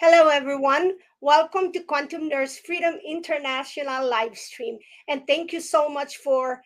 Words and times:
Hello, 0.00 0.28
everyone. 0.28 0.92
Welcome 1.20 1.72
to 1.72 1.82
Quantum 1.82 2.28
Nurse 2.28 2.56
Freedom 2.56 2.94
International 3.04 4.08
live 4.08 4.38
stream. 4.38 4.78
And 5.08 5.26
thank 5.26 5.52
you 5.52 5.60
so 5.60 5.88
much 5.88 6.18
for 6.18 6.62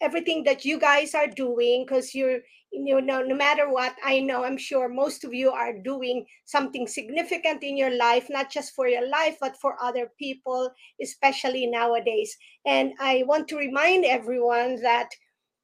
everything 0.00 0.44
that 0.44 0.64
you 0.64 0.78
guys 0.78 1.12
are 1.12 1.26
doing 1.26 1.84
because 1.84 2.14
you're 2.14 2.38
you 2.70 3.00
know 3.00 3.20
no 3.20 3.34
matter 3.34 3.68
what 3.68 3.94
i 4.04 4.18
know 4.20 4.44
i'm 4.44 4.58
sure 4.58 4.88
most 4.88 5.24
of 5.24 5.32
you 5.32 5.50
are 5.50 5.72
doing 5.84 6.26
something 6.44 6.86
significant 6.86 7.62
in 7.62 7.76
your 7.76 7.94
life 7.96 8.26
not 8.28 8.50
just 8.50 8.74
for 8.74 8.88
your 8.88 9.08
life 9.08 9.36
but 9.40 9.56
for 9.62 9.76
other 9.80 10.10
people 10.18 10.68
especially 11.00 11.66
nowadays 11.66 12.36
and 12.66 12.92
i 12.98 13.22
want 13.26 13.46
to 13.46 13.56
remind 13.56 14.04
everyone 14.04 14.80
that 14.82 15.08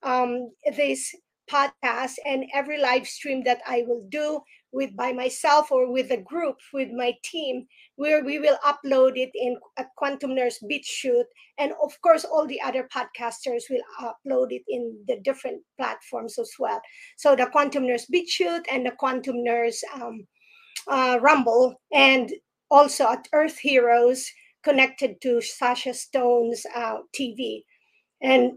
um, 0.05 0.51
this 0.77 1.13
podcast 1.51 2.15
and 2.25 2.45
every 2.55 2.81
live 2.81 3.07
stream 3.07 3.43
that 3.45 3.61
i 3.67 3.83
will 3.87 4.07
do 4.09 4.41
with 4.73 4.97
by 4.97 5.13
myself 5.13 5.71
or 5.71 5.93
with 5.93 6.11
a 6.11 6.17
group 6.17 6.57
with 6.73 6.89
my 6.91 7.13
team 7.23 7.67
where 7.97 8.25
we 8.25 8.39
will 8.39 8.59
upload 8.65 9.13
it 9.17 9.31
in 9.35 9.57
a 9.79 9.85
quantum 9.97 10.35
nurse 10.35 10.59
BitChute. 10.71 11.31
And 11.59 11.73
of 11.83 11.93
course 12.01 12.25
all 12.25 12.47
the 12.47 12.61
other 12.61 12.89
podcasters 12.95 13.65
will 13.71 13.83
upload 14.01 14.49
it 14.51 14.63
in 14.69 14.99
the 15.07 15.21
different 15.21 15.63
platforms 15.79 16.39
as 16.39 16.51
well. 16.59 16.81
So 17.17 17.37
the 17.37 17.47
quantum 17.47 17.87
nurse 17.87 18.07
BitChute 18.13 18.65
and 18.71 18.87
the 18.87 18.93
quantum 18.93 19.45
nurse 19.45 19.83
um, 19.95 20.27
uh, 20.89 21.19
rumble 21.21 21.81
and 21.93 22.33
also 22.71 23.09
at 23.09 23.29
earth 23.33 23.59
heroes 23.59 24.27
connected 24.65 25.21
to 25.21 25.41
Sacha 25.41 25.93
Stone's 25.93 26.65
uh, 26.75 26.99
tv 27.15 27.63
and 28.23 28.53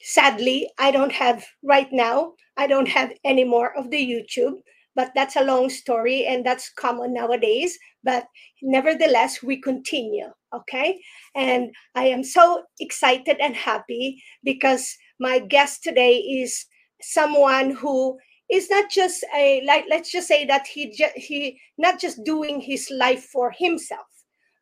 sadly 0.00 0.70
i 0.78 0.90
don't 0.90 1.12
have 1.12 1.44
right 1.64 1.88
now 1.90 2.32
i 2.56 2.66
don't 2.66 2.88
have 2.88 3.12
any 3.24 3.42
more 3.42 3.76
of 3.76 3.90
the 3.90 3.96
youtube 3.96 4.54
but 4.98 5.12
that's 5.14 5.36
a 5.36 5.44
long 5.44 5.70
story 5.70 6.26
and 6.26 6.44
that's 6.44 6.70
common 6.70 7.14
nowadays 7.14 7.78
but 8.02 8.24
nevertheless 8.60 9.42
we 9.44 9.60
continue 9.60 10.26
okay? 10.52 11.00
And 11.34 11.70
i 11.94 12.04
am 12.06 12.24
so 12.24 12.64
excited 12.80 13.36
and 13.40 13.54
happy 13.54 14.22
because 14.42 14.96
my 15.20 15.38
guest 15.38 15.84
today 15.84 16.16
is 16.16 16.66
someone 17.00 17.70
who 17.70 18.18
is 18.50 18.68
not 18.70 18.90
just 18.90 19.24
a 19.36 19.62
like 19.64 19.84
let's 19.88 20.10
just 20.10 20.26
say 20.26 20.44
that 20.46 20.66
he 20.66 20.90
ju- 20.90 21.16
he 21.16 21.60
not 21.78 22.00
just 22.00 22.24
doing 22.24 22.60
his 22.60 22.90
life 22.90 23.24
for 23.32 23.52
himself 23.56 24.08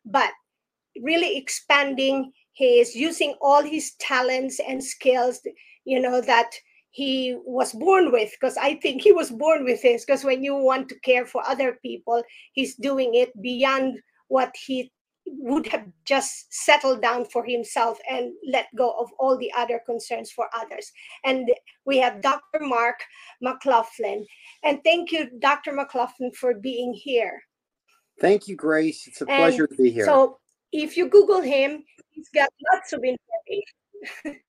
but 0.05 0.31
really 1.01 1.37
expanding 1.37 2.31
his 2.53 2.95
using 2.95 3.33
all 3.41 3.63
his 3.63 3.93
talents 3.99 4.59
and 4.67 4.83
skills 4.83 5.41
you 5.85 5.99
know 5.99 6.21
that 6.21 6.51
he 6.97 7.37
was 7.45 7.73
born 7.73 8.11
with 8.11 8.31
because 8.31 8.57
i 8.57 8.73
think 8.81 9.03
he 9.03 9.11
was 9.11 9.29
born 9.29 9.63
with 9.63 9.81
this 9.83 10.03
because 10.03 10.23
when 10.23 10.43
you 10.43 10.55
want 10.55 10.89
to 10.89 10.99
care 11.01 11.27
for 11.27 11.47
other 11.47 11.77
people 11.83 12.23
he's 12.53 12.75
doing 12.75 13.13
it 13.13 13.29
beyond 13.39 13.99
what 14.29 14.51
he 14.65 14.91
would 15.27 15.67
have 15.67 15.85
just 16.05 16.47
settled 16.49 17.01
down 17.01 17.25
for 17.25 17.45
himself 17.45 17.99
and 18.09 18.31
let 18.49 18.67
go 18.75 18.95
of 18.97 19.09
all 19.19 19.37
the 19.37 19.51
other 19.57 19.81
concerns 19.85 20.31
for 20.31 20.47
others. 20.55 20.89
And 21.25 21.51
we 21.85 21.97
have 21.97 22.21
dr 22.21 22.59
mark 22.61 22.95
mclaughlin. 23.41 24.25
And 24.63 24.81
thank 24.85 25.11
you 25.11 25.29
dr 25.39 25.69
mclaughlin 25.69 26.31
for 26.31 26.53
being 26.53 26.93
here. 26.93 27.41
Thank 28.21 28.47
you 28.47 28.55
grace. 28.55 29.05
It's 29.05 29.19
a 29.19 29.25
pleasure 29.25 29.67
to 29.67 29.75
be 29.75 29.91
here. 29.91 30.05
so 30.05 30.39
if 30.71 30.95
you 30.95 31.09
google 31.09 31.41
him 31.41 31.83
he's 32.11 32.29
got 32.29 32.49
lots 32.73 32.93
of 32.93 33.03
information. 33.03 34.41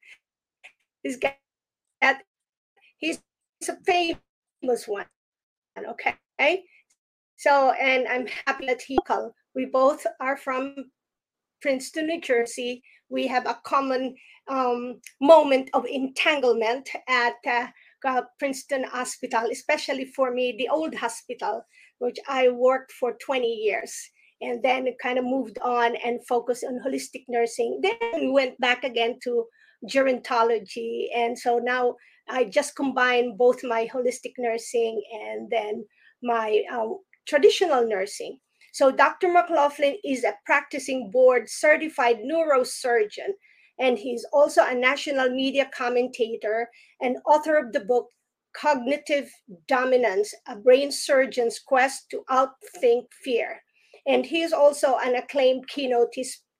He's 1.05 1.17
got 1.17 2.17
he's, 2.99 3.21
a 3.69 3.77
famous 3.85 4.87
one. 4.87 5.07
Okay. 5.77 6.63
So, 7.37 7.73
and 7.73 8.07
I'm 8.07 8.27
happy 8.47 8.67
that 8.67 8.83
he 8.83 8.99
called. 9.07 9.33
We 9.55 9.67
both 9.67 10.07
are 10.21 10.37
from 10.37 10.75
Princeton, 11.63 12.07
New 12.07 12.21
Jersey. 12.21 12.83
We 13.09 13.27
have 13.27 13.47
a 13.47 13.59
common 13.65 14.17
um, 14.49 15.01
moment 15.21 15.71
of 15.75 15.87
entanglement 15.87 16.89
at 17.09 17.35
uh, 17.47 18.23
Princeton 18.39 18.85
Hospital, 18.85 19.49
especially 19.51 20.05
for 20.05 20.33
me, 20.33 20.55
the 20.57 20.69
old 20.69 20.95
hospital, 20.95 21.65
which 21.99 22.19
I 22.29 22.49
worked 22.49 22.93
for 22.93 23.17
20 23.25 23.47
years 23.47 23.93
and 24.41 24.63
then 24.63 24.87
kind 25.03 25.19
of 25.19 25.25
moved 25.25 25.59
on 25.63 25.97
and 25.97 26.25
focused 26.29 26.65
on 26.65 26.81
holistic 26.87 27.25
nursing. 27.29 27.81
Then 27.83 28.33
went 28.33 28.59
back 28.61 28.85
again 28.85 29.19
to 29.25 29.45
gerontology. 29.89 31.07
And 31.15 31.39
so 31.39 31.59
now 31.59 31.97
I 32.29 32.45
just 32.45 32.77
combine 32.77 33.37
both 33.37 33.63
my 33.63 33.89
holistic 33.93 34.35
nursing 34.39 35.03
and 35.13 35.49
then 35.51 35.85
my 36.23 36.63
um, 36.73 36.99
traditional 37.27 37.87
nursing. 37.87 38.39
So 38.73 38.91
Dr. 38.91 39.29
McLaughlin 39.29 39.97
is 40.05 40.25
a 40.25 40.37
practicing 40.45 41.11
board 41.11 41.49
certified 41.49 42.19
neurosurgeon, 42.19 43.33
and 43.79 43.99
he's 43.99 44.25
also 44.33 44.65
a 44.65 44.75
national 44.75 45.31
media 45.31 45.71
commentator 45.75 46.69
and 47.01 47.17
author 47.27 47.57
of 47.57 47.73
the 47.73 47.81
book 47.81 48.07
Cognitive 48.55 49.31
Dominance, 49.67 50.35
a 50.47 50.57
brain 50.57 50.91
surgeon's 50.91 51.59
quest 51.59 52.11
to 52.11 52.25
outthink 52.31 53.07
fear. 53.23 53.63
And 54.07 54.27
he 54.27 54.43
is 54.43 54.53
also 54.53 54.97
an 54.97 55.15
acclaimed 55.15 55.69
keynote 55.69 56.15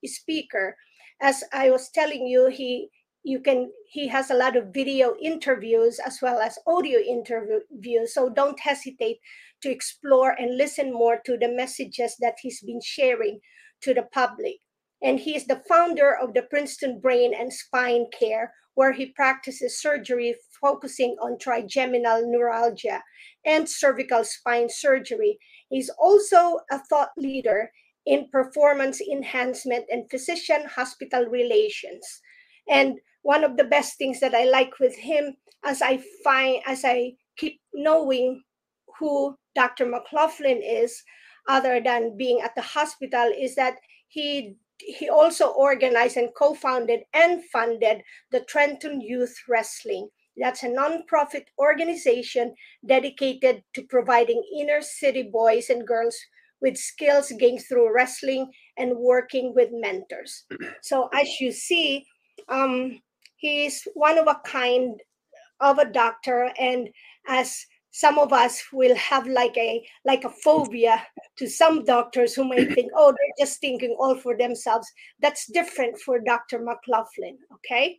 speaker. 0.05 0.77
As 1.21 1.43
I 1.53 1.71
was 1.71 1.91
telling 1.91 2.27
you, 2.27 2.49
he 2.49 2.91
you 3.25 3.41
can 3.41 3.71
he 3.91 4.09
has 4.09 4.31
a 4.31 4.35
lot 4.35 4.57
of 4.57 4.73
video 4.73 5.15
interviews 5.21 5.99
as 6.05 6.19
well 6.23 6.41
as 6.41 6.59
audio 6.67 6.99
interviews. 6.99 8.15
So 8.15 8.29
don't 8.29 8.59
hesitate 8.61 9.19
to 9.63 9.71
explore 9.71 10.33
and 10.39 10.57
listen 10.57 10.93
more 10.93 11.19
to 11.27 11.37
the 11.37 11.49
messages 11.49 12.17
that 12.21 12.37
he's 12.41 12.63
been 12.63 12.81
sharing 12.83 13.41
to 13.83 13.95
the 13.95 14.03
public. 14.13 14.57
And 15.03 15.21
he 15.21 15.37
is 15.37 15.47
the 15.47 15.63
founder 15.69 16.17
of 16.17 16.35
the 16.35 16.43
princeton 16.43 17.01
brain 17.01 17.33
and 17.39 17.53
spine 17.53 18.07
care 18.19 18.53
where 18.75 18.93
he 18.93 19.07
practices 19.07 19.81
surgery 19.81 20.37
focusing 20.61 21.17
on 21.21 21.39
trigeminal 21.39 22.23
neuralgia 22.31 23.03
and 23.45 23.69
cervical 23.69 24.23
spine 24.23 24.69
surgery. 24.71 25.39
He's 25.69 25.91
also 26.01 26.61
a 26.71 26.79
thought 26.89 27.11
leader 27.17 27.73
in 28.07 28.29
performance 28.31 29.01
enhancement 29.01 29.87
and 29.91 30.09
physician 30.11 30.65
hospital 30.67 31.27
relations. 31.27 32.21
And 32.69 33.01
one 33.23 33.45
of 33.45 33.57
the 33.57 33.65
best 33.65 33.99
things 33.99 34.21
that 34.21 34.35
I 34.35 34.45
like 34.45 34.79
with 34.79 34.97
him 34.97 35.37
as 35.65 35.83
I 35.83 36.03
find 36.25 36.63
as 36.67 36.85
I 36.85 37.13
keep 37.37 37.61
knowing 37.75 38.43
who 38.99 39.37
Dr. 39.55 39.87
McLaughlin 39.87 40.63
is, 40.63 41.03
other 41.49 41.81
than 41.81 42.17
being 42.17 42.41
at 42.41 42.55
the 42.55 42.63
hospital, 42.63 43.33
is 43.37 43.55
that 43.55 43.77
he 44.09 44.57
he 44.79 45.09
also 45.09 45.49
organized 45.49 46.17
and 46.17 46.33
co-founded 46.37 47.01
and 47.13 47.43
funded 47.47 48.03
the 48.31 48.41
Trenton 48.41 49.01
Youth 49.01 49.37
Wrestling. 49.49 50.09
That's 50.37 50.63
a 50.63 50.69
nonprofit 50.69 51.47
organization 51.59 52.55
dedicated 52.87 53.65
to 53.75 53.83
providing 53.83 54.41
inner 54.57 54.81
city 54.81 55.25
boys 55.33 55.69
and 55.69 55.85
girls 55.85 56.17
with 56.61 56.77
skills 56.77 57.33
gained 57.39 57.63
through 57.69 57.93
wrestling 57.93 58.53
and 58.77 58.97
working 58.97 59.53
with 59.55 59.71
mentors. 59.73 60.45
So 60.83 61.09
as 61.13 61.41
you 61.41 61.51
see, 61.51 62.07
um, 62.49 63.01
he's 63.39 63.87
one 63.95 64.19
of 64.19 64.27
a 64.27 64.41
kind 64.45 65.01
of 65.61 65.79
a 65.79 65.91
doctor 65.91 66.53
and 66.59 66.89
as 67.27 67.65
some 67.91 68.19
of 68.19 68.33
us 68.33 68.63
will 68.73 68.95
have 68.95 69.27
like 69.27 69.57
a 69.57 69.85
like 70.05 70.25
a 70.25 70.31
phobia 70.31 71.05
to 71.37 71.49
some 71.49 71.85
doctors 71.85 72.35
who 72.35 72.45
may 72.47 72.65
think 72.67 72.93
oh 72.95 73.11
they're 73.11 73.47
just 73.47 73.61
thinking 73.61 73.97
all 73.99 74.15
for 74.15 74.37
themselves. 74.37 74.87
That's 75.21 75.51
different 75.51 75.99
for 75.99 76.21
dr 76.21 76.59
mclaughlin 76.59 77.39
okay? 77.55 77.99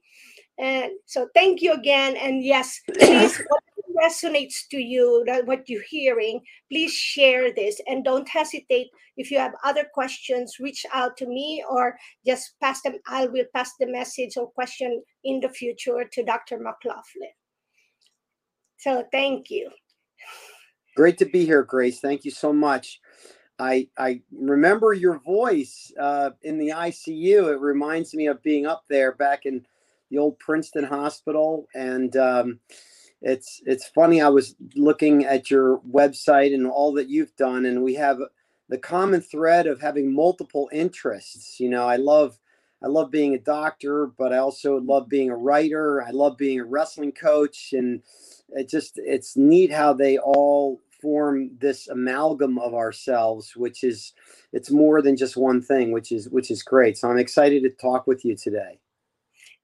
And 0.57 0.91
so 1.05 1.27
thank 1.33 1.61
you 1.61 1.73
again 1.73 2.15
and 2.17 2.43
yes 2.43 2.79
please 2.97 3.41
resonates 4.03 4.67
to 4.71 4.77
you, 4.77 5.23
that 5.27 5.45
what 5.45 5.67
you're 5.67 5.83
hearing, 5.89 6.41
please 6.71 6.93
share 6.93 7.53
this 7.53 7.81
and 7.87 8.03
don't 8.03 8.27
hesitate. 8.27 8.87
If 9.17 9.31
you 9.31 9.39
have 9.39 9.53
other 9.63 9.85
questions, 9.93 10.57
reach 10.59 10.85
out 10.93 11.17
to 11.17 11.27
me 11.27 11.63
or 11.69 11.97
just 12.25 12.53
pass 12.61 12.81
them. 12.81 12.95
I 13.07 13.27
will 13.27 13.45
pass 13.53 13.71
the 13.79 13.87
message 13.87 14.37
or 14.37 14.49
question 14.51 15.01
in 15.23 15.39
the 15.39 15.49
future 15.49 16.03
to 16.11 16.23
Dr. 16.23 16.57
McLaughlin. 16.57 17.33
So 18.77 19.05
thank 19.11 19.49
you. 19.49 19.69
Great 20.95 21.17
to 21.19 21.25
be 21.25 21.45
here, 21.45 21.63
Grace. 21.63 21.99
Thank 21.99 22.25
you 22.25 22.31
so 22.31 22.51
much. 22.53 22.99
I 23.59 23.89
I 23.97 24.21
remember 24.31 24.93
your 24.93 25.19
voice 25.19 25.91
uh, 25.99 26.31
in 26.43 26.57
the 26.57 26.69
ICU. 26.69 27.53
It 27.53 27.59
reminds 27.59 28.13
me 28.13 28.27
of 28.27 28.41
being 28.41 28.65
up 28.65 28.83
there 28.89 29.13
back 29.13 29.45
in 29.45 29.65
the 30.09 30.17
old 30.17 30.39
Princeton 30.39 30.85
Hospital, 30.85 31.67
and 31.75 32.15
um, 32.17 32.59
it's 33.21 33.61
it's 33.65 33.87
funny. 33.87 34.21
I 34.21 34.29
was 34.29 34.55
looking 34.75 35.25
at 35.25 35.51
your 35.51 35.79
website 35.79 36.53
and 36.53 36.65
all 36.67 36.93
that 36.93 37.09
you've 37.09 37.35
done, 37.35 37.65
and 37.65 37.83
we 37.83 37.95
have 37.95 38.19
the 38.69 38.77
common 38.77 39.21
thread 39.21 39.67
of 39.67 39.81
having 39.81 40.13
multiple 40.13 40.69
interests. 40.71 41.59
You 41.59 41.69
know, 41.69 41.85
I 41.85 41.97
love 41.97 42.39
I 42.81 42.87
love 42.87 43.11
being 43.11 43.33
a 43.33 43.39
doctor, 43.39 44.07
but 44.17 44.31
I 44.31 44.37
also 44.37 44.79
love 44.79 45.09
being 45.09 45.29
a 45.29 45.35
writer. 45.35 46.01
I 46.01 46.11
love 46.11 46.37
being 46.37 46.59
a 46.59 46.65
wrestling 46.65 47.11
coach, 47.11 47.73
and 47.73 48.01
it 48.49 48.69
just 48.69 48.93
it's 48.97 49.35
neat 49.35 49.71
how 49.71 49.93
they 49.93 50.17
all 50.17 50.79
form 51.01 51.51
this 51.59 51.87
amalgam 51.87 52.57
of 52.57 52.73
ourselves, 52.73 53.55
which 53.55 53.83
is 53.83 54.13
it's 54.53 54.71
more 54.71 55.01
than 55.01 55.17
just 55.17 55.35
one 55.35 55.61
thing, 55.61 55.91
which 55.91 56.11
is 56.11 56.29
which 56.29 56.51
is 56.51 56.63
great. 56.63 56.97
So 56.97 57.09
I'm 57.09 57.19
excited 57.19 57.63
to 57.63 57.69
talk 57.69 58.07
with 58.07 58.23
you 58.23 58.35
today. 58.35 58.79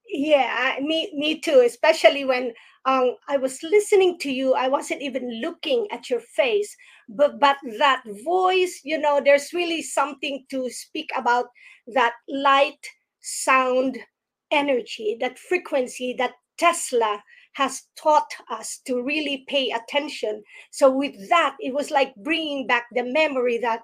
Yeah, 0.08 0.76
me 0.80 1.10
me 1.16 1.40
too. 1.40 1.62
Especially 1.64 2.24
when 2.24 2.52
um, 2.86 3.16
I 3.28 3.36
was 3.36 3.62
listening 3.62 4.18
to 4.20 4.30
you, 4.30 4.54
I 4.54 4.68
wasn't 4.68 5.02
even 5.02 5.40
looking 5.40 5.86
at 5.90 6.08
your 6.08 6.20
face, 6.20 6.74
but 7.08 7.40
but 7.40 7.56
that 7.78 8.02
voice, 8.24 8.80
you 8.84 8.98
know, 8.98 9.20
there's 9.24 9.52
really 9.52 9.82
something 9.82 10.44
to 10.50 10.70
speak 10.70 11.10
about 11.16 11.46
that 11.94 12.14
light, 12.28 12.86
sound, 13.20 13.98
energy, 14.50 15.16
that 15.20 15.38
frequency 15.38 16.14
that 16.18 16.34
Tesla 16.58 17.22
has 17.54 17.82
taught 17.96 18.30
us 18.50 18.80
to 18.86 19.02
really 19.02 19.44
pay 19.48 19.70
attention. 19.72 20.42
So 20.70 20.90
with 20.90 21.28
that, 21.30 21.56
it 21.60 21.74
was 21.74 21.90
like 21.90 22.14
bringing 22.16 22.66
back 22.66 22.86
the 22.92 23.02
memory 23.02 23.58
that, 23.58 23.80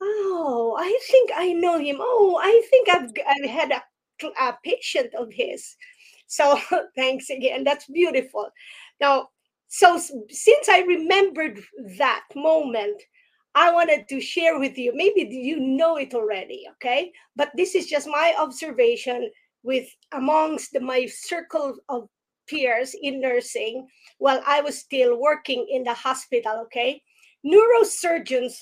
oh, 0.00 0.76
I 0.78 0.98
think 1.10 1.30
I 1.34 1.52
know 1.52 1.78
him. 1.78 1.96
Oh, 2.00 2.38
I 2.42 2.62
think 2.70 2.88
I've 2.88 3.10
I've 3.26 3.50
had 3.50 3.72
a, 3.72 3.82
a 4.40 4.58
patient 4.64 5.14
of 5.14 5.32
his. 5.32 5.76
So 6.26 6.58
thanks 6.96 7.30
again. 7.30 7.64
That's 7.64 7.86
beautiful. 7.86 8.48
Now, 9.00 9.28
so 9.68 9.98
since 9.98 10.68
I 10.68 10.80
remembered 10.80 11.60
that 11.98 12.24
moment, 12.34 13.02
I 13.54 13.72
wanted 13.72 14.06
to 14.08 14.20
share 14.20 14.58
with 14.58 14.76
you. 14.76 14.92
Maybe 14.94 15.26
you 15.30 15.58
know 15.58 15.96
it 15.96 16.14
already, 16.14 16.64
okay? 16.72 17.10
But 17.36 17.50
this 17.56 17.74
is 17.74 17.86
just 17.86 18.06
my 18.06 18.34
observation 18.38 19.30
with 19.62 19.88
amongst 20.12 20.72
the, 20.72 20.80
my 20.80 21.06
circle 21.06 21.76
of 21.88 22.08
peers 22.48 22.94
in 23.00 23.20
nursing 23.20 23.88
while 24.18 24.40
I 24.46 24.60
was 24.60 24.78
still 24.78 25.18
working 25.18 25.66
in 25.70 25.84
the 25.84 25.94
hospital, 25.94 26.60
okay? 26.64 27.02
Neurosurgeons, 27.44 28.54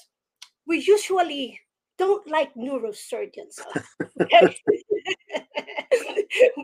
we 0.67 0.79
usually 0.79 1.61
don't 1.99 2.27
like 2.29 2.55
neurosurgeons 2.55 3.61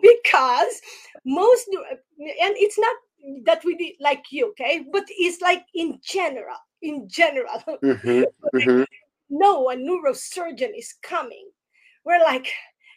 because 0.03 0.81
most 1.25 1.69
and 1.69 2.55
it's 2.57 2.79
not 2.79 2.97
that 3.45 3.65
we 3.65 3.97
like 4.01 4.25
you 4.31 4.49
okay? 4.51 4.85
But 4.93 5.05
it's 5.09 5.41
like 5.41 5.65
in 5.75 5.99
general 6.03 6.57
in 6.83 7.09
general 7.09 7.63
mm-hmm, 7.83 8.23
mm-hmm. 8.55 8.83
no 9.29 9.71
a 9.71 9.77
neurosurgeon 9.77 10.77
is 10.77 10.95
coming. 11.03 11.49
We're 12.05 12.21
like 12.21 12.49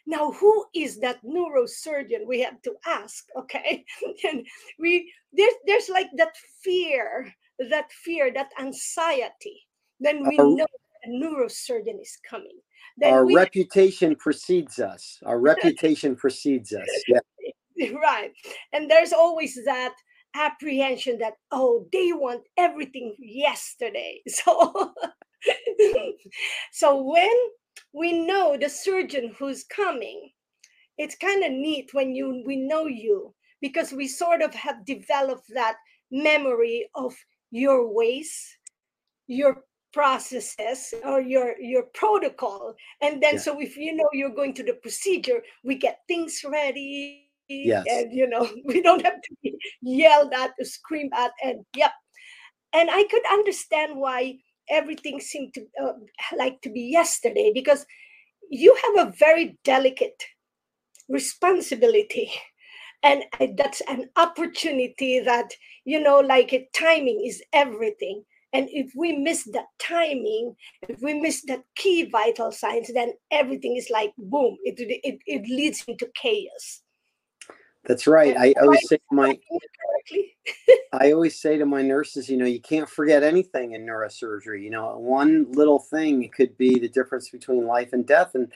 now 0.06 0.32
who 0.32 0.64
is 0.74 0.98
that 1.00 1.22
neurosurgeon 1.24 2.26
we 2.26 2.40
have 2.40 2.60
to 2.62 2.74
ask? 2.86 3.26
Okay? 3.36 3.84
And 4.24 4.46
we 4.78 5.12
there's 5.32 5.54
there's 5.66 5.88
like 5.88 6.10
that 6.16 6.34
fear 6.62 7.32
that 7.70 7.92
fear 7.92 8.32
that 8.32 8.50
anxiety. 8.58 9.66
Then 10.00 10.26
we 10.28 10.38
uh, 10.38 10.44
know 10.44 10.66
a 11.04 11.08
neurosurgeon 11.08 12.00
is 12.00 12.18
coming 12.28 12.58
then 12.96 13.12
our 13.12 13.26
we, 13.26 13.34
reputation 13.34 14.14
precedes 14.16 14.78
us. 14.78 15.18
Our 15.24 15.38
reputation 15.52 16.16
precedes 16.16 16.72
us. 16.72 16.88
Yeah. 17.08 17.20
Right. 18.00 18.30
And 18.72 18.88
there's 18.88 19.12
always 19.12 19.58
that 19.64 19.94
apprehension 20.36 21.18
that 21.18 21.34
oh 21.50 21.88
they 21.92 22.12
want 22.12 22.42
everything 22.56 23.16
yesterday. 23.18 24.22
So 24.28 24.94
so 26.72 27.02
when 27.02 27.36
we 27.92 28.12
know 28.12 28.56
the 28.56 28.68
surgeon 28.68 29.34
who's 29.36 29.64
coming 29.64 30.30
it's 30.96 31.16
kind 31.16 31.44
of 31.44 31.50
neat 31.50 31.90
when 31.92 32.14
you 32.14 32.42
we 32.46 32.56
know 32.56 32.86
you 32.86 33.34
because 33.60 33.92
we 33.92 34.06
sort 34.06 34.40
of 34.40 34.54
have 34.54 34.86
developed 34.86 35.48
that 35.52 35.76
memory 36.10 36.88
of 36.94 37.12
your 37.50 37.92
ways 37.92 38.56
your 39.26 39.64
processes 39.94 40.92
or 41.04 41.20
your 41.20 41.54
your 41.60 41.84
protocol 41.94 42.74
and 43.00 43.22
then 43.22 43.34
yeah. 43.34 43.40
so 43.40 43.60
if 43.60 43.76
you 43.76 43.94
know 43.94 44.08
you're 44.12 44.34
going 44.34 44.52
to 44.52 44.64
the 44.64 44.74
procedure 44.82 45.40
we 45.62 45.76
get 45.76 46.00
things 46.08 46.40
ready 46.44 47.30
yes. 47.48 47.84
and 47.88 48.12
you 48.12 48.28
know 48.28 48.48
we 48.64 48.82
don't 48.82 49.04
have 49.04 49.22
to 49.22 49.36
be 49.40 49.56
yelled 49.80 50.32
at 50.32 50.50
or 50.58 50.64
screamed 50.64 51.12
at 51.14 51.30
and 51.44 51.64
yep 51.76 51.92
and 52.72 52.90
i 52.90 53.04
could 53.04 53.22
understand 53.30 53.96
why 53.96 54.34
everything 54.68 55.20
seemed 55.20 55.54
to 55.54 55.64
uh, 55.80 55.92
like 56.36 56.60
to 56.60 56.70
be 56.70 56.80
yesterday 56.80 57.52
because 57.54 57.86
you 58.50 58.76
have 58.84 59.06
a 59.06 59.12
very 59.12 59.56
delicate 59.62 60.24
responsibility 61.08 62.32
and 63.04 63.22
that's 63.56 63.82
an 63.82 64.08
opportunity 64.16 65.20
that 65.20 65.52
you 65.84 66.00
know 66.00 66.18
like 66.18 66.68
timing 66.74 67.22
is 67.24 67.42
everything 67.52 68.24
and 68.54 68.68
if 68.70 68.92
we 68.96 69.12
miss 69.12 69.44
that 69.44 69.66
timing 69.78 70.54
if 70.88 71.00
we 71.02 71.14
miss 71.14 71.42
that 71.42 71.62
key 71.76 72.08
vital 72.10 72.50
signs 72.50 72.90
then 72.94 73.12
everything 73.30 73.76
is 73.76 73.88
like 73.90 74.12
boom 74.16 74.56
it, 74.64 74.76
it, 74.78 75.18
it 75.26 75.42
leads 75.48 75.84
into 75.86 76.08
chaos 76.14 76.82
that's 77.86 78.06
right. 78.06 78.36
I 78.36 78.54
always 78.60 78.88
say 78.88 78.96
to 78.96 79.14
my 79.14 79.38
I 80.92 81.12
always 81.12 81.40
say 81.40 81.58
to 81.58 81.66
my 81.66 81.82
nurses, 81.82 82.28
you 82.28 82.36
know, 82.36 82.46
you 82.46 82.60
can't 82.60 82.88
forget 82.88 83.22
anything 83.22 83.72
in 83.72 83.84
neurosurgery. 83.84 84.62
You 84.62 84.70
know, 84.70 84.96
one 84.98 85.50
little 85.52 85.80
thing 85.80 86.28
could 86.34 86.56
be 86.56 86.78
the 86.78 86.88
difference 86.88 87.28
between 87.28 87.66
life 87.66 87.92
and 87.92 88.06
death, 88.06 88.34
and 88.34 88.50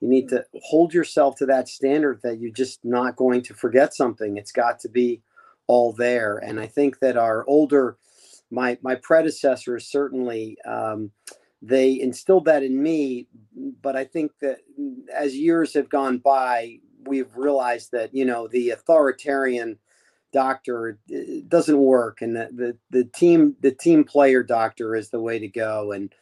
you 0.00 0.08
need 0.08 0.28
to 0.28 0.44
hold 0.62 0.94
yourself 0.94 1.36
to 1.36 1.46
that 1.46 1.68
standard 1.68 2.20
that 2.22 2.38
you're 2.38 2.52
just 2.52 2.84
not 2.84 3.16
going 3.16 3.42
to 3.42 3.54
forget 3.54 3.94
something. 3.94 4.36
It's 4.36 4.52
got 4.52 4.78
to 4.80 4.88
be 4.88 5.22
all 5.66 5.92
there. 5.92 6.38
And 6.38 6.60
I 6.60 6.66
think 6.66 7.00
that 7.00 7.16
our 7.16 7.44
older, 7.48 7.96
my 8.50 8.78
my 8.82 8.94
predecessors 8.96 9.86
certainly. 9.86 10.56
Um, 10.66 11.10
they 11.60 12.00
instilled 12.00 12.44
that 12.44 12.62
in 12.62 12.80
me, 12.80 13.26
but 13.82 13.96
I 13.96 14.04
think 14.04 14.30
that 14.40 14.58
as 15.12 15.36
years 15.36 15.74
have 15.74 15.88
gone 15.88 16.18
by, 16.18 16.78
we've 17.04 17.34
realized 17.34 17.90
that 17.92 18.14
you 18.14 18.24
know 18.24 18.46
the 18.48 18.70
authoritarian 18.70 19.78
doctor 20.32 20.98
doesn't 21.48 21.78
work 21.78 22.20
and 22.20 22.36
the, 22.36 22.48
the 22.52 22.76
the 22.90 23.04
team 23.04 23.56
the 23.60 23.72
team 23.72 24.04
player 24.04 24.42
doctor 24.42 24.94
is 24.94 25.08
the 25.08 25.20
way 25.20 25.38
to 25.38 25.48
go 25.48 25.92
and 25.92 26.12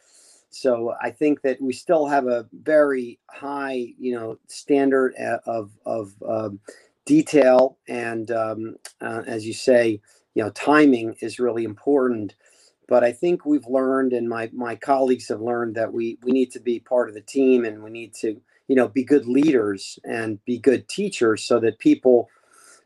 so 0.49 0.93
i 1.01 1.11
think 1.11 1.41
that 1.41 1.61
we 1.61 1.73
still 1.73 2.07
have 2.07 2.25
a 2.27 2.47
very 2.53 3.19
high 3.29 3.85
you 3.99 4.13
know 4.13 4.37
standard 4.47 5.13
uh, 5.19 5.39
of 5.45 5.71
of 5.85 6.13
um, 6.27 6.59
detail 7.05 7.77
and 7.89 8.31
um, 8.31 8.75
uh, 9.01 9.23
as 9.27 9.45
you 9.45 9.53
say 9.53 9.99
you 10.37 10.43
know 10.43 10.51
timing 10.51 11.15
is 11.19 11.39
really 11.39 11.63
important 11.63 12.35
but 12.87 13.03
i 13.03 13.11
think 13.11 13.43
we've 13.43 13.65
learned 13.65 14.13
and 14.13 14.29
my 14.29 14.47
my 14.53 14.75
colleagues 14.75 15.27
have 15.29 15.41
learned 15.41 15.73
that 15.73 15.91
we 15.91 16.19
we 16.21 16.31
need 16.31 16.51
to 16.51 16.59
be 16.59 16.79
part 16.79 17.09
of 17.09 17.15
the 17.15 17.21
team 17.21 17.65
and 17.65 17.81
we 17.81 17.89
need 17.89 18.13
to 18.13 18.39
you 18.67 18.75
know 18.75 18.87
be 18.87 19.03
good 19.03 19.25
leaders 19.25 19.97
and 20.05 20.43
be 20.45 20.59
good 20.59 20.87
teachers 20.87 21.43
so 21.43 21.59
that 21.59 21.79
people 21.79 22.29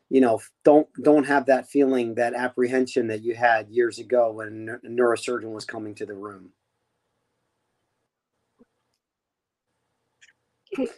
you 0.08 0.22
know 0.22 0.40
don't 0.64 0.88
don't 1.02 1.26
have 1.26 1.44
that 1.44 1.68
feeling 1.68 2.14
that 2.14 2.32
apprehension 2.32 3.06
that 3.06 3.22
you 3.22 3.34
had 3.34 3.68
years 3.68 3.98
ago 3.98 4.32
when 4.32 4.80
a 4.84 4.88
neurosurgeon 4.88 5.52
was 5.52 5.66
coming 5.66 5.94
to 5.94 6.06
the 6.06 6.14
room. 6.14 6.50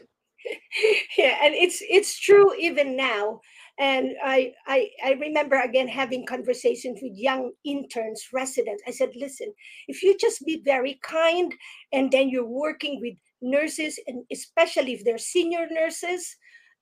Yeah 1.16 1.38
and 1.42 1.54
it's 1.54 1.82
it's 1.88 2.18
true 2.18 2.54
even 2.58 2.96
now 2.96 3.40
and 3.78 4.12
I, 4.24 4.52
I 4.66 4.88
i 5.04 5.12
remember 5.14 5.60
again 5.60 5.88
having 5.88 6.24
conversations 6.24 7.00
with 7.02 7.12
young 7.16 7.50
interns 7.64 8.28
residents 8.32 8.82
i 8.86 8.92
said 8.92 9.10
listen 9.16 9.52
if 9.88 10.00
you 10.02 10.16
just 10.16 10.46
be 10.46 10.62
very 10.64 11.00
kind 11.02 11.52
and 11.92 12.10
then 12.12 12.28
you're 12.28 12.46
working 12.46 13.00
with 13.00 13.14
nurses, 13.44 14.00
and 14.06 14.24
especially 14.32 14.94
if 14.94 15.04
they're 15.04 15.18
senior 15.18 15.68
nurses, 15.70 16.36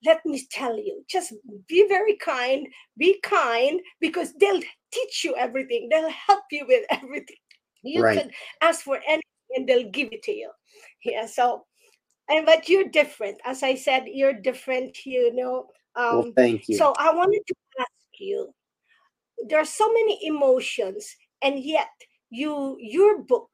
let 0.05 0.25
me 0.25 0.45
tell 0.49 0.77
you, 0.77 1.03
just 1.07 1.33
be 1.67 1.85
very 1.87 2.17
kind, 2.17 2.67
be 2.97 3.19
kind, 3.21 3.79
because 3.99 4.33
they'll 4.39 4.61
teach 4.91 5.23
you 5.23 5.35
everything. 5.35 5.89
They'll 5.89 6.09
help 6.09 6.43
you 6.51 6.65
with 6.67 6.85
everything. 6.89 7.37
You 7.83 8.03
right. 8.03 8.17
can 8.17 8.31
ask 8.61 8.81
for 8.81 8.99
anything 9.07 9.21
and 9.55 9.67
they'll 9.67 9.91
give 9.91 10.09
it 10.11 10.23
to 10.23 10.31
you. 10.31 10.49
Yeah. 11.03 11.25
So, 11.25 11.65
and 12.29 12.45
but 12.45 12.69
you're 12.69 12.87
different. 12.89 13.37
As 13.45 13.61
I 13.63 13.75
said, 13.75 14.03
you're 14.07 14.33
different, 14.33 15.05
you 15.05 15.33
know. 15.35 15.67
Um, 15.95 16.15
well, 16.15 16.31
thank 16.35 16.67
you. 16.67 16.77
So 16.77 16.93
I 16.97 17.13
wanted 17.13 17.41
to 17.47 17.55
ask 17.79 18.19
you, 18.19 18.53
there 19.47 19.59
are 19.59 19.65
so 19.65 19.87
many 19.91 20.19
emotions, 20.25 21.15
and 21.41 21.63
yet 21.63 21.89
you 22.29 22.77
your 22.79 23.21
book 23.23 23.49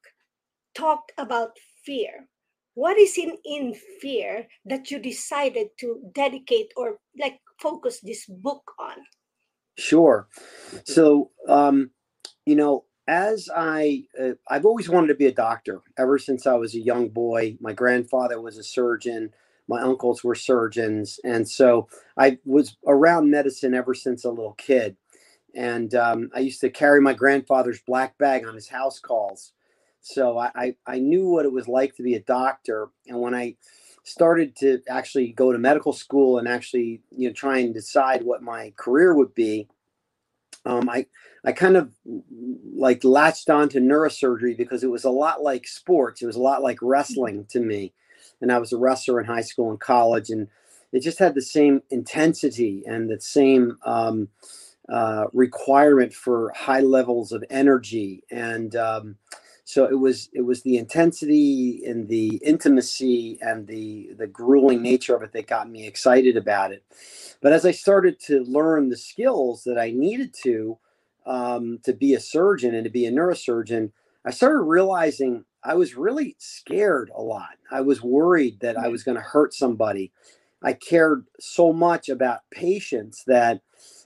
talked 0.75 1.11
about 1.17 1.57
fear. 1.85 2.27
What 2.75 2.97
is 2.97 3.17
in 3.17 3.37
in 3.43 3.75
fear 4.01 4.47
that 4.65 4.91
you 4.91 4.99
decided 4.99 5.67
to 5.79 5.99
dedicate 6.13 6.71
or 6.77 6.97
like 7.19 7.39
focus 7.59 7.99
this 8.01 8.25
book 8.25 8.63
on? 8.79 8.97
Sure. 9.77 10.27
So 10.85 11.31
um 11.47 11.91
you 12.45 12.55
know 12.55 12.85
as 13.07 13.49
i 13.55 14.03
uh, 14.21 14.33
i've 14.49 14.65
always 14.65 14.87
wanted 14.87 15.07
to 15.07 15.15
be 15.15 15.25
a 15.25 15.31
doctor 15.31 15.81
ever 15.97 16.19
since 16.19 16.45
i 16.45 16.53
was 16.53 16.75
a 16.75 16.79
young 16.79 17.09
boy. 17.09 17.57
My 17.59 17.73
grandfather 17.73 18.39
was 18.39 18.57
a 18.57 18.63
surgeon 18.63 19.31
my 19.69 19.81
uncles 19.81 20.23
were 20.23 20.35
surgeons 20.35 21.19
and 21.23 21.47
so 21.47 21.87
i 22.17 22.37
was 22.43 22.75
around 22.87 23.29
medicine 23.29 23.73
ever 23.73 23.93
since 23.93 24.25
a 24.25 24.29
little 24.29 24.53
kid 24.53 24.97
and 25.55 25.93
um, 25.95 26.29
I 26.33 26.39
used 26.39 26.61
to 26.61 26.69
carry 26.69 27.01
my 27.01 27.13
grandfather's 27.13 27.81
black 27.81 28.17
bag 28.17 28.45
on 28.45 28.55
his 28.55 28.67
house 28.67 28.99
calls. 28.99 29.53
So 30.01 30.37
I, 30.37 30.75
I, 30.87 30.99
knew 30.99 31.27
what 31.27 31.45
it 31.45 31.51
was 31.51 31.67
like 31.67 31.95
to 31.95 32.03
be 32.03 32.15
a 32.15 32.21
doctor. 32.21 32.89
And 33.07 33.19
when 33.19 33.35
I 33.35 33.57
started 34.03 34.55
to 34.57 34.81
actually 34.87 35.33
go 35.33 35.51
to 35.51 35.59
medical 35.59 35.91
school 35.91 36.37
and 36.37 36.47
actually 36.47 37.01
you 37.11 37.27
know 37.27 37.33
try 37.33 37.59
and 37.59 37.73
decide 37.73 38.23
what 38.23 38.41
my 38.41 38.73
career 38.77 39.13
would 39.13 39.35
be, 39.35 39.67
um, 40.65 40.89
I 40.89 41.05
I 41.45 41.51
kind 41.51 41.75
of 41.75 41.91
like 42.73 43.03
latched 43.03 43.49
on 43.49 43.69
to 43.69 43.79
neurosurgery 43.79 44.57
because 44.57 44.83
it 44.83 44.89
was 44.89 45.03
a 45.03 45.09
lot 45.09 45.41
like 45.41 45.67
sports. 45.67 46.21
It 46.21 46.27
was 46.27 46.37
a 46.37 46.41
lot 46.41 46.63
like 46.63 46.79
wrestling 46.81 47.45
to 47.49 47.59
me, 47.59 47.93
and 48.41 48.51
I 48.51 48.59
was 48.59 48.73
a 48.73 48.77
wrestler 48.77 49.19
in 49.19 49.25
high 49.27 49.41
school 49.41 49.69
and 49.71 49.79
college, 49.79 50.29
and 50.29 50.47
it 50.91 51.01
just 51.01 51.19
had 51.19 51.35
the 51.35 51.41
same 51.41 51.81
intensity 51.91 52.83
and 52.87 53.09
the 53.09 53.21
same 53.21 53.77
um, 53.85 54.29
uh, 54.89 55.25
requirement 55.33 56.13
for 56.13 56.51
high 56.55 56.81
levels 56.81 57.31
of 57.31 57.43
energy. 57.49 58.23
And 58.31 58.75
um, 58.75 59.17
so 59.63 59.85
it 59.85 59.99
was 59.99 60.29
it 60.33 60.41
was 60.41 60.61
the 60.63 60.77
intensity 60.77 61.83
and 61.85 62.07
the 62.07 62.37
intimacy 62.43 63.39
and 63.41 63.67
the 63.67 64.11
the 64.17 64.27
grueling 64.27 64.81
nature 64.81 65.15
of 65.15 65.23
it 65.23 65.33
that 65.33 65.47
got 65.47 65.69
me 65.69 65.87
excited 65.87 66.37
about 66.37 66.71
it. 66.71 66.83
But 67.41 67.53
as 67.53 67.65
i 67.65 67.71
started 67.71 68.19
to 68.21 68.43
learn 68.43 68.89
the 68.89 68.97
skills 68.97 69.63
that 69.65 69.77
i 69.79 69.91
needed 69.91 70.33
to 70.43 70.77
um, 71.25 71.79
to 71.83 71.93
be 71.93 72.13
a 72.13 72.19
surgeon 72.19 72.75
and 72.75 72.83
to 72.85 72.91
be 72.91 73.05
a 73.05 73.11
neurosurgeon 73.11 73.91
i 74.25 74.31
started 74.31 74.61
realizing 74.61 75.45
i 75.63 75.73
was 75.73 75.95
really 75.95 76.35
scared 76.39 77.11
a 77.15 77.21
lot 77.21 77.57
i 77.71 77.81
was 77.81 78.01
worried 78.01 78.59
that 78.59 78.77
i 78.77 78.87
was 78.87 79.03
going 79.03 79.17
to 79.17 79.23
hurt 79.23 79.53
somebody 79.53 80.11
i 80.63 80.73
cared 80.73 81.25
so 81.39 81.73
much 81.73 82.09
about 82.09 82.41
patients 82.51 83.23
that 83.27 83.61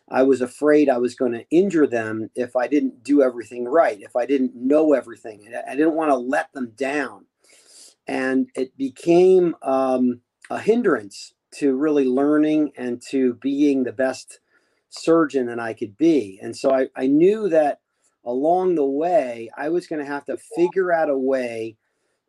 I 0.10 0.24
was 0.24 0.42
afraid 0.42 0.90
I 0.90 0.98
was 0.98 1.16
going 1.16 1.32
to 1.32 1.50
injure 1.50 1.88
them 1.88 2.30
if 2.36 2.56
I 2.56 2.68
didn't 2.68 3.04
do 3.04 3.24
everything 3.24 3.66
right, 3.66 4.00
if 4.02 4.16
I 4.16 4.26
didn't 4.26 4.56
know 4.56 4.94
everything. 4.94 5.52
I 5.68 5.76
didn't 5.76 5.96
want 5.96 6.12
to 6.12 6.16
let 6.16 6.52
them 6.54 6.74
down. 6.76 7.26
And 8.08 8.50
it 8.56 8.78
became 8.78 9.56
um, 9.62 10.22
a 10.50 10.60
hindrance 10.60 11.34
to 11.56 11.76
really 11.76 12.06
learning 12.06 12.72
and 12.78 13.02
to 13.10 13.36
being 13.36 13.84
the 13.84 13.94
best 13.94 14.40
surgeon 14.90 15.48
that 15.48 15.60
I 15.60 15.74
could 15.74 15.98
be. 15.98 16.40
And 16.42 16.56
so 16.56 16.72
I, 16.72 16.88
I 16.96 17.08
knew 17.08 17.50
that 17.50 17.80
along 18.26 18.76
the 18.76 18.86
way, 18.86 19.50
I 19.58 19.70
was 19.70 19.88
going 19.88 20.00
to 20.00 20.12
have 20.12 20.26
to 20.26 20.38
figure 20.38 20.92
out 20.92 21.10
a 21.10 21.18
way 21.18 21.78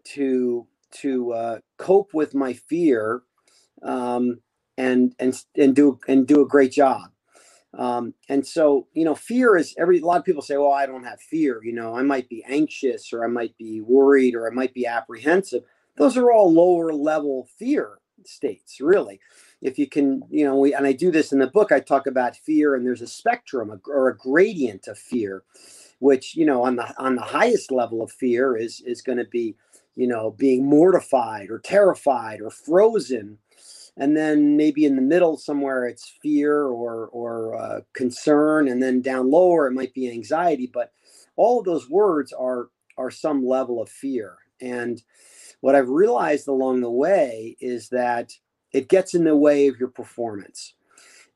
to 0.05 0.67
to 1.03 1.33
uh, 1.33 1.59
cope 1.77 2.15
with 2.15 2.35
my 2.35 2.53
fear 2.53 3.23
um, 3.83 4.41
and 4.77 5.15
and 5.19 5.41
and 5.57 5.75
do 5.75 5.99
and 6.09 6.27
do 6.27 6.41
a 6.41 6.49
great 6.49 6.73
job. 6.73 7.11
Um, 7.79 8.15
and 8.29 8.47
so, 8.47 8.87
you 8.95 9.05
know, 9.05 9.15
fear 9.15 9.57
is 9.57 9.75
every, 9.79 9.99
a 9.99 10.07
lot 10.07 10.19
of 10.19 10.25
people 10.25 10.43
say, 10.43 10.57
well, 10.57 10.73
I 10.73 10.87
don't 10.87 11.05
have 11.05 11.21
fear. 11.21 11.61
You 11.65 11.73
know, 11.73 11.97
I 11.97 12.03
might 12.03 12.29
be 12.29 12.45
anxious 12.49 13.13
or 13.13 13.25
I 13.25 13.29
might 13.29 13.57
be 13.57 13.81
worried 13.81 14.35
or 14.35 14.47
I 14.47 14.55
might 14.55 14.73
be 14.75 14.87
apprehensive. 14.87 15.65
Those 15.97 16.17
are 16.17 16.31
all 16.31 16.53
lower 16.53 16.93
level 16.93 17.49
fear 17.59 17.99
states, 18.25 18.81
really. 18.81 19.21
If 19.61 19.79
you 19.79 19.89
can, 19.89 20.23
you 20.31 20.45
know, 20.45 20.57
we, 20.57 20.75
and 20.75 20.87
I 20.87 20.93
do 20.93 21.11
this 21.11 21.33
in 21.33 21.39
the 21.39 21.47
book, 21.47 21.73
I 21.73 21.81
talk 21.81 22.07
about 22.07 22.37
fear 22.37 22.75
and 22.75 22.87
there's 22.87 23.03
a 23.03 23.07
spectrum 23.07 23.81
or 23.87 24.09
a 24.09 24.17
gradient 24.17 24.87
of 24.87 24.99
fear, 24.99 25.43
which, 25.99 26.35
you 26.37 26.45
know, 26.45 26.63
on 26.63 26.77
the, 26.77 26.95
on 26.99 27.17
the 27.17 27.23
highest 27.23 27.71
level 27.71 28.03
of 28.03 28.11
fear 28.11 28.57
is, 28.57 28.81
is 28.87 29.03
going 29.03 29.19
to 29.19 29.25
be, 29.25 29.57
you 29.95 30.07
know, 30.07 30.33
being 30.33 30.65
mortified 30.65 31.51
or 31.51 31.59
terrified 31.59 32.41
or 32.41 32.51
frozen. 32.51 33.39
And 33.97 34.17
then 34.17 34.57
maybe 34.57 34.85
in 34.85 34.97
the 34.97 35.03
middle 35.03 35.37
somewhere 35.37 35.87
it's 35.87 36.15
fear 36.21 36.65
or 36.65 37.07
or 37.09 37.55
uh, 37.55 37.81
concern 37.93 38.67
and 38.67 38.83
then 38.83 39.01
down 39.01 39.31
lower 39.31 39.69
it 39.69 39.73
might 39.73 39.95
be 39.95 40.11
anxiety. 40.11 40.69
But 40.73 40.93
all 41.37 41.61
of 41.61 41.65
those 41.65 41.89
words 41.89 42.33
are 42.33 42.71
are 42.99 43.13
some 43.13 43.47
level 43.47 43.81
of 43.81 43.89
fear. 43.89 44.37
And 44.61 45.01
what 45.61 45.75
i've 45.75 45.89
realized 45.89 46.49
along 46.49 46.81
the 46.81 46.91
way 46.91 47.57
is 47.61 47.89
that 47.91 48.33
it 48.73 48.89
gets 48.89 49.15
in 49.15 49.25
the 49.25 49.37
way 49.37 49.69
of 49.69 49.79
your 49.79 49.89
performance. 49.89 50.75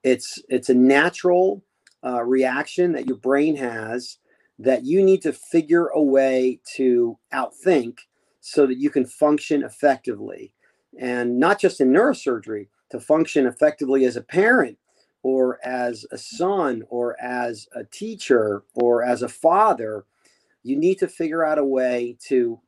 It's 0.02 0.42
it's 0.48 0.68
a 0.68 0.74
natural 0.74 1.64
uh, 2.04 2.24
reaction 2.24 2.92
that 2.92 3.06
your 3.06 3.16
brain 3.16 3.56
has 3.56 4.18
that 4.58 4.84
you 4.84 5.02
need 5.02 5.22
to 5.22 5.32
figure 5.32 5.88
a 5.88 6.02
way 6.02 6.60
to 6.76 7.18
outthink 7.32 7.98
so 8.40 8.66
that 8.66 8.78
you 8.78 8.90
can 8.90 9.04
function 9.04 9.62
effectively 9.62 10.52
and 10.98 11.38
not 11.38 11.60
just 11.60 11.80
in 11.80 11.90
neurosurgery, 11.92 12.68
to 12.90 13.00
function 13.00 13.46
effectively 13.46 14.04
as 14.04 14.16
a 14.16 14.22
parent 14.22 14.78
or 15.22 15.58
as 15.64 16.06
a 16.10 16.18
son 16.18 16.82
or 16.88 17.20
as 17.20 17.68
a 17.74 17.84
teacher 17.84 18.62
or 18.74 19.02
as 19.02 19.22
a 19.22 19.28
father, 19.28 20.04
you 20.62 20.76
need 20.76 20.98
to 20.98 21.06
figure 21.06 21.44
out 21.44 21.58
a 21.58 21.64
way 21.64 22.16
to 22.26 22.58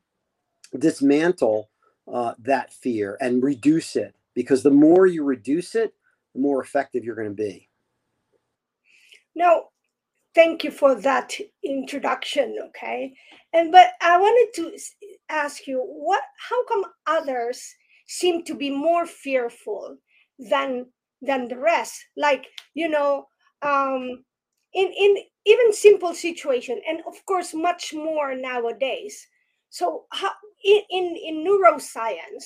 dismantle 0.78 1.70
uh, 2.12 2.34
that 2.38 2.72
fear 2.72 3.16
and 3.20 3.42
reduce 3.42 3.96
it 3.96 4.14
because 4.34 4.62
the 4.62 4.70
more 4.70 5.06
you 5.06 5.24
reduce 5.24 5.74
it, 5.74 5.94
the 6.34 6.40
more 6.40 6.62
effective 6.62 7.04
you're 7.04 7.16
going 7.16 7.28
to 7.28 7.34
be. 7.34 7.68
Now, 9.34 9.68
thank 10.34 10.64
you 10.64 10.70
for 10.70 10.94
that 10.94 11.32
introduction. 11.64 12.56
Okay. 12.68 13.14
And 13.52 13.72
but 13.72 13.92
I 14.00 14.18
wanted 14.18 14.54
to 14.56 14.78
ask 15.28 15.66
you 15.66 15.78
what, 15.80 16.22
how 16.48 16.64
come 16.66 16.84
others 17.06 17.74
seem 18.06 18.44
to 18.44 18.54
be 18.54 18.70
more 18.70 19.06
fearful 19.06 19.96
than 20.38 20.86
than 21.22 21.48
the 21.48 21.58
rest 21.58 22.06
like 22.16 22.46
you 22.74 22.88
know 22.88 23.26
um 23.62 24.24
in 24.74 24.92
in 24.98 25.16
even 25.46 25.72
simple 25.72 26.14
situation 26.14 26.80
and 26.88 27.00
of 27.06 27.14
course 27.26 27.52
much 27.54 27.92
more 27.92 28.34
nowadays 28.34 29.26
so 29.68 30.06
how 30.10 30.30
in 30.64 30.80
in, 30.90 31.16
in 31.24 31.44
neuroscience 31.44 32.44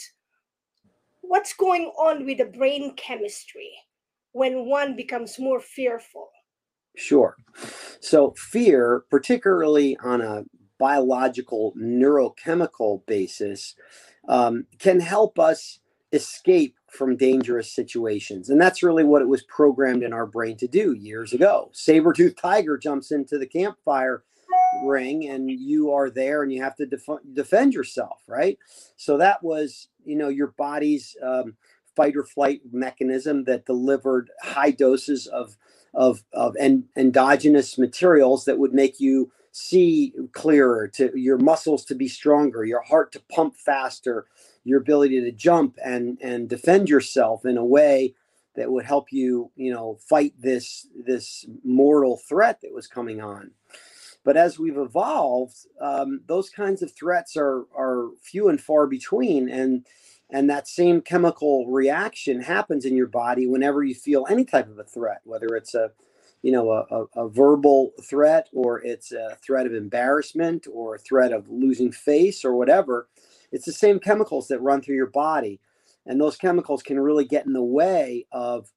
what's 1.20 1.54
going 1.54 1.84
on 1.98 2.26
with 2.26 2.38
the 2.38 2.44
brain 2.44 2.94
chemistry 2.96 3.70
when 4.32 4.68
one 4.68 4.96
becomes 4.96 5.38
more 5.38 5.60
fearful 5.60 6.28
sure 6.96 7.36
so 8.00 8.34
fear 8.36 9.04
particularly 9.10 9.96
on 10.02 10.20
a 10.20 10.44
biological 10.78 11.72
neurochemical 11.78 13.04
basis 13.06 13.74
um, 14.28 14.66
can 14.78 15.00
help 15.00 15.38
us 15.38 15.80
escape 16.12 16.76
from 16.88 17.16
dangerous 17.16 17.74
situations. 17.74 18.48
And 18.48 18.60
that's 18.60 18.82
really 18.82 19.04
what 19.04 19.20
it 19.20 19.28
was 19.28 19.42
programmed 19.44 20.02
in 20.02 20.12
our 20.12 20.26
brain 20.26 20.56
to 20.58 20.68
do 20.68 20.92
years 20.92 21.32
ago. 21.32 21.70
Saber-toothed 21.72 22.38
tiger 22.38 22.78
jumps 22.78 23.10
into 23.10 23.36
the 23.36 23.46
campfire 23.46 24.22
ring 24.84 25.28
and 25.28 25.50
you 25.50 25.92
are 25.92 26.10
there 26.10 26.42
and 26.42 26.52
you 26.52 26.62
have 26.62 26.76
to 26.76 26.86
def- 26.86 27.22
defend 27.32 27.74
yourself, 27.74 28.22
right? 28.28 28.58
So 28.96 29.18
that 29.18 29.42
was, 29.42 29.88
you 30.04 30.16
know, 30.16 30.28
your 30.28 30.54
body's 30.56 31.16
um, 31.22 31.56
fight 31.96 32.16
or 32.16 32.24
flight 32.24 32.60
mechanism 32.72 33.44
that 33.44 33.66
delivered 33.66 34.30
high 34.42 34.70
doses 34.70 35.26
of 35.26 35.56
of 35.94 36.22
of 36.32 36.56
en- 36.58 36.84
endogenous 36.96 37.78
materials 37.78 38.44
that 38.44 38.58
would 38.58 38.74
make 38.74 39.00
you 39.00 39.30
see 39.52 40.12
clearer, 40.32 40.88
to 40.88 41.12
your 41.18 41.38
muscles 41.38 41.84
to 41.84 41.94
be 41.94 42.08
stronger, 42.08 42.64
your 42.64 42.82
heart 42.82 43.12
to 43.12 43.22
pump 43.30 43.56
faster, 43.56 44.26
your 44.64 44.80
ability 44.80 45.20
to 45.20 45.32
jump 45.32 45.78
and 45.84 46.18
and 46.20 46.48
defend 46.48 46.88
yourself 46.88 47.44
in 47.46 47.56
a 47.56 47.64
way 47.64 48.14
that 48.56 48.70
would 48.70 48.84
help 48.84 49.12
you, 49.12 49.50
you 49.56 49.72
know, 49.72 49.98
fight 50.08 50.34
this 50.38 50.86
this 51.06 51.46
mortal 51.64 52.16
threat 52.16 52.60
that 52.62 52.74
was 52.74 52.86
coming 52.86 53.20
on. 53.20 53.50
But 54.24 54.36
as 54.36 54.58
we've 54.58 54.78
evolved, 54.78 55.56
um, 55.80 56.22
those 56.26 56.50
kinds 56.50 56.82
of 56.82 56.92
threats 56.92 57.36
are 57.36 57.66
are 57.76 58.08
few 58.22 58.48
and 58.48 58.60
far 58.60 58.86
between, 58.86 59.48
and 59.48 59.86
and 60.34 60.50
that 60.50 60.68
same 60.68 61.00
chemical 61.00 61.66
reaction 61.66 62.42
happens 62.42 62.84
in 62.84 62.94
your 62.94 63.06
body 63.06 63.46
whenever 63.46 63.82
you 63.82 63.94
feel 63.94 64.26
any 64.28 64.44
type 64.44 64.68
of 64.68 64.78
a 64.78 64.84
threat, 64.84 65.20
whether 65.24 65.56
it's 65.56 65.74
a 65.74 65.92
you 66.42 66.52
know 66.52 66.70
a, 66.70 66.84
a, 66.90 67.24
a, 67.24 67.28
verbal 67.30 67.92
threat 68.02 68.48
or 68.52 68.82
it's 68.82 69.12
a 69.12 69.38
threat 69.42 69.64
of 69.64 69.72
embarrassment 69.72 70.66
or 70.70 70.96
a 70.96 70.98
threat 70.98 71.32
of 71.32 71.48
losing 71.48 71.90
face 71.90 72.44
or 72.44 72.54
whatever 72.54 73.08
it's 73.54 73.66
the 73.66 73.72
same 73.72 74.00
chemicals 74.00 74.48
that 74.48 74.60
run 74.60 74.82
through 74.82 74.96
your 74.96 75.06
body. 75.06 75.60
And 76.06 76.20
those 76.20 76.36
chemicals 76.36 76.82
can 76.82 76.98
really 76.98 77.24
get 77.24 77.46
in 77.46 77.52
the 77.52 77.62
way 77.62 78.26
of 78.32 78.68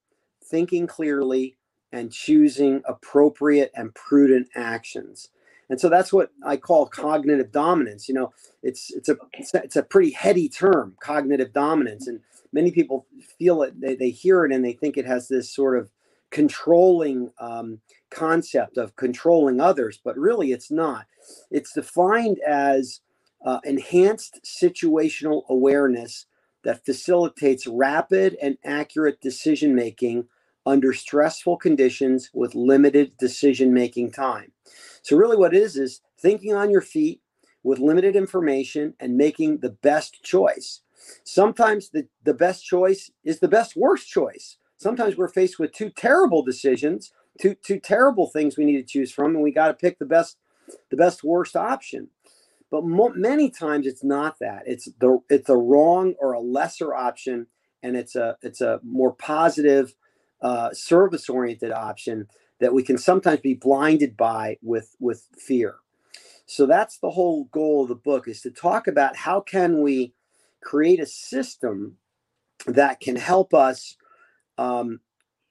thinking 0.44 0.86
clearly 0.86 1.56
and 1.90 2.12
choosing 2.12 2.82
appropriate 2.86 3.72
and 3.74 3.92
prudent 3.94 4.48
actions 4.54 5.30
and 5.70 5.80
so 5.80 5.88
that's 5.88 6.12
what 6.12 6.30
i 6.44 6.56
call 6.56 6.86
cognitive 6.86 7.52
dominance 7.52 8.08
you 8.08 8.14
know 8.14 8.32
it's 8.62 8.90
it's 8.92 9.08
a 9.08 9.16
it's 9.34 9.76
a, 9.76 9.82
pretty 9.82 10.10
heady 10.10 10.48
term 10.48 10.94
cognitive 11.00 11.52
dominance 11.52 12.06
and 12.06 12.20
many 12.52 12.70
people 12.70 13.06
feel 13.38 13.62
it 13.62 13.78
they, 13.80 13.94
they 13.94 14.10
hear 14.10 14.44
it 14.44 14.52
and 14.52 14.64
they 14.64 14.72
think 14.72 14.96
it 14.96 15.06
has 15.06 15.28
this 15.28 15.52
sort 15.52 15.78
of 15.78 15.90
controlling 16.30 17.30
um, 17.40 17.80
concept 18.10 18.76
of 18.76 18.96
controlling 18.96 19.60
others, 19.60 20.00
but 20.02 20.16
really 20.18 20.52
it's 20.52 20.70
not. 20.70 21.06
It's 21.50 21.72
defined 21.72 22.38
as 22.46 23.00
uh, 23.44 23.60
enhanced 23.64 24.40
situational 24.44 25.42
awareness 25.48 26.26
that 26.64 26.84
facilitates 26.84 27.66
rapid 27.66 28.36
and 28.42 28.58
accurate 28.64 29.20
decision 29.20 29.74
making 29.74 30.26
under 30.68 30.92
stressful 30.92 31.56
conditions 31.56 32.30
with 32.34 32.54
limited 32.54 33.16
decision 33.18 33.72
making 33.72 34.12
time. 34.12 34.52
So, 35.02 35.16
really, 35.16 35.36
what 35.36 35.54
it 35.54 35.62
is 35.62 35.76
is 35.76 36.02
thinking 36.20 36.54
on 36.54 36.70
your 36.70 36.82
feet 36.82 37.22
with 37.62 37.78
limited 37.78 38.14
information 38.14 38.94
and 39.00 39.16
making 39.16 39.58
the 39.58 39.70
best 39.70 40.22
choice. 40.22 40.82
Sometimes 41.24 41.90
the, 41.90 42.06
the 42.24 42.34
best 42.34 42.64
choice 42.64 43.10
is 43.24 43.40
the 43.40 43.48
best 43.48 43.76
worst 43.76 44.08
choice. 44.08 44.58
Sometimes 44.76 45.16
we're 45.16 45.28
faced 45.28 45.58
with 45.58 45.72
two 45.72 45.90
terrible 45.90 46.42
decisions, 46.42 47.12
two, 47.40 47.54
two 47.54 47.80
terrible 47.80 48.28
things 48.28 48.56
we 48.56 48.66
need 48.66 48.76
to 48.76 48.82
choose 48.82 49.10
from, 49.10 49.34
and 49.34 49.42
we 49.42 49.52
got 49.52 49.68
to 49.68 49.74
pick 49.74 49.98
the 49.98 50.06
best 50.06 50.36
the 50.90 50.96
best 50.96 51.24
worst 51.24 51.56
option. 51.56 52.08
But 52.70 52.84
mo- 52.84 53.14
many 53.14 53.50
times 53.50 53.86
it's 53.86 54.04
not 54.04 54.38
that. 54.40 54.64
It's 54.66 54.88
the 55.00 55.20
it's 55.30 55.48
a 55.48 55.56
wrong 55.56 56.14
or 56.20 56.32
a 56.32 56.40
lesser 56.40 56.94
option, 56.94 57.46
and 57.82 57.96
it's 57.96 58.14
a 58.16 58.36
it's 58.42 58.60
a 58.60 58.80
more 58.82 59.14
positive, 59.14 59.94
uh, 60.40 60.72
service 60.72 61.28
oriented 61.28 61.72
option 61.72 62.28
that 62.60 62.72
we 62.72 62.82
can 62.82 62.98
sometimes 62.98 63.40
be 63.40 63.54
blinded 63.54 64.16
by 64.16 64.58
with 64.62 64.96
with 65.00 65.26
fear. 65.38 65.76
So 66.46 66.66
that's 66.66 66.98
the 66.98 67.10
whole 67.10 67.44
goal 67.44 67.82
of 67.82 67.88
the 67.88 67.94
book 67.94 68.26
is 68.26 68.40
to 68.42 68.50
talk 68.50 68.86
about 68.86 69.16
how 69.16 69.40
can 69.40 69.82
we 69.82 70.14
create 70.62 71.00
a 71.00 71.06
system 71.06 71.96
that 72.66 73.00
can 73.00 73.16
help 73.16 73.54
us 73.54 73.96
um, 74.56 75.00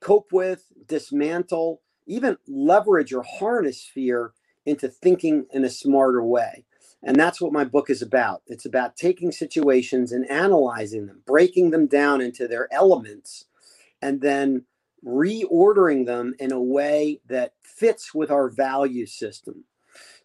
cope 0.01 0.32
with, 0.32 0.65
dismantle, 0.88 1.82
even 2.08 2.38
leverage 2.48 3.13
or 3.13 3.24
harness 3.24 3.84
fear 3.84 4.34
into 4.65 4.88
thinking 4.88 5.46
in 5.51 5.63
a 5.63 5.70
smarter 5.70 6.24
way. 6.24 6.65
And 7.03 7.15
that's 7.15 7.39
what 7.39 7.53
my 7.53 7.63
book 7.63 7.89
is 7.89 8.01
about. 8.01 8.41
It's 8.48 8.65
about 8.65 8.98
taking 8.98 9.32
situations 9.32 10.12
and 10.12 10.29
analyzing 10.29 11.06
them, 11.06 11.22
breaking 11.25 11.72
them 11.72 11.88
down 11.88 12.22
into 12.22 12.48
their 12.48 12.67
elements, 12.74 13.46
and 14.01 14.22
then 14.22 14.65
reordering 15.05 16.05
them 16.05 16.35
in 16.39 16.51
a 16.51 16.61
way 16.61 17.21
that 17.27 17.53
fits 17.63 18.13
with 18.13 18.31
our 18.31 18.49
value 18.49 19.05
system. 19.05 19.65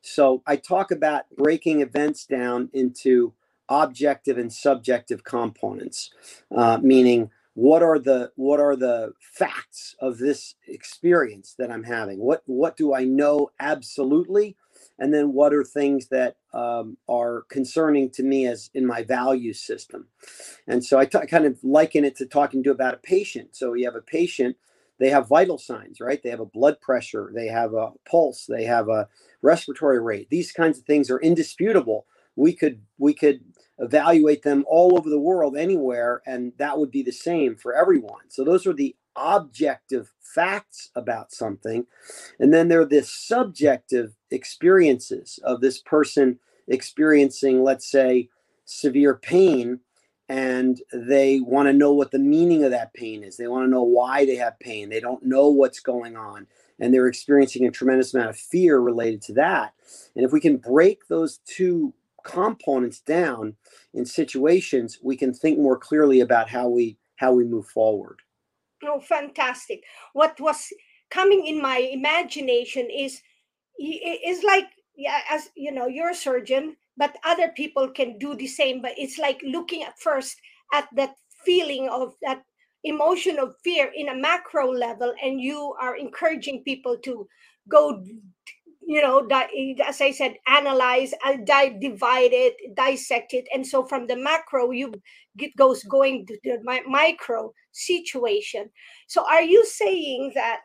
So 0.02 0.42
I 0.46 0.56
talk 0.56 0.90
about 0.90 1.24
breaking 1.36 1.80
events 1.80 2.26
down 2.26 2.70
into 2.72 3.34
objective 3.68 4.38
and 4.38 4.52
subjective 4.52 5.24
components, 5.24 6.10
uh, 6.56 6.78
meaning 6.82 7.30
what 7.54 7.82
are 7.82 7.98
the 7.98 8.32
what 8.36 8.60
are 8.60 8.76
the 8.76 9.12
facts 9.20 9.96
of 10.00 10.18
this 10.18 10.54
experience 10.68 11.54
that 11.58 11.70
I'm 11.70 11.84
having? 11.84 12.18
What 12.20 12.42
what 12.46 12.76
do 12.76 12.94
I 12.94 13.04
know 13.04 13.50
absolutely? 13.60 14.56
And 15.02 15.14
then 15.14 15.34
what 15.34 15.54
are 15.54 15.64
things 15.64 16.08
that 16.10 16.36
um, 16.54 16.98
are 17.10 17.44
concerning 17.50 18.10
to 18.12 18.24
me 18.24 18.46
as 18.48 18.70
in 18.74 18.86
my 18.86 19.04
value 19.04 19.54
system? 19.54 20.08
And 20.68 20.84
so 20.84 20.98
I 20.98 21.06
kind 21.06 21.46
of 21.46 21.58
liken 21.64 22.06
it 22.06 22.16
to 22.18 22.26
talking 22.26 22.64
to 22.64 22.72
about 22.72 22.94
a 22.94 22.98
patient. 22.98 23.56
So 23.56 23.74
you 23.74 23.86
have 23.86 23.96
a 23.96 24.02
patient, 24.02 24.56
they 25.00 25.10
have 25.10 25.28
vital 25.28 25.58
signs, 25.58 26.00
right? 26.00 26.22
They 26.22 26.30
have 26.30 26.40
a 26.40 26.46
blood 26.46 26.80
pressure, 26.80 27.32
they 27.34 27.48
have 27.48 27.74
a 27.74 27.92
pulse, 28.10 28.46
they 28.46 28.64
have 28.64 28.88
a 28.88 29.08
respiratory 29.42 30.00
rate. 30.00 30.30
These 30.30 30.52
kinds 30.52 30.78
of 30.78 30.86
things 30.86 31.10
are 31.10 31.20
indisputable. 31.20 32.06
We 32.36 32.54
could 32.54 32.82
we 32.98 33.14
could 33.14 33.42
evaluate 33.80 34.44
them 34.44 34.64
all 34.68 34.98
over 34.98 35.10
the 35.10 35.20
world 35.20 35.56
anywhere 35.58 36.22
and 36.26 36.54
that 36.58 36.78
would 36.78 36.92
be 36.92 37.02
the 37.02 37.12
same 37.12 37.56
for 37.56 37.74
everyone 37.74 38.22
so 38.30 38.44
those 38.44 38.66
are 38.68 38.74
the 38.74 38.96
objective 39.16 40.10
facts 40.20 40.90
about 40.94 41.32
something 41.32 41.86
and 42.40 42.52
then 42.52 42.68
there 42.68 42.80
are 42.80 42.86
the 42.86 43.02
subjective 43.02 44.14
experiences 44.30 45.38
of 45.44 45.60
this 45.60 45.80
person 45.80 46.38
experiencing 46.68 47.62
let's 47.62 47.90
say 47.90 48.28
severe 48.64 49.14
pain 49.14 49.80
and 50.28 50.80
they 50.94 51.40
want 51.40 51.66
to 51.66 51.74
know 51.74 51.92
what 51.92 52.10
the 52.10 52.18
meaning 52.18 52.64
of 52.64 52.70
that 52.70 52.94
pain 52.94 53.22
is. 53.22 53.36
They 53.36 53.48
want 53.48 53.66
to 53.66 53.70
know 53.70 53.82
why 53.82 54.24
they 54.24 54.36
have 54.36 54.58
pain. 54.60 54.88
They 54.88 55.00
don't 55.00 55.22
know 55.22 55.48
what's 55.48 55.80
going 55.80 56.16
on 56.16 56.46
and 56.78 56.92
they're 56.92 57.06
experiencing 57.06 57.66
a 57.66 57.70
tremendous 57.70 58.14
amount 58.14 58.30
of 58.30 58.38
fear 58.38 58.80
related 58.80 59.20
to 59.22 59.34
that. 59.34 59.74
And 60.16 60.24
if 60.24 60.32
we 60.32 60.40
can 60.40 60.56
break 60.56 61.06
those 61.08 61.40
two 61.44 61.92
components 62.24 63.00
down 63.00 63.56
in 63.92 64.06
situations, 64.06 64.98
we 65.02 65.16
can 65.16 65.34
think 65.34 65.58
more 65.58 65.78
clearly 65.78 66.20
about 66.20 66.48
how 66.48 66.68
we 66.68 66.96
how 67.16 67.32
we 67.32 67.44
move 67.44 67.66
forward. 67.66 68.20
Oh, 68.84 69.00
fantastic! 69.00 69.84
What 70.12 70.40
was 70.40 70.72
coming 71.10 71.46
in 71.46 71.60
my 71.62 71.78
imagination 71.78 72.88
is 72.90 73.22
is 73.78 74.42
like 74.44 74.68
yeah, 74.96 75.20
as 75.30 75.50
you 75.56 75.72
know, 75.72 75.86
you're 75.86 76.10
a 76.10 76.14
surgeon, 76.14 76.76
but 76.96 77.16
other 77.24 77.48
people 77.50 77.88
can 77.90 78.18
do 78.18 78.34
the 78.34 78.46
same. 78.46 78.82
But 78.82 78.94
it's 78.98 79.18
like 79.18 79.40
looking 79.42 79.82
at 79.82 79.98
first 79.98 80.40
at 80.72 80.88
that 80.94 81.16
feeling 81.44 81.88
of 81.88 82.14
that 82.22 82.44
emotion 82.84 83.38
of 83.38 83.56
fear 83.64 83.90
in 83.94 84.08
a 84.08 84.14
macro 84.16 84.70
level, 84.72 85.14
and 85.22 85.40
you 85.40 85.74
are 85.80 85.96
encouraging 85.96 86.62
people 86.64 86.96
to 86.98 87.28
go 87.68 88.04
you 88.92 89.00
know, 89.00 89.26
as 89.86 90.00
I 90.00 90.10
said, 90.10 90.36
analyze, 90.46 91.14
uh, 91.24 91.36
divide 91.36 92.32
it, 92.32 92.54
dissect 92.76 93.32
it, 93.32 93.48
and 93.54 93.66
so 93.66 93.84
from 93.84 94.06
the 94.06 94.16
macro, 94.16 94.70
you 94.70 94.92
get 95.38 95.56
goes 95.56 95.82
going 95.84 96.26
to 96.26 96.38
the 96.44 96.58
micro 96.86 97.52
situation. 97.72 98.68
So, 99.08 99.24
are 99.26 99.42
you 99.42 99.64
saying 99.64 100.32
that 100.34 100.60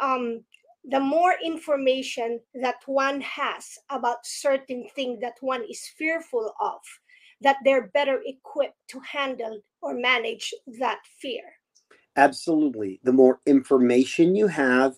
um, 0.00 0.44
the 0.84 1.00
more 1.00 1.34
information 1.44 2.40
that 2.62 2.80
one 2.86 3.20
has 3.20 3.66
about 3.90 4.24
certain 4.24 4.86
thing 4.94 5.18
that 5.20 5.36
one 5.42 5.62
is 5.68 5.92
fearful 5.98 6.54
of, 6.60 6.80
that 7.42 7.56
they're 7.64 7.90
better 7.92 8.22
equipped 8.24 8.80
to 8.88 9.00
handle 9.00 9.60
or 9.82 9.92
manage 9.94 10.54
that 10.80 11.00
fear? 11.20 11.44
Absolutely. 12.16 12.98
The 13.04 13.12
more 13.12 13.40
information 13.46 14.34
you 14.34 14.46
have, 14.48 14.96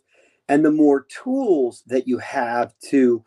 and 0.51 0.65
the 0.65 0.73
more 0.73 1.07
tools 1.09 1.85
that 1.87 2.09
you 2.09 2.19
have 2.19 2.75
to 2.91 3.25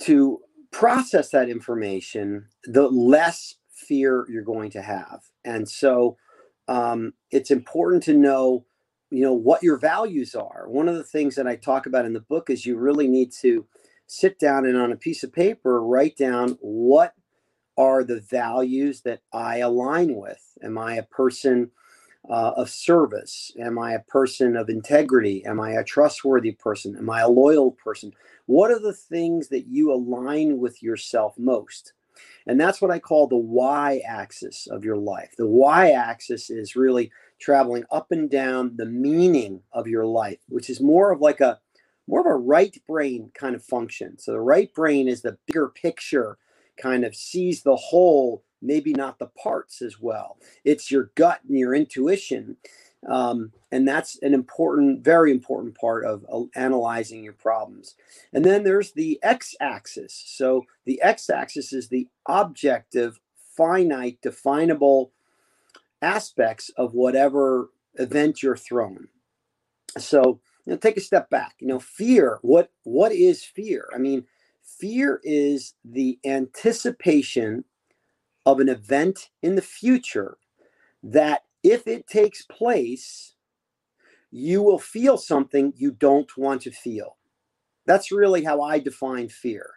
to 0.00 0.40
process 0.72 1.30
that 1.30 1.48
information 1.48 2.46
the 2.64 2.88
less 2.88 3.54
fear 3.72 4.26
you're 4.28 4.42
going 4.42 4.70
to 4.70 4.82
have. 4.82 5.20
And 5.44 5.68
so 5.68 6.16
um, 6.68 7.14
it's 7.30 7.52
important 7.52 8.02
to 8.04 8.14
know 8.14 8.66
you 9.10 9.22
know 9.22 9.32
what 9.32 9.62
your 9.62 9.78
values 9.78 10.34
are. 10.34 10.66
One 10.68 10.88
of 10.88 10.96
the 10.96 11.04
things 11.04 11.36
that 11.36 11.46
i 11.46 11.56
talk 11.56 11.86
about 11.86 12.04
in 12.04 12.12
the 12.12 12.20
book 12.20 12.50
is 12.50 12.66
you 12.66 12.76
really 12.76 13.08
need 13.08 13.32
to 13.40 13.66
sit 14.08 14.38
down 14.40 14.66
and 14.66 14.76
on 14.76 14.92
a 14.92 14.96
piece 14.96 15.22
of 15.24 15.32
paper 15.32 15.82
write 15.84 16.16
down 16.16 16.58
what 16.60 17.14
are 17.78 18.04
the 18.04 18.20
values 18.20 19.02
that 19.02 19.22
i 19.32 19.58
align 19.58 20.16
with. 20.16 20.42
Am 20.62 20.76
i 20.78 20.96
a 20.96 21.04
person 21.04 21.70
uh, 22.28 22.52
of 22.56 22.70
service? 22.70 23.52
Am 23.58 23.78
I 23.78 23.92
a 23.92 24.00
person 24.00 24.56
of 24.56 24.68
integrity? 24.68 25.44
Am 25.44 25.60
I 25.60 25.72
a 25.72 25.84
trustworthy 25.84 26.52
person? 26.52 26.96
Am 26.96 27.10
I 27.10 27.20
a 27.20 27.28
loyal 27.28 27.72
person? 27.72 28.12
What 28.46 28.70
are 28.70 28.78
the 28.78 28.92
things 28.94 29.48
that 29.48 29.66
you 29.66 29.92
align 29.92 30.58
with 30.58 30.82
yourself 30.82 31.34
most? 31.38 31.92
And 32.46 32.60
that's 32.60 32.80
what 32.80 32.90
I 32.90 32.98
call 32.98 33.26
the 33.26 33.36
y 33.36 34.00
axis 34.06 34.66
of 34.66 34.84
your 34.84 34.96
life. 34.96 35.34
The 35.36 35.46
y 35.46 35.90
axis 35.90 36.50
is 36.50 36.76
really 36.76 37.10
traveling 37.40 37.84
up 37.90 38.10
and 38.10 38.30
down 38.30 38.76
the 38.76 38.86
meaning 38.86 39.62
of 39.72 39.86
your 39.86 40.06
life, 40.06 40.38
which 40.48 40.70
is 40.70 40.80
more 40.80 41.12
of 41.12 41.20
like 41.20 41.40
a 41.40 41.60
more 42.08 42.20
of 42.20 42.26
a 42.26 42.34
right 42.34 42.76
brain 42.88 43.30
kind 43.34 43.54
of 43.54 43.62
function. 43.62 44.18
So 44.18 44.32
the 44.32 44.40
right 44.40 44.72
brain 44.74 45.08
is 45.08 45.20
the 45.20 45.36
bigger 45.46 45.68
picture, 45.68 46.38
kind 46.80 47.04
of 47.04 47.14
sees 47.14 47.62
the 47.62 47.76
whole 47.76 48.42
maybe 48.60 48.92
not 48.92 49.18
the 49.18 49.26
parts 49.26 49.82
as 49.82 50.00
well. 50.00 50.38
It's 50.64 50.90
your 50.90 51.10
gut 51.14 51.40
and 51.48 51.58
your 51.58 51.74
intuition. 51.74 52.56
Um, 53.06 53.52
and 53.70 53.86
that's 53.86 54.18
an 54.22 54.34
important, 54.34 55.04
very 55.04 55.30
important 55.30 55.76
part 55.76 56.04
of 56.04 56.26
uh, 56.32 56.42
analyzing 56.56 57.22
your 57.22 57.34
problems. 57.34 57.94
And 58.32 58.44
then 58.44 58.64
there's 58.64 58.92
the 58.92 59.20
x 59.22 59.54
axis. 59.60 60.20
So 60.26 60.64
the 60.84 61.00
x 61.00 61.30
axis 61.30 61.72
is 61.72 61.88
the 61.88 62.08
objective, 62.26 63.20
finite, 63.56 64.18
definable 64.20 65.12
aspects 66.02 66.70
of 66.76 66.94
whatever 66.94 67.70
event 67.94 68.42
you're 68.42 68.56
thrown. 68.56 69.08
So 69.96 70.40
you 70.66 70.72
know, 70.72 70.76
take 70.76 70.96
a 70.96 71.00
step 71.00 71.30
back. 71.30 71.54
You 71.60 71.68
know, 71.68 71.80
fear. 71.80 72.38
What 72.42 72.70
what 72.84 73.12
is 73.12 73.42
fear? 73.42 73.88
I 73.94 73.98
mean, 73.98 74.24
fear 74.62 75.20
is 75.24 75.74
the 75.84 76.18
anticipation 76.26 77.64
of 78.48 78.60
an 78.60 78.68
event 78.70 79.30
in 79.42 79.56
the 79.56 79.62
future 79.62 80.38
that 81.02 81.44
if 81.62 81.86
it 81.86 82.06
takes 82.06 82.44
place, 82.46 83.34
you 84.30 84.62
will 84.62 84.78
feel 84.78 85.18
something 85.18 85.72
you 85.76 85.90
don't 85.92 86.36
want 86.36 86.62
to 86.62 86.70
feel. 86.70 87.18
That's 87.86 88.10
really 88.12 88.44
how 88.44 88.62
I 88.62 88.78
define 88.78 89.28
fear. 89.28 89.72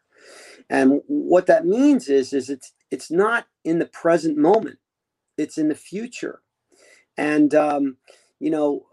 And 0.69 1.01
what 1.07 1.47
that 1.47 1.65
means 1.65 2.07
is, 2.07 2.33
is 2.33 2.49
it's 2.49 2.73
it's 2.91 3.11
not 3.11 3.47
in 3.65 3.79
the 3.79 3.85
present 3.87 4.37
moment; 4.37 4.79
it's 5.37 5.57
in 5.57 5.67
the 5.67 5.75
future. 5.75 6.41
And 7.17 7.53
um, 7.55 7.97
you 8.39 8.51
know, 8.51 8.85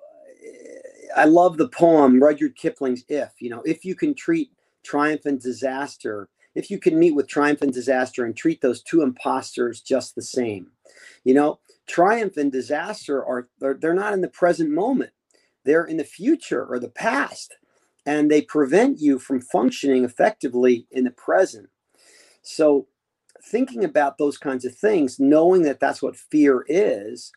I 1.17 1.25
love 1.27 1.57
the 1.57 1.69
poem 1.69 2.23
Rudyard 2.23 2.57
Kipling's 2.57 3.05
"If." 3.09 3.33
You 3.41 3.51
know, 3.51 3.63
if 3.65 3.85
you 3.85 3.95
can 3.95 4.15
treat 4.15 4.51
triumph 4.85 5.27
and 5.27 5.41
disaster 5.41 6.29
if 6.55 6.71
you 6.71 6.79
can 6.79 6.99
meet 6.99 7.15
with 7.15 7.29
triumph 7.29 7.63
and 7.63 7.73
disaster 7.73 8.25
and 8.25 8.37
treat 8.37 8.61
those 8.61 8.83
two 8.83 9.03
imposters 9.03 9.81
just 9.81 10.15
the 10.15 10.23
same. 10.23 10.73
You 11.25 11.35
know, 11.35 11.61
triumph 11.87 12.37
and 12.37 12.53
disaster 12.53 13.25
are 13.25 13.49
they're, 13.61 13.75
they're 13.81 13.95
not 13.95 14.15
in 14.15 14.21
the 14.23 14.29
present 14.29 14.71
moment. 14.71 15.13
they're 15.65 15.85
in 15.85 15.99
the 15.99 16.05
future 16.05 16.65
or 16.65 16.79
the 16.79 16.89
past 16.91 17.57
and 18.07 18.31
they 18.31 18.43
prevent 18.43 19.01
you 19.01 19.19
from 19.19 19.41
functioning 19.41 20.05
effectively 20.05 20.87
in 20.91 21.05
the 21.05 21.11
present. 21.11 21.69
So, 22.43 22.89
thinking 23.45 23.85
about 23.85 24.19
those 24.19 24.39
kinds 24.39 24.65
of 24.65 24.75
things, 24.75 25.21
knowing 25.21 25.63
that 25.63 25.81
that's 25.81 26.03
what 26.03 26.17
fear 26.17 26.65
is, 26.69 27.33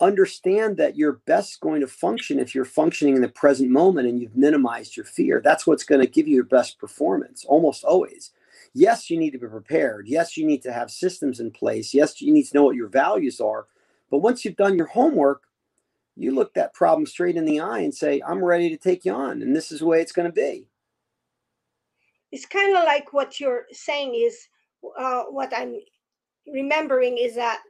understand 0.00 0.76
that 0.78 0.96
you're 0.96 1.20
best 1.26 1.60
going 1.60 1.80
to 1.80 1.86
function 1.86 2.38
if 2.38 2.54
you're 2.54 2.64
functioning 2.64 3.16
in 3.16 3.22
the 3.22 3.28
present 3.28 3.70
moment 3.70 4.08
and 4.08 4.20
you've 4.20 4.36
minimized 4.36 4.96
your 4.96 5.06
fear. 5.06 5.40
That's 5.42 5.66
what's 5.66 5.84
going 5.84 6.00
to 6.00 6.06
give 6.06 6.26
you 6.26 6.34
your 6.34 6.44
best 6.44 6.78
performance 6.78 7.44
almost 7.44 7.84
always. 7.84 8.32
Yes, 8.72 9.10
you 9.10 9.18
need 9.18 9.32
to 9.32 9.38
be 9.38 9.46
prepared. 9.46 10.08
Yes, 10.08 10.36
you 10.36 10.46
need 10.46 10.62
to 10.62 10.72
have 10.72 10.90
systems 10.90 11.40
in 11.40 11.50
place. 11.50 11.92
Yes, 11.92 12.20
you 12.20 12.32
need 12.32 12.44
to 12.44 12.56
know 12.56 12.64
what 12.64 12.76
your 12.76 12.88
values 12.88 13.40
are. 13.40 13.66
But 14.10 14.18
once 14.18 14.44
you've 14.44 14.56
done 14.56 14.76
your 14.76 14.86
homework, 14.86 15.42
you 16.16 16.34
look 16.34 16.54
that 16.54 16.74
problem 16.74 17.06
straight 17.06 17.36
in 17.36 17.44
the 17.44 17.60
eye 17.60 17.80
and 17.80 17.94
say, 17.94 18.22
I'm 18.26 18.44
ready 18.44 18.68
to 18.70 18.76
take 18.76 19.04
you 19.04 19.12
on. 19.12 19.42
And 19.42 19.54
this 19.54 19.72
is 19.72 19.80
the 19.80 19.86
way 19.86 20.00
it's 20.00 20.12
going 20.12 20.28
to 20.28 20.32
be. 20.32 20.68
It's 22.32 22.46
kind 22.46 22.76
of 22.76 22.84
like 22.84 23.12
what 23.12 23.40
you're 23.40 23.66
saying 23.72 24.14
is 24.14 24.48
uh, 24.98 25.24
what 25.24 25.52
I'm 25.54 25.80
remembering 26.46 27.18
is 27.18 27.34
that 27.34 27.60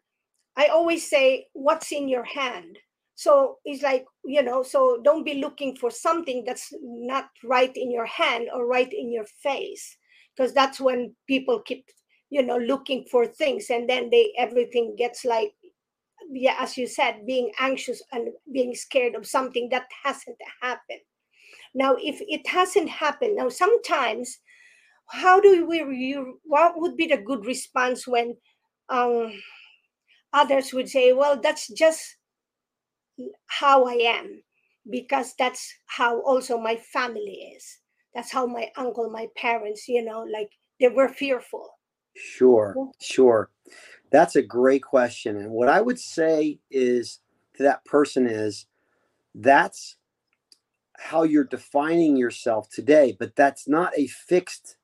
I 0.57 0.67
always 0.67 1.09
say, 1.09 1.47
What's 1.53 1.93
in 1.93 2.09
your 2.09 2.25
hand? 2.25 2.79
So 3.15 3.59
it's 3.65 3.83
like, 3.83 4.07
you 4.25 4.43
know, 4.43 4.63
so 4.63 5.01
don't 5.05 5.25
be 5.25 5.35
looking 5.35 5.77
for 5.77 5.91
something 5.91 6.43
that's 6.47 6.73
not 6.81 7.29
right 7.45 7.77
in 7.77 7.91
your 7.91 8.07
hand 8.07 8.49
or 8.55 8.67
right 8.67 8.91
in 8.91 9.13
your 9.13 9.27
face, 9.43 9.97
because 10.35 10.55
that's 10.55 10.81
when 10.81 11.15
people 11.27 11.61
keep, 11.61 11.85
you 12.31 12.43
know, 12.43 12.57
looking 12.57 13.05
for 13.11 13.27
things 13.27 13.69
and 13.69 13.89
then 13.91 14.09
they 14.11 14.33
everything 14.39 14.97
gets 14.97 15.25
like 15.25 15.53
yeah, 16.31 16.57
as 16.59 16.77
you 16.77 16.87
said, 16.87 17.27
being 17.27 17.51
anxious 17.59 18.03
and 18.13 18.29
being 18.53 18.75
scared 18.75 19.15
of 19.15 19.27
something 19.27 19.69
that 19.71 19.87
hasn't 20.05 20.37
happened. 20.63 21.01
Now, 21.75 21.97
if 21.99 22.21
it 22.21 22.47
hasn't 22.47 22.89
happened, 22.89 23.37
now 23.37 23.49
sometimes, 23.49 24.39
how 25.09 25.41
do 25.41 25.67
we? 25.67 26.15
What 26.45 26.75
would 26.77 26.97
be 26.97 27.07
the 27.07 27.17
good 27.19 27.47
response 27.47 28.07
when 28.07 28.37
um, 28.89 29.33
others 30.33 30.73
would 30.73 30.89
say, 30.89 31.13
"Well, 31.13 31.41
that's 31.41 31.69
just 31.69 32.17
how 33.47 33.85
I 33.87 33.95
am," 33.95 34.43
because 34.89 35.35
that's 35.39 35.73
how 35.87 36.21
also 36.23 36.59
my 36.59 36.77
family 36.77 37.55
is. 37.57 37.79
That's 38.15 38.33
how 38.33 38.47
my 38.47 38.71
uncle, 38.77 39.11
my 39.11 39.29
parents, 39.37 39.89
you 39.89 40.03
know, 40.03 40.23
like 40.23 40.51
they 40.81 40.89
were 40.89 41.09
fearful. 41.09 41.79
Sure, 42.17 42.75
sure. 43.01 43.51
That's 44.11 44.37
a 44.37 44.43
great 44.43 44.83
question. 44.83 45.37
And 45.37 45.51
what 45.53 45.69
I 45.69 45.81
would 45.81 45.99
say 45.99 46.59
is 46.71 47.21
to 47.55 47.63
that 47.63 47.85
person 47.85 48.27
is 48.27 48.67
that's 49.35 49.97
how 50.99 51.23
you're 51.23 51.45
defining 51.45 52.17
yourself 52.17 52.69
today, 52.69 53.17
but 53.19 53.37
that's 53.37 53.69
not 53.69 53.93
a 53.97 54.07
fixed 54.07 54.77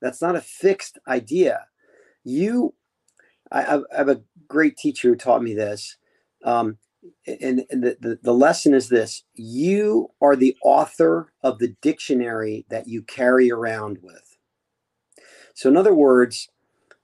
that's 0.00 0.22
not 0.22 0.36
a 0.36 0.40
fixed 0.40 0.98
idea. 1.08 1.66
You 2.24 2.74
I, 3.52 3.76
I 3.76 3.98
have 3.98 4.08
a 4.08 4.22
great 4.48 4.76
teacher 4.76 5.08
who 5.10 5.16
taught 5.16 5.42
me 5.42 5.54
this. 5.54 5.96
Um, 6.44 6.78
and, 7.26 7.64
and 7.70 7.82
the, 7.82 7.96
the, 8.00 8.18
the 8.22 8.34
lesson 8.34 8.74
is 8.74 8.88
this 8.88 9.24
you 9.34 10.08
are 10.20 10.36
the 10.36 10.56
author 10.62 11.32
of 11.42 11.58
the 11.58 11.74
dictionary 11.82 12.66
that 12.70 12.88
you 12.88 13.02
carry 13.02 13.50
around 13.50 13.98
with. 14.02 14.36
So, 15.54 15.68
in 15.68 15.76
other 15.76 15.94
words, 15.94 16.48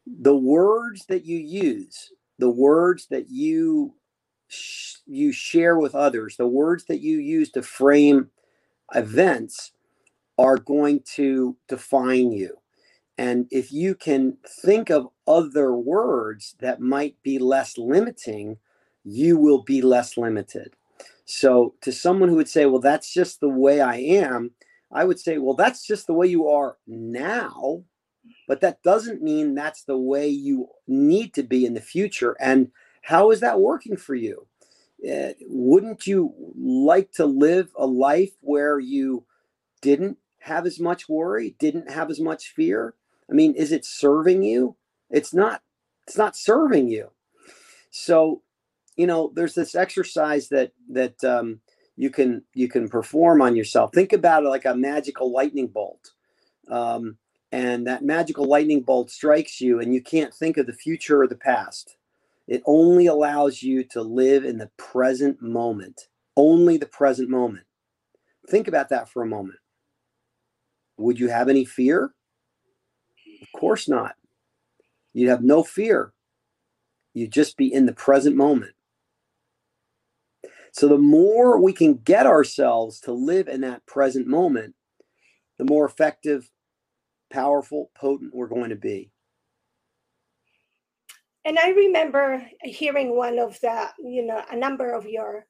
the 0.07 0.37
words 0.37 1.07
that 1.09 1.25
you 1.27 1.39
use, 1.39 2.13
the 2.39 2.51
words 2.51 3.09
that 3.11 3.31
you 3.31 3.95
you 5.07 5.33
share 5.33 5.79
with 5.79 5.95
others, 5.95 6.37
the 6.37 6.47
words 6.47 6.85
that 6.87 7.01
you 7.01 7.19
use 7.19 7.51
to 7.53 7.63
frame 7.63 8.31
events 8.95 9.73
are 10.39 10.59
going 10.59 11.03
to 11.17 11.57
define 11.69 12.33
you. 12.33 12.59
And 13.17 13.47
if 13.51 13.73
you 13.73 13.95
can 13.95 14.39
think 14.47 14.91
of 14.91 15.09
other 15.27 15.75
words 15.75 16.57
that 16.61 16.81
might 16.81 17.17
be 17.23 17.39
less 17.39 17.79
limiting, 17.79 18.59
you 19.05 19.37
will 19.37 19.63
be 19.63 19.83
less 19.83 20.17
limited. 20.17 20.75
So, 21.27 21.75
to 21.83 21.93
someone 21.93 22.29
who 22.29 22.37
would 22.37 22.49
say, 22.49 22.67
Well, 22.67 22.81
that's 22.81 23.13
just 23.13 23.41
the 23.41 23.49
way 23.49 23.81
I 23.81 23.97
am, 23.97 24.51
I 24.91 25.05
would 25.05 25.21
say, 25.21 25.39
Well, 25.39 25.55
that's 25.55 25.87
just 25.87 26.07
the 26.07 26.13
way 26.13 26.27
you 26.27 26.49
are 26.49 26.77
now 26.87 27.85
but 28.47 28.61
that 28.61 28.83
doesn't 28.83 29.23
mean 29.23 29.55
that's 29.55 29.85
the 29.85 29.97
way 29.99 30.29
you 30.29 30.69
need 30.87 31.35
to 31.35 31.43
be 31.43 31.65
in 31.65 31.75
the 31.75 31.81
future. 31.81 32.37
And 32.41 32.71
how 33.03 33.31
is 33.31 33.41
that 33.41 33.61
working 33.61 33.97
for 33.97 34.15
you? 34.15 34.47
Uh, 35.05 35.33
wouldn't 35.47 36.07
you 36.07 36.33
like 36.57 37.13
to 37.13 37.27
live 37.27 37.71
a 37.77 37.87
life 37.87 38.33
where 38.41 38.79
you 38.79 39.25
didn't 39.83 40.19
have 40.41 40.67
as 40.67 40.81
much 40.81 41.09
worry, 41.09 41.57
didn't 41.59 41.91
have 41.91 42.11
as 42.11 42.21
much 42.21 42.55
fear? 42.55 42.95
I 43.31 43.35
mean, 43.35 43.55
is 43.55 43.73
it 43.73 43.85
serving 43.85 44.43
you? 44.43 44.77
It's 45.11 45.35
not. 45.35 45.63
It's 46.07 46.19
not 46.19 46.37
serving 46.37 46.89
you. 46.89 47.11
So, 47.91 48.43
you 48.97 49.07
know, 49.07 49.33
there's 49.35 49.55
this 49.55 49.75
exercise 49.75 50.49
that 50.49 50.73
that 50.91 51.23
um, 51.25 51.61
you 51.97 52.11
can 52.11 52.43
you 52.55 52.69
can 52.69 52.89
perform 52.89 53.41
on 53.41 53.57
yourself. 53.57 53.93
Think 53.95 54.13
about 54.13 54.45
it 54.45 54.49
like 54.49 54.65
a 54.65 54.77
magical 54.77 55.33
lightning 55.33 55.69
bolt. 55.69 56.11
Um, 56.71 57.19
and 57.53 57.87
that 57.87 58.03
magical 58.03 58.47
lightning 58.47 58.83
bolt 58.83 59.11
strikes 59.11 59.61
you 59.61 59.79
and 59.79 59.95
you 59.95 60.03
can't 60.03 60.35
think 60.35 60.57
of 60.57 60.67
the 60.67 60.73
future 60.73 61.23
or 61.23 61.29
the 61.29 61.37
past. 61.37 61.97
It 62.49 62.63
only 62.67 63.07
allows 63.07 63.63
you 63.63 63.85
to 63.85 64.03
live 64.03 64.45
in 64.45 64.59
the 64.59 64.71
present 64.77 65.41
moment, 65.41 66.09
only 66.37 66.77
the 66.77 66.87
present 66.87 67.29
moment. 67.31 67.65
Think 68.49 68.67
about 68.67 68.89
that 68.89 69.09
for 69.09 69.23
a 69.23 69.27
moment. 69.27 69.59
Would 70.99 71.19
you 71.19 71.29
have 71.29 71.49
any 71.49 71.65
fear? 71.65 72.13
Of 73.43 73.49
course 73.59 73.89
not. 73.89 74.15
You'd 75.13 75.31
have 75.31 75.43
no 75.43 75.63
fear. 75.63 76.13
You'd 77.13 77.33
just 77.33 77.57
be 77.57 77.73
in 77.73 77.87
the 77.87 77.93
present 77.93 78.37
moment. 78.37 78.73
So, 80.73 80.89
the 80.89 80.99
more 80.99 81.61
we 81.61 81.73
can 81.73 81.95
get 81.95 82.27
ourselves 82.27 82.99
to 83.01 83.13
live 83.13 83.47
in 83.47 83.61
that 83.61 83.87
present 83.87 84.27
moment, 84.27 84.75
the 85.57 85.65
more 85.65 85.87
effective 85.87 86.51
powerful, 87.31 87.91
potent 87.95 88.35
we're 88.35 88.49
going 88.49 88.71
to 88.71 88.77
be. 88.77 89.11
And 91.45 91.59
I 91.59 91.71
remember 91.71 92.45
hearing 92.63 93.17
one 93.17 93.39
of 93.39 93.61
the, 93.61 93.89
you 93.99 94.25
know, 94.25 94.43
a 94.51 94.57
number 94.57 94.93
of 94.93 95.07
your 95.07 95.47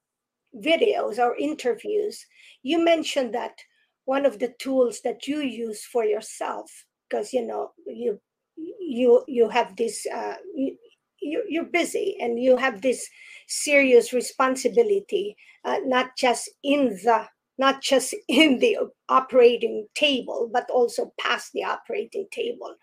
videos 0.56 1.18
or 1.18 1.36
interviews. 1.36 2.24
You 2.62 2.84
mentioned 2.84 3.34
that 3.34 3.58
one 4.04 4.26
of 4.26 4.38
the 4.38 4.54
tools 4.58 5.00
that 5.04 5.26
you 5.26 5.40
use 5.40 5.84
for 5.84 6.04
yourself, 6.04 6.70
because 7.14 7.32
you 7.32 7.46
know 7.46 7.70
you 7.86 8.20
you 8.56 9.24
you 9.28 9.48
have 9.48 9.76
this 9.76 10.06
uh, 10.14 10.34
you, 10.54 10.76
you're 11.20 11.64
busy 11.64 12.16
and 12.20 12.38
you 12.40 12.56
have 12.56 12.82
this 12.82 13.08
serious 13.46 14.12
responsibility, 14.12 15.36
uh, 15.64 15.78
not 15.84 16.16
just 16.16 16.50
in 16.62 16.98
the 17.04 17.26
not 17.56 17.82
just 17.82 18.14
in 18.28 18.58
the 18.58 18.76
operating 19.08 19.86
table 19.94 20.50
but 20.52 20.68
also 20.70 21.12
past 21.20 21.52
the 21.52 21.64
operating 21.64 22.26
table. 22.32 22.74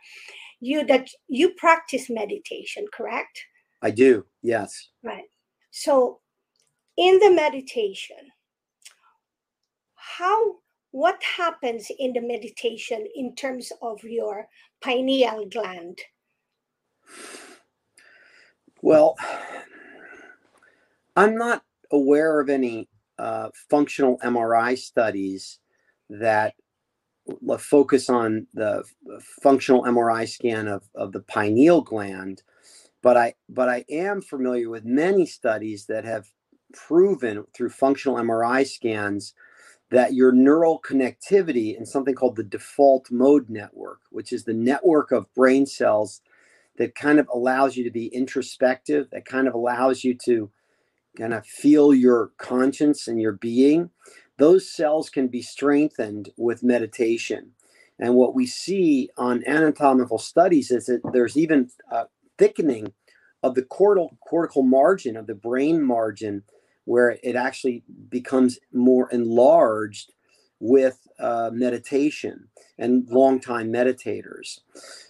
You 0.59 0.85
that 0.85 1.09
you 1.27 1.49
practice 1.55 2.09
meditation 2.09 2.85
correct? 2.93 3.45
I 3.81 3.91
do 3.91 4.25
yes. 4.41 4.89
Right. 5.03 5.29
So 5.71 6.19
in 6.97 7.19
the 7.19 7.31
meditation 7.31 8.17
how 9.95 10.55
what 10.91 11.21
happens 11.37 11.91
in 11.99 12.13
the 12.13 12.21
meditation 12.21 13.07
in 13.15 13.35
terms 13.35 13.71
of 13.81 14.03
your 14.03 14.47
pineal 14.81 15.45
gland? 15.45 15.99
Well 18.81 19.15
i'm 21.15 21.35
not 21.35 21.63
aware 21.91 22.39
of 22.39 22.49
any 22.49 22.87
uh, 23.19 23.49
functional 23.69 24.17
MRI 24.19 24.77
studies 24.77 25.59
that 26.09 26.55
focus 27.59 28.09
on 28.09 28.47
the 28.53 28.83
functional 29.43 29.83
MRI 29.83 30.27
scan 30.27 30.67
of, 30.67 30.89
of 30.95 31.11
the 31.11 31.19
pineal 31.19 31.81
gland, 31.81 32.41
but 33.03 33.17
I 33.17 33.35
but 33.47 33.69
I 33.69 33.85
am 33.89 34.21
familiar 34.21 34.69
with 34.69 34.85
many 34.85 35.25
studies 35.25 35.85
that 35.85 36.03
have 36.03 36.27
proven 36.73 37.45
through 37.53 37.69
functional 37.69 38.17
MRI 38.17 38.65
scans 38.65 39.33
that 39.91 40.13
your 40.13 40.31
neural 40.31 40.81
connectivity 40.81 41.77
in 41.77 41.85
something 41.85 42.15
called 42.15 42.37
the 42.37 42.43
default 42.43 43.11
mode 43.11 43.49
network, 43.49 43.99
which 44.09 44.31
is 44.33 44.45
the 44.45 44.53
network 44.53 45.11
of 45.11 45.31
brain 45.33 45.65
cells 45.65 46.21
that 46.77 46.95
kind 46.95 47.19
of 47.19 47.27
allows 47.33 47.75
you 47.75 47.83
to 47.83 47.91
be 47.91 48.07
introspective, 48.07 49.09
that 49.11 49.25
kind 49.25 49.47
of 49.47 49.53
allows 49.53 50.03
you 50.03 50.15
to 50.25 50.49
kind 51.17 51.33
of 51.33 51.45
feel 51.45 51.93
your 51.93 52.31
conscience 52.37 53.07
and 53.07 53.21
your 53.21 53.33
being, 53.33 53.89
those 54.37 54.71
cells 54.71 55.09
can 55.09 55.27
be 55.27 55.41
strengthened 55.41 56.29
with 56.37 56.63
meditation. 56.63 57.51
And 57.99 58.15
what 58.15 58.33
we 58.33 58.47
see 58.47 59.09
on 59.17 59.43
anatomical 59.45 60.17
studies 60.17 60.71
is 60.71 60.85
that 60.85 61.01
there's 61.11 61.37
even 61.37 61.69
a 61.91 62.05
thickening 62.37 62.93
of 63.43 63.55
the 63.55 63.61
cortical, 63.61 64.17
cortical 64.27 64.63
margin 64.63 65.17
of 65.17 65.27
the 65.27 65.35
brain 65.35 65.83
margin 65.83 66.43
where 66.85 67.17
it 67.23 67.35
actually 67.35 67.83
becomes 68.09 68.59
more 68.73 69.09
enlarged 69.11 70.13
with 70.59 70.99
uh, 71.19 71.49
meditation 71.51 72.47
and 72.77 73.07
long-time 73.09 73.71
meditators. 73.71 74.59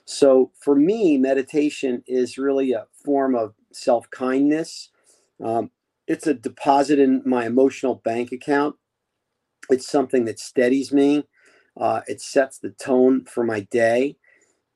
So 0.06 0.52
for 0.60 0.76
me, 0.76 1.18
meditation 1.18 2.04
is 2.08 2.38
really 2.38 2.72
a 2.72 2.88
form 3.04 3.36
of 3.36 3.54
self-kindness. 3.74 4.90
Um, 5.44 5.72
it's 6.08 6.28
a 6.28 6.34
deposit 6.34 7.00
in 7.00 7.22
my 7.26 7.46
emotional 7.46 7.96
bank 7.96 8.32
account. 8.32 8.76
It's 9.70 9.88
something 9.88 10.26
that 10.26 10.40
steadies 10.40 10.92
me. 10.92 11.26
Uh, 11.80 12.02
it 12.08 12.22
sets 12.22 12.58
the 12.60 12.72
tone 12.72 13.26
for 13.26 13.44
my 13.44 13.62
day. 13.72 14.18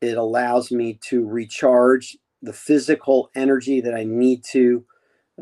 It 0.02 0.18
allows 0.18 0.72
me 0.72 1.00
to 1.10 1.26
recharge 1.26 2.18
the 2.42 2.54
physical 2.54 3.30
energy 3.36 3.82
that 3.82 3.94
I 3.94 4.04
need 4.04 4.44
to 4.52 4.86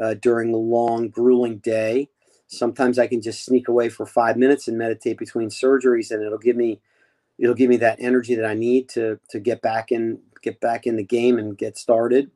uh, 0.01 0.15
during 0.15 0.51
the 0.51 0.57
long, 0.57 1.09
grueling 1.09 1.57
day. 1.59 2.09
Sometimes 2.47 2.99
I 2.99 3.07
can 3.07 3.21
just 3.21 3.45
sneak 3.45 3.67
away 3.67 3.89
for 3.89 4.05
five 4.05 4.37
minutes 4.37 4.67
and 4.67 4.77
meditate 4.77 5.17
between 5.17 5.49
surgeries, 5.49 6.11
and 6.11 6.23
it'll 6.23 6.37
give 6.37 6.55
me 6.55 6.81
it'll 7.39 7.55
give 7.55 7.69
me 7.69 7.77
that 7.77 7.99
energy 7.99 8.35
that 8.35 8.45
I 8.45 8.53
need 8.53 8.89
to 8.89 9.19
to 9.29 9.39
get 9.39 9.61
back 9.61 9.91
in 9.91 10.19
get 10.41 10.59
back 10.61 10.87
in 10.87 10.95
the 10.95 11.03
game 11.05 11.37
and 11.37 11.57
get 11.57 11.77
started. 11.77 12.31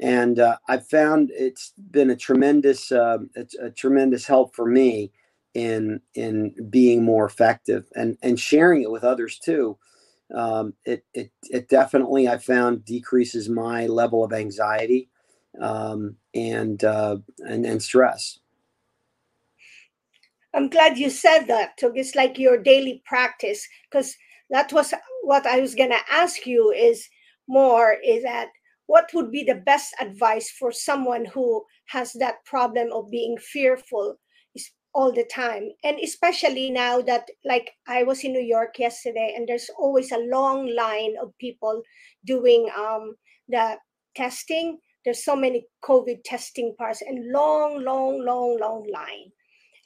And 0.00 0.38
uh, 0.38 0.58
I've 0.68 0.86
found 0.88 1.30
it's 1.34 1.72
been 1.90 2.10
a 2.10 2.16
tremendous 2.16 2.92
uh, 2.92 3.18
a, 3.36 3.66
a 3.66 3.70
tremendous 3.70 4.26
help 4.26 4.54
for 4.54 4.66
me 4.66 5.12
in 5.54 6.00
in 6.14 6.54
being 6.70 7.04
more 7.04 7.26
effective 7.26 7.86
and 7.94 8.18
and 8.22 8.40
sharing 8.40 8.82
it 8.82 8.90
with 8.90 9.04
others 9.04 9.38
too. 9.38 9.78
Um, 10.34 10.74
it, 10.86 11.04
it 11.14 11.30
it 11.50 11.68
definitely 11.68 12.28
I 12.28 12.38
found 12.38 12.84
decreases 12.84 13.50
my 13.50 13.86
level 13.86 14.24
of 14.24 14.32
anxiety 14.32 15.10
um, 15.60 16.16
and, 16.34 16.82
uh, 16.84 17.18
and 17.38 17.66
and 17.66 17.82
stress. 17.82 18.38
I'm 20.54 20.68
glad 20.68 20.98
you 20.98 21.08
said 21.08 21.44
that. 21.46 21.72
So 21.78 21.92
it's 21.94 22.14
like 22.14 22.38
your 22.38 22.58
daily 22.58 23.02
practice, 23.06 23.66
because 23.90 24.14
that 24.50 24.72
was 24.72 24.92
what 25.22 25.46
I 25.46 25.60
was 25.60 25.74
gonna 25.74 26.02
ask 26.10 26.46
you. 26.46 26.70
Is 26.70 27.08
more 27.48 27.96
is 28.04 28.22
that 28.22 28.48
what 28.86 29.10
would 29.14 29.30
be 29.30 29.44
the 29.44 29.62
best 29.66 29.94
advice 30.00 30.50
for 30.50 30.72
someone 30.72 31.24
who 31.24 31.64
has 31.86 32.12
that 32.14 32.44
problem 32.44 32.92
of 32.92 33.10
being 33.10 33.36
fearful 33.38 34.18
all 34.94 35.12
the 35.12 35.24
time 35.24 35.70
and 35.84 35.98
especially 36.00 36.70
now 36.70 37.00
that 37.00 37.26
like 37.44 37.70
i 37.88 38.02
was 38.02 38.24
in 38.24 38.32
new 38.32 38.42
york 38.42 38.78
yesterday 38.78 39.32
and 39.34 39.48
there's 39.48 39.70
always 39.78 40.12
a 40.12 40.26
long 40.30 40.66
line 40.74 41.14
of 41.20 41.32
people 41.38 41.82
doing 42.26 42.68
um, 42.76 43.14
the 43.48 43.76
testing 44.14 44.78
there's 45.04 45.24
so 45.24 45.36
many 45.36 45.66
covid 45.82 46.20
testing 46.24 46.74
parts 46.78 47.02
and 47.02 47.30
long 47.32 47.84
long 47.84 48.24
long 48.24 48.58
long 48.60 48.86
line. 48.92 49.32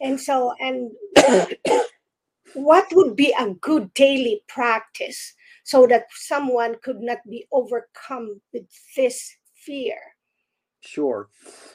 And 0.00 0.20
so 0.20 0.54
and 0.60 0.90
what 2.54 2.86
would 2.92 3.16
be 3.16 3.34
a 3.38 3.50
good 3.54 3.92
daily 3.94 4.42
practice 4.48 5.34
so 5.64 5.86
that 5.86 6.06
someone 6.12 6.76
could 6.82 7.00
not 7.00 7.18
be 7.28 7.46
overcome 7.52 8.40
with 8.52 8.64
this 8.96 9.36
fear? 9.54 9.96
Sure. 10.80 11.28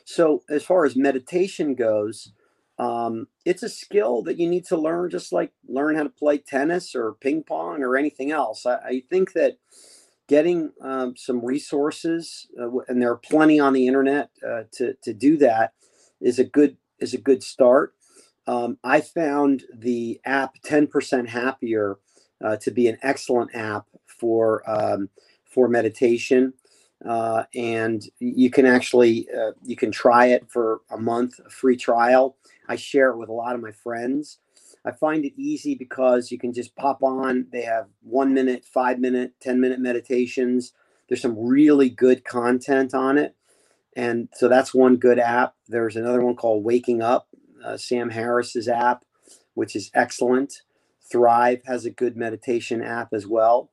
So 0.06 0.44
as 0.50 0.64
far 0.64 0.86
as 0.86 0.96
meditation 0.96 1.76
goes 1.76 2.32
um, 2.82 3.28
it's 3.46 3.62
a 3.62 3.70
skill 3.70 4.24
that 4.24 4.40
you 4.40 4.50
need 4.50 4.66
to 4.66 4.78
learn 4.78 5.12
just 5.12 5.32
like 5.32 5.52
learn 5.68 5.96
how 5.96 6.04
to 6.04 6.10
play 6.10 6.40
tennis 6.40 6.96
or 6.96 7.14
ping 7.22 7.44
pong 7.44 7.84
or 7.84 7.96
anything 7.96 8.32
else. 8.32 8.66
I, 8.66 8.76
I 8.76 9.04
think 9.08 9.34
that 9.34 9.58
getting 10.32 10.72
um, 10.82 11.14
some 11.18 11.44
resources, 11.44 12.48
uh, 12.58 12.70
and 12.88 13.02
there 13.02 13.12
are 13.12 13.18
plenty 13.18 13.60
on 13.60 13.74
the 13.74 13.86
internet 13.86 14.30
uh, 14.50 14.64
to 14.72 14.94
to 15.04 15.14
do 15.14 15.36
that, 15.36 15.74
is 16.22 16.40
a 16.40 16.46
good 16.46 16.78
is 17.00 17.14
a 17.14 17.18
good 17.18 17.44
start. 17.44 17.94
Um, 18.48 18.78
I 18.82 19.02
found 19.02 19.64
the 19.78 20.22
app 20.24 20.54
Ten 20.64 20.88
Percent 20.88 21.28
Happier 21.28 21.98
uh, 22.42 22.56
to 22.62 22.72
be 22.72 22.88
an 22.88 22.98
excellent 23.02 23.54
app 23.54 23.88
for 24.06 24.64
um, 24.66 25.10
for 25.44 25.68
meditation, 25.68 26.54
uh, 27.06 27.44
and 27.54 28.02
you 28.20 28.50
can 28.50 28.66
actually 28.66 29.28
uh, 29.38 29.52
you 29.62 29.76
can 29.76 29.92
try 29.92 30.28
it 30.28 30.50
for 30.50 30.80
a 30.92 30.98
month, 30.98 31.42
a 31.46 31.50
free 31.50 31.76
trial. 31.76 32.38
I 32.70 32.78
share 32.78 33.10
it 33.10 33.18
with 33.18 33.28
a 33.28 33.34
lot 33.34 33.54
of 33.54 33.62
my 33.62 33.74
friends. 33.74 34.38
I 34.84 34.92
find 34.92 35.26
it 35.26 35.34
easy 35.38 35.76
because 35.76 36.32
you 36.32 36.40
can 36.40 36.54
just 36.54 36.76
pop 36.76 37.04
on. 37.04 37.48
They 37.52 37.62
have 37.62 37.88
one 38.02 38.34
minute, 38.34 38.66
five 38.66 39.00
minute, 39.00 39.34
10 39.40 39.60
minute 39.60 39.80
meditations. 39.80 40.74
There's 41.08 41.22
some 41.22 41.38
really 41.38 41.90
good 41.90 42.24
content 42.24 42.94
on 42.94 43.18
it. 43.18 43.36
And 43.96 44.30
so 44.34 44.48
that's 44.48 44.74
one 44.74 44.98
good 44.98 45.20
app. 45.20 45.56
There's 45.68 45.96
another 45.96 46.22
one 46.22 46.36
called 46.36 46.64
Waking 46.64 47.02
Up, 47.02 47.28
uh, 47.64 47.78
Sam 47.78 48.10
Harris's 48.10 48.68
app, 48.68 49.04
which 49.54 49.76
is 49.76 49.92
excellent. 49.94 50.62
Thrive 51.12 51.62
has 51.66 51.86
a 51.86 51.92
good 51.92 52.16
meditation 52.16 52.82
app 52.82 53.14
as 53.14 53.28
well. 53.28 53.70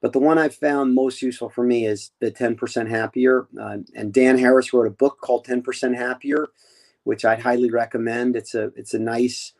But 0.00 0.12
the 0.12 0.18
one 0.18 0.38
I've 0.38 0.54
found 0.54 0.94
most 0.94 1.20
useful 1.20 1.50
for 1.50 1.62
me 1.62 1.84
is 1.84 2.10
the 2.20 2.30
10% 2.32 2.88
Happier. 2.88 3.46
Uh, 3.60 3.78
and 3.94 4.12
Dan 4.12 4.38
Harris 4.38 4.72
wrote 4.72 4.86
a 4.86 4.90
book 4.90 5.18
called 5.20 5.46
10% 5.46 5.94
Happier, 5.94 6.48
which 7.04 7.24
I'd 7.24 7.40
highly 7.40 7.70
recommend. 7.70 8.34
It's 8.34 8.54
a 8.54 8.72
it's 8.76 8.94
a 8.94 8.98
nice 8.98 9.52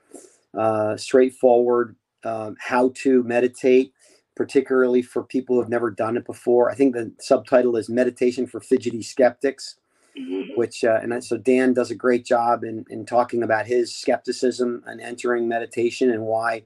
uh, 0.57 0.97
straightforward 0.97 1.97
um, 2.25 2.57
how 2.59 2.93
to 2.97 3.23
meditate, 3.23 3.93
particularly 4.37 5.03
for 5.03 5.23
people 5.23 5.57
who 5.57 5.61
have 5.61 5.71
never 5.71 5.91
done 5.91 6.17
it 6.17 6.27
before. 6.27 6.71
I 6.71 6.75
think 6.75 6.95
the 6.95 7.13
subtitle 7.21 7.77
is 7.77 7.89
Meditation 7.89 8.47
for 8.47 8.61
Fidgety 8.61 9.03
Skeptics, 9.03 9.77
mm-hmm. 10.19 10.53
which, 10.57 10.85
uh, 10.85 10.99
and 11.03 11.23
so 11.23 11.37
Dan 11.37 11.73
does 11.73 11.91
a 11.91 11.95
great 11.95 12.25
job 12.25 12.65
in, 12.65 12.85
in 12.91 13.07
talking 13.07 13.43
about 13.43 13.67
his 13.67 13.95
skepticism 13.95 14.83
and 14.87 15.01
entering 15.01 15.49
meditation 15.49 16.11
and 16.11 16.23
why, 16.23 16.65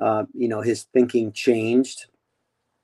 uh, 0.00 0.24
you 0.34 0.48
know, 0.48 0.60
his 0.60 0.84
thinking 0.92 1.32
changed. 1.32 2.06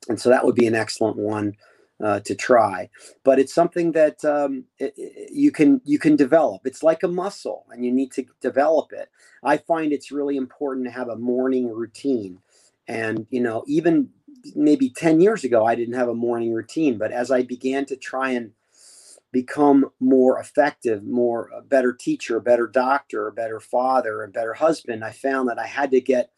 And 0.09 0.21
so 0.21 0.29
that 0.31 0.45
would 0.45 0.57
be 0.57 0.67
an 0.67 0.75
excellent 0.75 1.17
one 1.17 1.57
uh, 2.03 2.21
to 2.21 2.35
try. 2.35 2.91
But 3.25 3.41
it's 3.41 3.55
something 3.55 3.93
that 3.93 4.25
um, 4.25 4.65
it, 4.79 4.95
you 5.33 5.53
can 5.53 5.81
you 5.85 5.99
can 5.99 6.17
develop. 6.17 6.63
It's 6.67 6.83
like 6.83 7.03
a 7.05 7.09
muscle, 7.09 7.67
and 7.71 7.85
you 7.85 7.93
need 7.93 8.13
to 8.13 8.27
develop 8.43 8.93
it. 8.93 9.11
I 9.45 9.59
find 9.59 9.93
it's 9.93 10.13
really 10.13 10.37
important 10.39 10.87
to 10.87 10.93
have 10.93 11.09
a 11.09 11.17
morning 11.17 11.69
routine, 11.69 12.41
and 12.89 13.27
you 13.31 13.41
know, 13.43 13.65
even 13.69 14.11
maybe 14.57 14.91
ten 14.91 15.21
years 15.21 15.45
ago, 15.45 15.67
I 15.67 15.77
didn't 15.77 15.95
have 15.97 16.09
a 16.09 16.15
morning 16.15 16.53
routine. 16.53 16.99
But 16.99 17.13
as 17.13 17.31
I 17.31 17.43
began 17.43 17.87
to 17.87 17.97
try 17.97 18.31
and 18.33 18.53
become 19.33 19.91
more 20.01 20.39
effective, 20.41 21.05
more 21.05 21.51
a 21.57 21.63
better 21.63 21.93
teacher, 21.93 22.37
a 22.37 22.43
better 22.43 22.67
doctor, 22.67 23.29
a 23.29 23.33
better 23.33 23.61
father, 23.61 24.23
a 24.23 24.29
better 24.29 24.55
husband, 24.55 25.05
I 25.05 25.11
found 25.13 25.49
that 25.49 25.59
I 25.59 25.67
had 25.67 25.91
to 25.93 26.01
get 26.01 26.31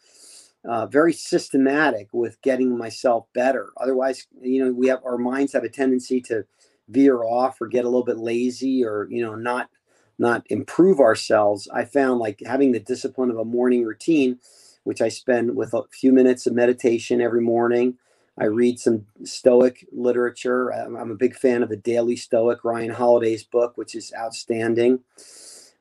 uh, 0.69 0.87
very 0.87 1.13
systematic 1.13 2.09
with 2.13 2.41
getting 2.43 2.77
myself 2.79 3.27
better. 3.35 3.71
Otherwise, 3.79 4.27
you 4.43 4.65
know, 4.65 4.73
we 4.73 4.89
have 4.89 5.01
our 5.05 5.19
minds 5.19 5.53
have 5.55 5.65
a 5.65 5.69
tendency 5.71 6.21
to 6.23 6.45
veer 6.89 7.25
off 7.25 7.61
or 7.61 7.69
get 7.69 7.85
a 7.85 7.89
little 7.89 8.05
bit 8.05 8.19
lazy 8.19 8.85
or 8.85 9.09
you 9.11 9.23
know 9.25 9.35
not 9.37 9.71
not 10.19 10.45
improve 10.51 11.01
ourselves. 11.01 11.69
I 11.75 11.85
found 11.85 12.21
like 12.21 12.41
having 12.47 12.73
the 12.73 12.81
discipline 12.81 13.31
of 13.31 13.39
a 13.39 13.45
morning 13.45 13.85
routine, 13.85 14.39
which 14.85 15.03
I 15.03 15.09
spend 15.09 15.57
with 15.57 15.75
a 15.75 15.83
few 15.93 16.13
minutes 16.13 16.47
of 16.47 16.55
meditation 16.55 17.21
every 17.21 17.43
morning. 17.43 17.97
I 18.39 18.47
read 18.47 18.81
some 18.81 19.07
Stoic 19.25 19.87
literature. 19.93 20.71
I'm 20.71 21.11
a 21.13 21.17
big 21.17 21.37
fan 21.37 21.63
of 21.63 21.69
the 21.71 21.77
Daily 21.77 22.17
Stoic, 22.17 22.65
Ryan 22.65 22.91
Holiday's 22.93 23.45
book, 23.45 23.77
which 23.77 23.95
is 23.95 24.13
outstanding. 24.19 25.01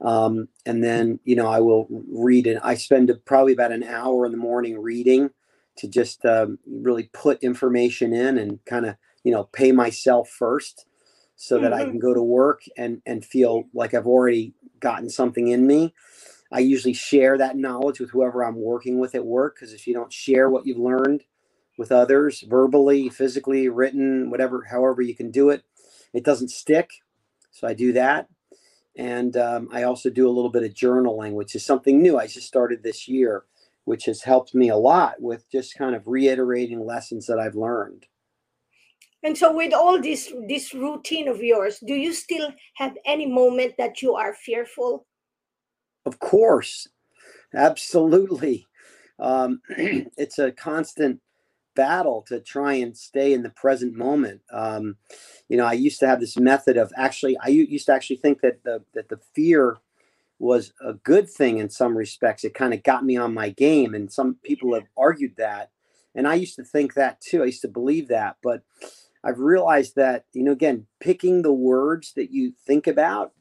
Um, 0.02 0.50
and 0.66 0.84
then, 0.84 1.20
you 1.24 1.36
know, 1.36 1.48
I 1.48 1.60
will 1.60 1.88
read 1.90 2.48
and 2.48 2.60
I 2.60 2.76
spend 2.76 3.12
probably 3.26 3.54
about 3.54 3.72
an 3.72 3.84
hour 3.84 4.26
in 4.26 4.32
the 4.32 4.38
morning 4.38 4.80
reading 4.80 5.30
to 5.78 5.88
just 5.88 6.26
um, 6.26 6.60
really 6.68 7.10
put 7.14 7.44
information 7.44 8.14
in 8.14 8.38
and 8.38 8.64
kind 8.66 8.86
of, 8.86 8.96
you 9.24 9.32
know, 9.32 9.46
pay 9.46 9.72
myself 9.72 10.30
first 10.30 10.86
so 11.36 11.60
that 11.60 11.72
mm-hmm. 11.72 11.82
I 11.82 11.86
can 11.86 12.00
go 12.00 12.14
to 12.14 12.22
work 12.22 12.62
and, 12.78 13.02
and 13.06 13.24
feel 13.24 13.64
like 13.74 13.94
I've 13.94 14.08
already 14.08 14.54
gotten 14.80 15.10
something 15.10 15.48
in 15.48 15.66
me. 15.66 15.94
I 16.52 16.60
usually 16.60 16.94
share 16.94 17.38
that 17.38 17.58
knowledge 17.58 18.00
with 18.00 18.12
whoever 18.12 18.44
I'm 18.44 18.58
working 18.58 19.00
with 19.00 19.16
at 19.16 19.26
work 19.26 19.56
because 19.56 19.74
if 19.74 19.88
you 19.88 19.94
don't 19.94 20.14
share 20.14 20.50
what 20.50 20.68
you've 20.68 20.78
learned 20.78 21.24
with 21.78 21.92
others, 21.92 22.42
verbally, 22.48 23.10
physically, 23.10 23.70
written, 23.70 24.30
whatever, 24.30 24.64
however 24.70 25.02
you 25.02 25.16
can 25.16 25.32
do 25.32 25.50
it, 25.50 25.64
it 26.14 26.24
doesn't 26.24 26.50
stick. 26.50 26.92
So 27.52 27.68
I 27.68 27.74
do 27.74 27.94
that. 27.94 28.28
And 28.96 29.36
um, 29.38 29.70
I 29.72 29.84
also 29.84 30.10
do 30.10 30.28
a 30.28 30.32
little 30.32 30.52
bit 30.52 30.64
of 30.64 30.74
journaling, 30.74 31.34
which 31.34 31.56
is 31.56 31.66
something 31.66 32.02
new 32.02 32.18
I 32.20 32.28
just 32.28 32.48
started 32.48 32.84
this 32.84 33.08
year, 33.08 33.46
which 33.86 34.06
has 34.06 34.22
helped 34.22 34.54
me 34.54 34.70
a 34.70 34.78
lot 34.78 35.20
with 35.20 35.50
just 35.52 35.78
kind 35.78 35.96
of 35.96 36.08
reiterating 36.08 36.86
lessons 36.86 37.26
that 37.28 37.40
I've 37.40 37.56
learned. 37.56 38.06
And 39.24 39.38
so, 39.38 39.56
with 39.56 39.74
all 39.74 40.02
this 40.02 40.32
this 40.50 40.74
routine 40.74 41.30
of 41.30 41.42
yours, 41.42 41.80
do 41.80 41.94
you 41.96 42.14
still 42.14 42.52
have 42.76 42.98
any 43.06 43.26
moment 43.26 43.76
that 43.78 44.02
you 44.02 44.16
are 44.16 44.34
fearful? 44.34 45.06
Of 46.06 46.20
course, 46.20 46.90
absolutely. 47.54 48.68
Um, 49.20 49.62
it's 50.18 50.40
a 50.40 50.52
constant 50.52 51.22
battle 51.76 52.24
to 52.28 52.40
try 52.40 52.74
and 52.74 52.98
stay 52.98 53.34
in 53.34 53.44
the 53.44 53.50
present 53.50 53.96
moment. 53.96 54.42
Um, 54.52 54.98
you 55.50 55.58
know, 55.58 55.66
I 55.66 55.74
used 55.74 56.00
to 56.00 56.08
have 56.08 56.20
this 56.20 56.38
method 56.38 56.78
of 56.78 56.92
actually, 56.98 57.38
I 57.44 57.50
used 57.50 57.88
to 57.88 57.94
actually 57.94 58.18
think 58.18 58.42
that 58.42 58.64
the 58.64 58.84
that 58.94 59.10
the 59.10 59.20
fear 59.34 59.78
was 60.40 60.74
a 60.82 60.94
good 60.94 61.30
thing 61.30 61.58
in 61.58 61.70
some 61.70 61.98
respects. 61.98 62.44
It 62.44 62.54
kind 62.54 62.74
of 62.74 62.84
got 62.84 63.06
me 63.06 63.18
on 63.18 63.34
my 63.34 63.50
game, 63.50 63.94
and 63.94 64.12
some 64.12 64.38
people 64.44 64.74
have 64.74 64.88
argued 64.98 65.36
that, 65.38 65.72
and 66.16 66.28
I 66.28 66.36
used 66.36 66.56
to 66.58 66.64
think 66.64 66.96
that 66.96 67.22
too. 67.22 67.44
I 67.44 67.48
used 67.48 67.62
to 67.62 67.68
believe 67.68 68.08
that, 68.10 68.38
but 68.44 68.64
I've 69.24 69.40
realized 69.40 69.96
that 69.96 70.26
you 70.34 70.44
know, 70.44 70.52
again, 70.52 70.88
picking 71.00 71.42
the 71.42 71.54
words 71.54 72.14
that 72.16 72.32
you 72.32 72.54
think 72.66 72.88
about. 72.88 73.34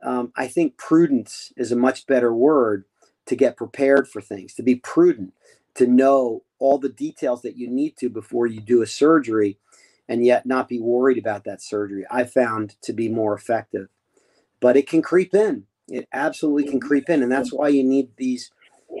Um, 0.00 0.32
I 0.36 0.46
think 0.46 0.76
prudence 0.76 1.52
is 1.56 1.72
a 1.72 1.76
much 1.76 2.06
better 2.06 2.32
word 2.32 2.84
to 3.26 3.36
get 3.36 3.56
prepared 3.56 4.08
for 4.08 4.20
things, 4.20 4.54
to 4.54 4.62
be 4.62 4.76
prudent, 4.76 5.34
to 5.74 5.86
know 5.86 6.44
all 6.58 6.78
the 6.78 6.88
details 6.88 7.42
that 7.42 7.56
you 7.56 7.68
need 7.68 7.96
to 7.98 8.08
before 8.08 8.46
you 8.46 8.60
do 8.60 8.82
a 8.82 8.86
surgery, 8.86 9.58
and 10.08 10.24
yet 10.24 10.46
not 10.46 10.68
be 10.68 10.80
worried 10.80 11.18
about 11.18 11.44
that 11.44 11.62
surgery. 11.62 12.04
I 12.10 12.24
found 12.24 12.76
to 12.82 12.92
be 12.92 13.08
more 13.08 13.34
effective, 13.34 13.88
but 14.60 14.76
it 14.76 14.88
can 14.88 15.02
creep 15.02 15.34
in 15.34 15.66
it 15.88 16.06
absolutely 16.12 16.70
can 16.70 16.80
creep 16.80 17.08
in, 17.08 17.22
and 17.22 17.32
that's 17.32 17.52
why 17.52 17.68
you 17.68 17.82
need 17.82 18.10
these 18.16 18.50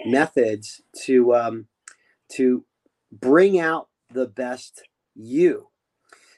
methods 0.06 0.80
to 1.04 1.34
um, 1.34 1.66
to 2.32 2.64
bring 3.12 3.58
out 3.58 3.88
the 4.10 4.26
best 4.26 4.82
you. 5.14 5.68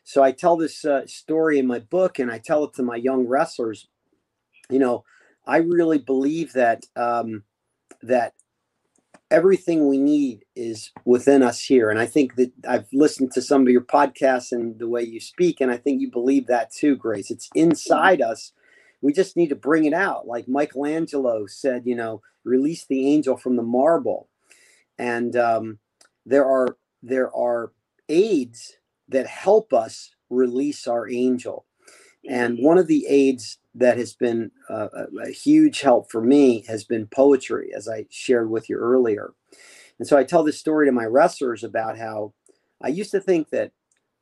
So 0.02 0.22
I 0.22 0.32
tell 0.32 0.56
this 0.56 0.84
uh, 0.84 1.06
story 1.06 1.58
in 1.58 1.66
my 1.66 1.78
book, 1.78 2.18
and 2.18 2.30
I 2.30 2.38
tell 2.38 2.64
it 2.64 2.74
to 2.74 2.82
my 2.82 2.96
young 2.96 3.26
wrestlers. 3.26 3.88
You 4.68 4.80
know, 4.80 5.04
I 5.46 5.58
really 5.58 5.98
believe 5.98 6.52
that 6.54 6.84
um, 6.96 7.44
that 8.02 8.34
everything 9.30 9.88
we 9.88 9.98
need 9.98 10.44
is 10.56 10.90
within 11.04 11.42
us 11.42 11.62
here, 11.62 11.90
and 11.90 11.98
I 11.98 12.06
think 12.06 12.36
that 12.36 12.52
I've 12.68 12.88
listened 12.92 13.32
to 13.32 13.42
some 13.42 13.62
of 13.62 13.68
your 13.68 13.82
podcasts 13.82 14.52
and 14.52 14.78
the 14.78 14.88
way 14.88 15.02
you 15.02 15.20
speak, 15.20 15.60
and 15.60 15.70
I 15.70 15.76
think 15.76 16.00
you 16.00 16.10
believe 16.10 16.46
that 16.48 16.72
too, 16.72 16.96
Grace. 16.96 17.30
It's 17.30 17.48
inside 17.54 18.20
us 18.20 18.52
we 19.00 19.12
just 19.12 19.36
need 19.36 19.48
to 19.48 19.56
bring 19.56 19.84
it 19.84 19.94
out. 19.94 20.26
Like 20.26 20.48
Michelangelo 20.48 21.46
said, 21.46 21.82
you 21.86 21.94
know, 21.94 22.22
release 22.44 22.86
the 22.86 23.12
angel 23.12 23.36
from 23.36 23.56
the 23.56 23.62
marble. 23.62 24.28
And 24.98 25.34
um, 25.36 25.78
there 26.26 26.44
are 26.44 26.76
there 27.02 27.34
are 27.34 27.72
aids 28.08 28.76
that 29.08 29.26
help 29.26 29.72
us 29.72 30.10
release 30.28 30.86
our 30.86 31.08
angel. 31.08 31.64
And 32.28 32.58
one 32.58 32.76
of 32.76 32.86
the 32.86 33.06
aids 33.08 33.58
that 33.74 33.98
has 33.98 34.14
been 34.14 34.50
uh, 34.68 34.88
a, 35.22 35.30
huge 35.30 35.80
help 35.80 36.10
for 36.10 36.20
me 36.20 36.64
has 36.66 36.84
been 36.84 37.06
poetry, 37.06 37.70
as 37.74 37.88
I 37.88 38.06
shared 38.10 38.50
with 38.50 38.68
you 38.68 38.76
earlier. 38.76 39.32
And 39.98 40.08
so 40.08 40.16
I 40.16 40.24
tell 40.24 40.42
this 40.42 40.58
story 40.58 40.86
to 40.86 40.92
my 40.92 41.04
wrestlers 41.04 41.62
about 41.62 41.98
how 41.98 42.32
I 42.82 42.88
used 42.88 43.12
to 43.12 43.20
think 43.20 43.50
that 43.50 43.72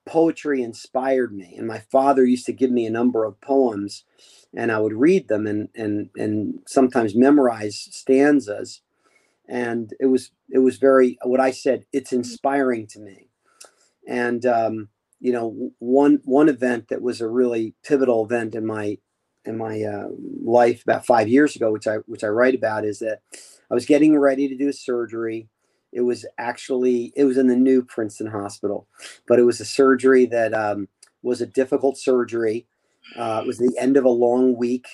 poetry 0.07 0.63
inspired 0.63 1.33
me. 1.33 1.55
And 1.57 1.67
my 1.67 1.79
father 1.79 2.25
used 2.25 2.47
to 2.47 2.53
give 2.53 2.71
me 2.71 2.87
a 2.87 2.91
number 2.91 3.25
of 3.25 3.41
poems 3.41 4.05
and 4.55 4.73
I 4.73 4.81
would 4.81 4.95
read 4.95 5.29
them 5.29 5.47
and 5.47 5.69
and 5.75 6.11
and 6.17 6.61
sometimes 6.67 7.15
memorize 7.15 7.89
stanzas. 7.91 8.81
And 9.49 9.93
it 10.01 10.07
was 10.07 10.31
it 10.51 10.59
was 10.59 10.79
very 10.79 11.19
what 11.23 11.41
I 11.41 11.51
said. 11.51 11.85
It's 11.93 12.13
inspiring 12.13 12.87
to 12.89 13.01
me. 13.01 13.29
And 14.07 14.45
um, 14.47 14.89
you 15.21 15.33
know, 15.33 15.73
one 15.79 16.21
one 16.25 16.49
event 16.49 16.89
that 16.89 17.03
was 17.03 17.21
a 17.21 17.29
really 17.29 17.75
pivotal 17.85 18.25
event 18.25 18.55
in 18.55 18.67
my 18.67 18.99
in 19.49 19.59
my 19.59 19.83
uh, 19.83 20.09
life 20.45 20.83
about 20.85 21.07
five 21.07 21.29
years 21.29 21.57
ago, 21.57 21.73
which 21.73 21.89
I 21.89 21.97
which 22.07 22.25
I 22.25 22.29
write 22.29 22.55
about, 22.55 22.85
is 22.85 23.01
that 23.01 23.23
I 23.71 23.75
was 23.75 23.87
getting 23.87 24.19
ready 24.19 24.49
to 24.49 24.57
do 24.57 24.69
a 24.69 24.73
surgery. 24.73 25.49
It 25.93 26.03
was 26.03 26.27
actually 26.39 27.13
it 27.17 27.25
was 27.25 27.39
in 27.39 27.49
the 27.49 27.57
new 27.57 27.83
Princeton 27.83 28.29
Hospital, 28.29 28.87
but 29.27 29.39
it 29.41 29.45
was 29.45 29.61
a 29.61 29.65
surgery 29.65 30.27
that 30.27 30.55
um, 30.55 30.89
was 31.23 31.41
a 31.41 31.47
difficult 31.47 31.99
surgery 31.99 32.67
uh, 33.17 33.41
it 33.43 33.47
was 33.47 33.59
the 33.59 33.77
end 33.79 33.97
of 33.97 34.05
a 34.05 34.11
long 34.11 34.57
week. 34.57 34.87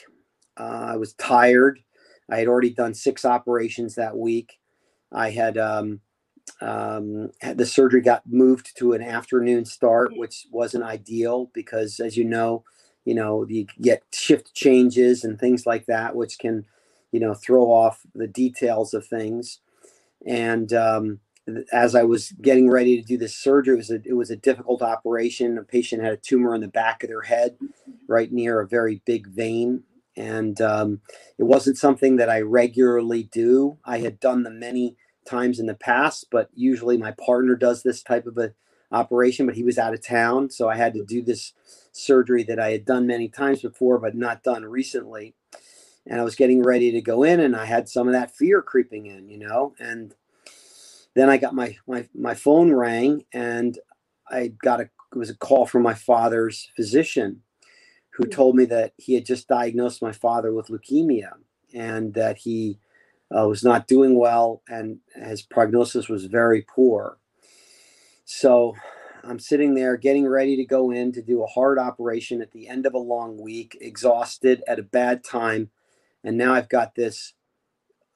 Uh, 0.58 0.88
I 0.92 0.96
was 0.96 1.14
tired. 1.14 1.80
I 2.30 2.38
had 2.38 2.48
already 2.48 2.70
done 2.70 2.94
six 2.94 3.24
operations 3.24 3.94
that 3.96 4.16
week. 4.16 4.58
I 5.12 5.30
had, 5.30 5.58
um, 5.58 6.00
um, 6.60 7.30
had 7.40 7.58
the 7.58 7.66
surgery 7.66 8.00
got 8.00 8.22
moved 8.26 8.76
to 8.78 8.92
an 8.92 9.02
afternoon 9.02 9.64
start, 9.64 10.12
which 10.16 10.46
wasn't 10.50 10.84
ideal 10.84 11.50
because, 11.54 12.00
as 12.00 12.16
you 12.16 12.24
know, 12.24 12.64
you 13.04 13.14
know 13.14 13.46
you 13.48 13.66
get 13.80 14.02
shift 14.12 14.54
changes 14.54 15.24
and 15.24 15.38
things 15.38 15.66
like 15.66 15.86
that, 15.86 16.16
which 16.16 16.38
can, 16.38 16.66
you 17.12 17.20
know, 17.20 17.34
throw 17.34 17.64
off 17.64 18.00
the 18.14 18.26
details 18.26 18.94
of 18.94 19.06
things. 19.06 19.60
And 20.26 20.72
um, 20.72 21.20
as 21.72 21.94
I 21.94 22.04
was 22.04 22.32
getting 22.32 22.70
ready 22.70 23.00
to 23.00 23.06
do 23.06 23.18
this 23.18 23.36
surgery, 23.36 23.74
it 23.74 23.76
was 23.76 23.90
a, 23.90 24.00
it 24.04 24.14
was 24.14 24.30
a 24.30 24.36
difficult 24.36 24.82
operation. 24.82 25.58
A 25.58 25.62
patient 25.62 26.02
had 26.02 26.14
a 26.14 26.18
tumor 26.18 26.54
in 26.54 26.62
the 26.62 26.68
back 26.68 27.02
of 27.02 27.08
their 27.08 27.22
head, 27.22 27.56
right 28.08 28.32
near 28.32 28.60
a 28.60 28.66
very 28.66 29.02
big 29.04 29.26
vein, 29.26 29.82
and 30.16 30.60
um, 30.60 31.00
it 31.38 31.44
wasn't 31.44 31.76
something 31.76 32.16
that 32.16 32.30
I 32.30 32.40
regularly 32.40 33.24
do. 33.24 33.78
I 33.84 33.98
had 33.98 34.20
done 34.20 34.42
them 34.42 34.58
many 34.58 34.96
times 35.26 35.58
in 35.58 35.66
the 35.66 35.74
past, 35.74 36.26
but 36.30 36.48
usually 36.54 36.96
my 36.96 37.12
partner 37.12 37.56
does 37.56 37.82
this 37.82 38.02
type 38.02 38.26
of 38.26 38.38
a 38.38 38.54
operation. 38.92 39.44
But 39.46 39.56
he 39.56 39.64
was 39.64 39.78
out 39.78 39.94
of 39.94 40.06
town, 40.06 40.50
so 40.50 40.68
I 40.68 40.76
had 40.76 40.94
to 40.94 41.04
do 41.04 41.20
this 41.20 41.52
surgery 41.94 42.42
that 42.44 42.59
I 42.59 42.72
had 42.72 42.85
done 42.85 43.07
many 43.07 43.28
times 43.28 43.62
before, 43.62 43.98
but 43.98 44.14
not 44.14 44.42
done 44.42 44.64
recently. 44.64 45.35
And 46.07 46.20
I 46.20 46.24
was 46.24 46.35
getting 46.35 46.62
ready 46.62 46.92
to 46.92 47.00
go 47.00 47.22
in, 47.22 47.40
and 47.40 47.57
I 47.57 47.64
had 47.64 47.88
some 47.88 48.07
of 48.09 48.12
that 48.12 48.37
fear 48.37 48.61
creeping 48.61 49.07
in, 49.07 49.28
you 49.28 49.38
know, 49.38 49.74
and 49.78 50.14
then 51.14 51.30
I 51.30 51.37
got 51.37 51.54
my 51.54 51.76
my 51.87 52.07
my 52.14 52.35
phone 52.35 52.72
rang 52.72 53.24
and 53.33 53.78
I 54.28 54.48
got 54.48 54.80
a 54.80 54.90
it 55.12 55.18
was 55.18 55.30
a 55.30 55.37
call 55.37 55.64
from 55.64 55.83
my 55.83 55.94
father's 55.94 56.70
physician 56.74 57.42
who 58.11 58.24
hmm. 58.24 58.30
told 58.30 58.57
me 58.57 58.64
that 58.66 58.92
he 58.98 59.14
had 59.14 59.24
just 59.24 59.48
diagnosed 59.48 60.02
my 60.02 60.12
father 60.12 60.52
with 60.52 60.68
leukemia 60.68 61.33
and 61.72 62.14
that 62.14 62.38
he 62.38 62.78
uh, 63.37 63.46
was 63.46 63.64
not 63.64 63.87
doing 63.87 64.18
well 64.18 64.62
and 64.68 64.98
his 65.14 65.42
prognosis 65.42 66.09
was 66.09 66.26
very 66.26 66.62
poor. 66.62 67.18
So 68.24 68.74
I'm 69.26 69.38
sitting 69.38 69.74
there 69.74 69.96
getting 69.96 70.28
ready 70.28 70.56
to 70.56 70.64
go 70.64 70.90
in 70.90 71.12
to 71.12 71.22
do 71.22 71.42
a 71.42 71.48
hard 71.48 71.78
operation 71.78 72.42
at 72.42 72.52
the 72.52 72.68
end 72.68 72.87
of 72.87 72.94
a 72.94 72.98
long 72.98 73.40
week, 73.40 73.76
exhausted 73.80 74.62
at 74.68 74.78
a 74.78 74.82
bad 74.84 75.24
time. 75.24 75.70
And 76.24 76.37
now 76.38 76.54
I've 76.54 76.68
got 76.68 76.94
this 76.94 77.34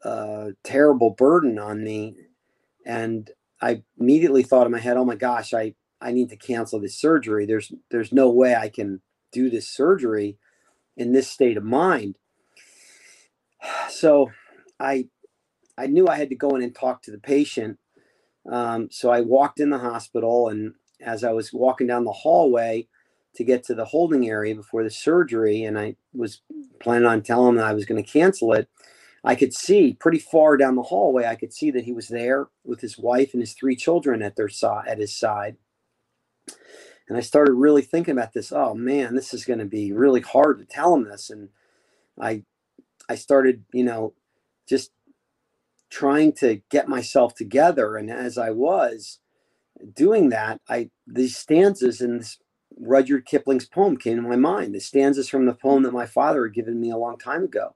uh, 0.05 0.51
terrible 0.65 1.11
burden 1.11 1.59
on 1.59 1.85
me 1.85 2.17
and 2.87 3.31
I 3.61 3.83
immediately 3.99 4.43
thought 4.43 4.67
in 4.67 4.73
my 4.73 4.81
head, 4.81 4.97
"Oh 4.97 5.05
my 5.05 5.17
gosh, 5.17 5.55
I 5.55 5.75
I 6.01 6.13
need 6.13 6.31
to 6.31 6.37
cancel 6.37 6.81
this 6.81 7.01
surgery. 7.01 7.47
There's 7.47 7.73
there's 7.91 8.13
no 8.13 8.31
way 8.31 8.55
I 8.55 8.69
can 8.69 9.03
do 9.33 9.51
this 9.51 9.69
surgery 9.69 10.39
in 10.97 11.13
this 11.13 11.29
state 11.31 11.57
of 11.57 11.65
mind." 11.65 12.19
So 13.91 14.31
I 14.81 15.09
I 15.79 15.87
knew 15.87 16.09
I 16.09 16.17
had 16.17 16.31
to 16.31 16.37
go 16.37 16.51
in 16.57 16.63
and 16.63 16.75
talk 16.75 17.03
to 17.03 17.11
the 17.11 17.19
patient. 17.19 17.79
Um, 18.51 18.89
so 18.91 19.11
I 19.11 19.23
walked 19.23 19.61
in 19.61 19.71
the 19.71 19.79
hospital, 19.79 20.49
and 20.49 20.75
as 21.01 21.25
I 21.25 21.33
was 21.33 21.53
walking 21.53 21.87
down 21.87 22.05
the 22.05 22.13
hallway 22.13 22.89
to 23.35 23.45
get 23.45 23.65
to 23.65 23.75
the 23.75 23.85
holding 23.85 24.29
area 24.29 24.55
before 24.55 24.83
the 24.83 24.91
surgery, 24.91 25.65
and 25.65 25.79
I 25.79 25.97
was 26.15 26.41
planning 26.81 27.07
on 27.07 27.23
telling 27.23 27.47
them 27.47 27.57
that 27.57 27.67
I 27.71 27.75
was 27.75 27.85
going 27.85 28.03
to 28.03 28.11
cancel 28.11 28.53
it, 28.53 28.69
I 29.25 29.35
could 29.35 29.53
see 29.53 29.95
pretty 29.95 30.19
far 30.19 30.57
down 30.57 30.77
the 30.77 30.83
hallway. 30.83 31.27
I 31.27 31.35
could 31.35 31.53
see 31.53 31.71
that 31.73 31.85
he 31.85 31.93
was 31.93 32.09
there 32.09 32.49
with 32.65 32.81
his 32.81 32.99
wife 32.99 33.33
and 33.33 33.43
his 33.43 33.53
three 33.53 33.77
children 33.77 34.23
at 34.23 34.37
their 34.37 34.49
side, 34.49 34.89
at 34.89 34.99
his 34.99 35.15
side. 35.15 35.57
And 37.09 37.17
I 37.17 37.21
started 37.21 37.55
really 37.55 37.83
thinking 37.83 38.13
about 38.13 38.33
this. 38.33 38.53
Oh 38.53 38.75
man, 38.75 39.15
this 39.15 39.33
is 39.33 39.45
going 39.45 39.59
to 39.59 39.65
be 39.65 39.93
really 39.93 40.21
hard 40.21 40.59
to 40.59 40.65
tell 40.65 40.95
him 40.95 41.05
this. 41.05 41.31
And 41.31 41.49
I, 42.21 42.45
I 43.09 43.15
started, 43.15 43.65
you 43.73 43.85
know, 43.85 44.15
just 44.69 44.93
trying 45.91 46.33
to 46.35 46.61
get 46.71 46.89
myself 46.89 47.35
together. 47.35 47.97
And 47.97 48.11
as 48.11 48.37
I 48.39 48.51
was 48.51 49.19
doing 49.95 50.31
that, 50.31 50.61
I 50.69 50.91
these 51.07 51.37
stanzas 51.37 52.01
in 52.01 52.19
this 52.19 52.39
Rudyard 52.79 53.27
Kipling's 53.27 53.67
poem 53.67 53.97
came 53.97 54.17
to 54.17 54.23
my 54.23 54.37
mind. 54.37 54.75
The 54.75 54.81
stanzas 54.81 55.29
from 55.29 55.47
the 55.47 55.55
poem 55.55 55.83
that 55.85 55.93
my 55.93 56.07
father 56.07 56.47
had 56.47 56.55
given 56.55 56.81
me 56.81 56.91
a 56.91 56.97
long 56.97 57.19
time 57.19 57.45
ago, 57.45 57.75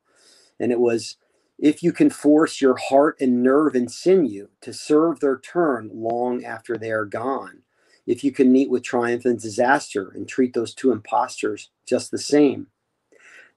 and 0.60 0.72
it 0.72 0.80
was 0.80 1.16
if 1.58 1.82
you 1.82 1.92
can 1.92 2.10
force 2.10 2.60
your 2.60 2.76
heart 2.76 3.16
and 3.20 3.42
nerve 3.42 3.74
and 3.74 3.90
sinew 3.90 4.48
to 4.62 4.72
serve 4.72 5.20
their 5.20 5.38
turn 5.38 5.90
long 5.94 6.44
after 6.44 6.76
they 6.76 6.90
are 6.90 7.04
gone, 7.04 7.62
if 8.06 8.24
you 8.24 8.32
can 8.32 8.52
meet 8.52 8.70
with 8.70 8.82
triumph 8.82 9.24
and 9.24 9.40
disaster 9.40 10.10
and 10.14 10.28
treat 10.28 10.54
those 10.54 10.74
two 10.74 10.90
impostors 10.90 11.70
just 11.86 12.10
the 12.10 12.18
same, 12.18 12.66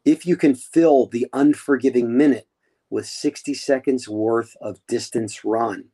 if 0.03 0.25
you 0.25 0.35
can 0.35 0.53
fill 0.53 1.07
the 1.07 1.27
unforgiving 1.33 2.15
minute 2.15 2.47
with 2.89 3.07
60 3.07 3.53
seconds 3.55 4.07
worth 4.07 4.55
of 4.61 4.85
distance 4.87 5.43
run. 5.43 5.85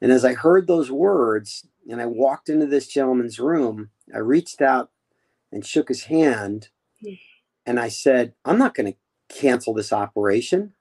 And 0.00 0.12
as 0.12 0.24
I 0.24 0.34
heard 0.34 0.66
those 0.66 0.90
words 0.90 1.66
and 1.88 2.00
I 2.00 2.06
walked 2.06 2.48
into 2.48 2.66
this 2.66 2.86
gentleman's 2.86 3.38
room, 3.38 3.90
I 4.14 4.18
reached 4.18 4.62
out 4.62 4.90
and 5.52 5.64
shook 5.64 5.88
his 5.88 6.04
hand 6.04 6.68
hmm. 7.00 7.14
and 7.66 7.80
I 7.80 7.88
said, 7.88 8.34
I'm 8.44 8.58
not 8.58 8.74
going 8.74 8.92
to 8.92 8.98
cancel 9.34 9.74
this 9.74 9.92
operation. 9.92 10.74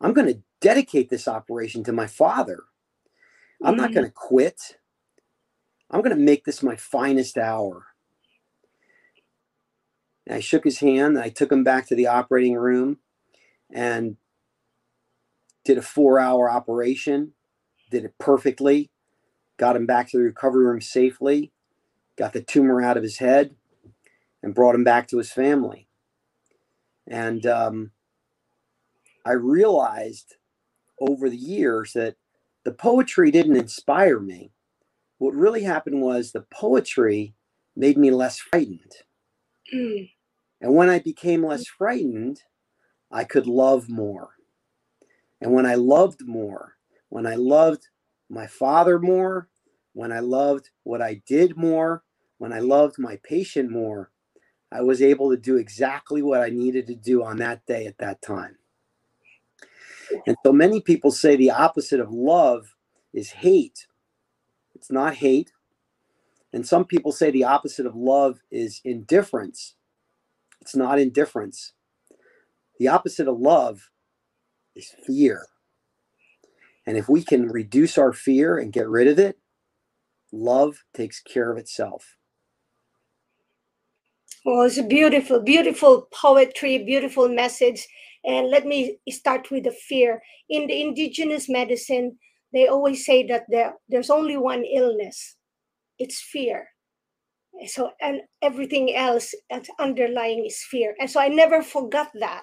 I'm 0.00 0.12
going 0.12 0.26
to 0.26 0.42
dedicate 0.60 1.10
this 1.10 1.28
operation 1.28 1.84
to 1.84 1.92
my 1.92 2.06
father. 2.06 2.64
I'm 3.62 3.76
not 3.76 3.90
hmm. 3.90 3.94
going 3.94 4.06
to 4.06 4.12
quit. 4.12 4.78
I'm 5.90 6.00
going 6.00 6.16
to 6.16 6.22
make 6.22 6.44
this 6.44 6.62
my 6.62 6.76
finest 6.76 7.38
hour. 7.38 7.86
And 10.26 10.36
I 10.36 10.40
shook 10.40 10.64
his 10.64 10.78
hand. 10.78 11.18
I 11.18 11.28
took 11.28 11.52
him 11.52 11.64
back 11.64 11.86
to 11.88 11.94
the 11.94 12.06
operating 12.06 12.54
room. 12.54 12.98
and 13.70 14.16
did 15.64 15.78
a 15.78 15.82
four 15.82 16.18
hour 16.18 16.50
operation, 16.50 17.32
did 17.92 18.06
it 18.06 18.14
perfectly, 18.18 18.90
got 19.58 19.76
him 19.76 19.86
back 19.86 20.10
to 20.10 20.18
the 20.18 20.24
recovery 20.24 20.64
room 20.66 20.80
safely, 20.80 21.52
got 22.18 22.32
the 22.32 22.42
tumor 22.42 22.82
out 22.82 22.96
of 22.96 23.04
his 23.04 23.18
head, 23.18 23.54
and 24.42 24.54
brought 24.54 24.74
him 24.74 24.84
back 24.84 25.08
to 25.08 25.18
his 25.18 25.32
family. 25.32 25.88
And 27.06 27.46
um, 27.46 27.92
I 29.24 29.32
realized 29.32 30.36
over 31.00 31.30
the 31.30 31.36
years 31.36 31.92
that 31.92 32.16
the 32.64 32.72
poetry 32.72 33.30
didn't 33.30 33.56
inspire 33.56 34.20
me. 34.20 34.52
What 35.18 35.34
really 35.34 35.62
happened 35.62 36.00
was 36.02 36.32
the 36.32 36.46
poetry 36.52 37.34
made 37.76 37.98
me 37.98 38.10
less 38.10 38.38
frightened. 38.38 38.92
Mm. 39.74 40.10
And 40.60 40.74
when 40.74 40.88
I 40.88 40.98
became 41.00 41.44
less 41.44 41.66
frightened, 41.66 42.42
I 43.10 43.24
could 43.24 43.46
love 43.46 43.88
more. 43.88 44.30
And 45.40 45.52
when 45.52 45.66
I 45.66 45.74
loved 45.74 46.26
more, 46.26 46.74
when 47.12 47.26
I 47.26 47.34
loved 47.34 47.88
my 48.30 48.46
father 48.46 48.98
more, 48.98 49.50
when 49.92 50.12
I 50.12 50.20
loved 50.20 50.70
what 50.84 51.02
I 51.02 51.20
did 51.26 51.58
more, 51.58 52.04
when 52.38 52.54
I 52.54 52.60
loved 52.60 52.98
my 52.98 53.18
patient 53.22 53.70
more, 53.70 54.10
I 54.72 54.80
was 54.80 55.02
able 55.02 55.28
to 55.30 55.36
do 55.36 55.58
exactly 55.58 56.22
what 56.22 56.40
I 56.40 56.48
needed 56.48 56.86
to 56.86 56.94
do 56.94 57.22
on 57.22 57.36
that 57.36 57.66
day 57.66 57.84
at 57.84 57.98
that 57.98 58.22
time. 58.22 58.56
And 60.26 60.38
so 60.42 60.54
many 60.54 60.80
people 60.80 61.10
say 61.10 61.36
the 61.36 61.50
opposite 61.50 62.00
of 62.00 62.10
love 62.10 62.74
is 63.12 63.28
hate. 63.28 63.86
It's 64.74 64.90
not 64.90 65.12
hate. 65.16 65.52
And 66.54 66.66
some 66.66 66.86
people 66.86 67.12
say 67.12 67.30
the 67.30 67.44
opposite 67.44 67.84
of 67.84 67.94
love 67.94 68.40
is 68.50 68.80
indifference. 68.86 69.74
It's 70.62 70.74
not 70.74 70.98
indifference. 70.98 71.74
The 72.78 72.88
opposite 72.88 73.28
of 73.28 73.38
love 73.38 73.90
is 74.74 74.94
fear. 75.06 75.46
And 76.86 76.96
if 76.96 77.08
we 77.08 77.22
can 77.22 77.48
reduce 77.48 77.96
our 77.96 78.12
fear 78.12 78.58
and 78.58 78.72
get 78.72 78.88
rid 78.88 79.06
of 79.06 79.18
it, 79.18 79.38
love 80.32 80.84
takes 80.94 81.20
care 81.20 81.50
of 81.50 81.58
itself. 81.58 82.16
Well, 84.44 84.62
it's 84.62 84.78
a 84.78 84.82
beautiful, 84.82 85.40
beautiful 85.40 86.08
poetry, 86.12 86.78
beautiful 86.78 87.28
message. 87.28 87.86
And 88.24 88.50
let 88.50 88.66
me 88.66 88.98
start 89.10 89.50
with 89.50 89.64
the 89.64 89.72
fear. 89.72 90.20
In 90.48 90.66
the 90.66 90.82
indigenous 90.82 91.48
medicine, 91.48 92.18
they 92.52 92.66
always 92.66 93.04
say 93.04 93.26
that 93.28 93.44
there, 93.48 93.74
there's 93.88 94.10
only 94.10 94.36
one 94.36 94.64
illness 94.64 95.36
it's 95.98 96.20
fear. 96.20 96.68
So, 97.66 97.90
and 98.00 98.22
everything 98.40 98.96
else 98.96 99.34
that's 99.50 99.68
underlying 99.78 100.44
is 100.46 100.64
fear. 100.68 100.94
And 100.98 101.08
so 101.08 101.20
I 101.20 101.28
never 101.28 101.62
forgot 101.62 102.08
that. 102.14 102.42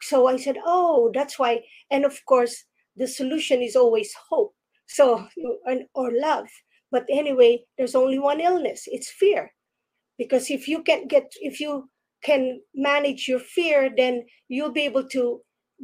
So 0.00 0.26
I 0.26 0.36
said, 0.36 0.56
oh, 0.64 1.10
that's 1.12 1.38
why. 1.38 1.60
And 1.90 2.04
of 2.04 2.18
course, 2.26 2.64
the 2.96 3.08
solution 3.08 3.62
is 3.62 3.76
always 3.76 4.14
hope. 4.30 4.54
So, 4.86 5.26
and, 5.66 5.84
or 5.94 6.12
love. 6.12 6.46
But 6.90 7.06
anyway, 7.10 7.64
there's 7.76 7.94
only 7.94 8.18
one 8.18 8.40
illness 8.40 8.84
it's 8.86 9.10
fear. 9.10 9.52
Because 10.18 10.50
if 10.50 10.68
you 10.68 10.82
can 10.82 11.08
get 11.08 11.32
if 11.40 11.58
you 11.58 11.90
can 12.22 12.60
manage 12.74 13.26
your 13.26 13.40
fear 13.40 13.90
then 13.94 14.24
you'll 14.48 14.72
be 14.72 14.82
able 14.82 15.06
to 15.08 15.40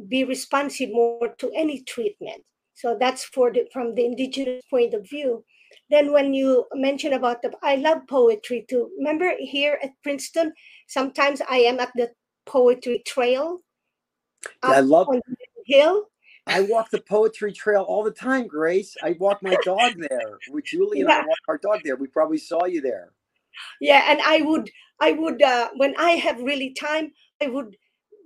be 0.07 0.23
responsive 0.23 0.89
more 0.91 1.35
to 1.37 1.51
any 1.53 1.83
treatment. 1.83 2.43
So 2.73 2.97
that's 2.97 3.25
for 3.25 3.51
the 3.51 3.67
from 3.73 3.93
the 3.95 4.05
indigenous 4.05 4.63
point 4.69 4.93
of 4.93 5.09
view. 5.09 5.43
Then 5.89 6.13
when 6.13 6.33
you 6.33 6.65
mention 6.73 7.13
about 7.13 7.41
the 7.41 7.51
i 7.61 7.75
love 7.75 8.07
poetry 8.09 8.65
too. 8.69 8.89
Remember 8.97 9.33
here 9.37 9.79
at 9.83 9.91
princeton 10.03 10.53
sometimes 10.87 11.41
i 11.49 11.57
am 11.57 11.79
at 11.79 11.91
the 11.95 12.09
poetry 12.45 13.03
trail 13.05 13.59
yeah, 14.63 14.71
i 14.71 14.79
love 14.79 15.07
on 15.07 15.21
the 15.27 15.63
hill 15.65 16.05
I 16.47 16.61
walk 16.61 16.89
the 16.89 17.01
poetry 17.01 17.53
trail 17.53 17.83
all 17.83 18.03
the 18.03 18.11
time, 18.11 18.47
Grace. 18.47 18.95
I 19.03 19.15
walk 19.19 19.41
my 19.43 19.55
dog 19.63 19.93
there. 19.97 20.39
With 20.49 20.65
Julie 20.65 21.01
and 21.01 21.09
yeah. 21.09 21.21
I 21.23 21.25
walk 21.25 21.37
our 21.47 21.57
dog 21.57 21.81
there. 21.83 21.95
We 21.95 22.07
probably 22.07 22.39
saw 22.39 22.65
you 22.65 22.81
there 22.81 23.13
yeah 23.79 24.03
and 24.07 24.21
i 24.21 24.41
would 24.41 24.69
i 24.99 25.11
would 25.11 25.41
uh, 25.41 25.69
when 25.75 25.95
i 25.97 26.11
have 26.11 26.41
really 26.41 26.73
time 26.73 27.11
i 27.41 27.47
would 27.47 27.75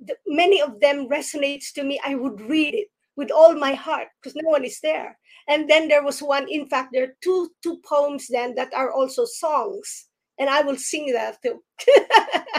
the, 0.05 0.15
many 0.27 0.61
of 0.61 0.79
them 0.79 1.07
resonates 1.09 1.71
to 1.73 1.83
me 1.83 1.99
i 2.05 2.15
would 2.15 2.39
read 2.41 2.73
it 2.73 2.87
with 3.15 3.31
all 3.31 3.55
my 3.55 3.73
heart 3.73 4.07
because 4.21 4.35
no 4.35 4.49
one 4.49 4.65
is 4.65 4.79
there 4.81 5.17
and 5.47 5.69
then 5.69 5.87
there 5.87 6.03
was 6.03 6.21
one 6.21 6.47
in 6.49 6.67
fact 6.67 6.89
there 6.91 7.03
are 7.03 7.15
two 7.21 7.49
two 7.63 7.79
poems 7.87 8.27
then 8.27 8.53
that 8.55 8.73
are 8.73 8.91
also 8.91 9.25
songs 9.25 10.07
and 10.39 10.49
i 10.49 10.61
will 10.61 10.77
sing 10.77 11.11
that 11.13 11.41
too 11.41 11.61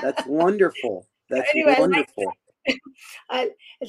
that's 0.03 0.25
wonderful 0.27 1.07
that's 1.31 1.51
anyway, 1.51 1.77
wonderful 1.79 2.33
uh, 3.31 3.47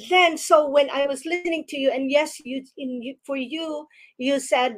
then 0.09 0.38
so 0.38 0.69
when 0.69 0.89
i 0.89 1.05
was 1.07 1.25
listening 1.25 1.63
to 1.67 1.78
you 1.78 1.91
and 1.91 2.11
yes 2.11 2.39
you 2.39 2.63
in 2.78 3.15
for 3.25 3.36
you 3.36 3.88
you 4.17 4.39
said 4.39 4.78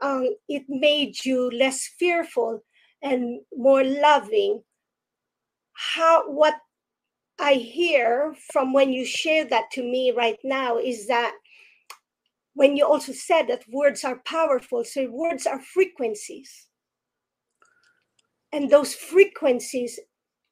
um, 0.00 0.28
it 0.48 0.64
made 0.68 1.24
you 1.24 1.50
less 1.50 1.88
fearful 1.98 2.62
and 3.02 3.40
more 3.56 3.84
loving. 3.84 4.62
How 5.72 6.30
what 6.30 6.54
i 7.40 7.54
hear 7.54 8.34
from 8.52 8.72
when 8.72 8.92
you 8.92 9.04
share 9.04 9.44
that 9.44 9.70
to 9.70 9.82
me 9.82 10.10
right 10.10 10.38
now 10.42 10.76
is 10.76 11.06
that 11.06 11.32
when 12.54 12.76
you 12.76 12.84
also 12.84 13.12
said 13.12 13.46
that 13.46 13.62
words 13.68 14.02
are 14.02 14.20
powerful 14.24 14.84
so 14.84 15.08
words 15.08 15.46
are 15.46 15.60
frequencies. 15.60 16.66
And 18.52 18.70
those 18.70 18.94
frequencies 18.94 20.00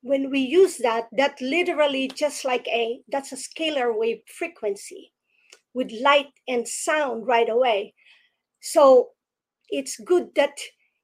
when 0.06 0.30
we 0.30 0.40
use 0.40 0.78
that 0.78 1.08
that 1.12 1.40
literally 1.40 2.08
just 2.08 2.44
like 2.44 2.66
a 2.68 3.00
that's 3.08 3.32
a 3.32 3.36
scalar 3.36 3.96
wave 3.96 4.20
frequency 4.38 5.12
with 5.74 5.90
light 6.02 6.32
and 6.48 6.66
sound 6.66 7.26
right 7.26 7.48
away. 7.48 7.94
So 8.60 9.10
it's 9.68 9.98
good 10.00 10.28
that 10.36 10.58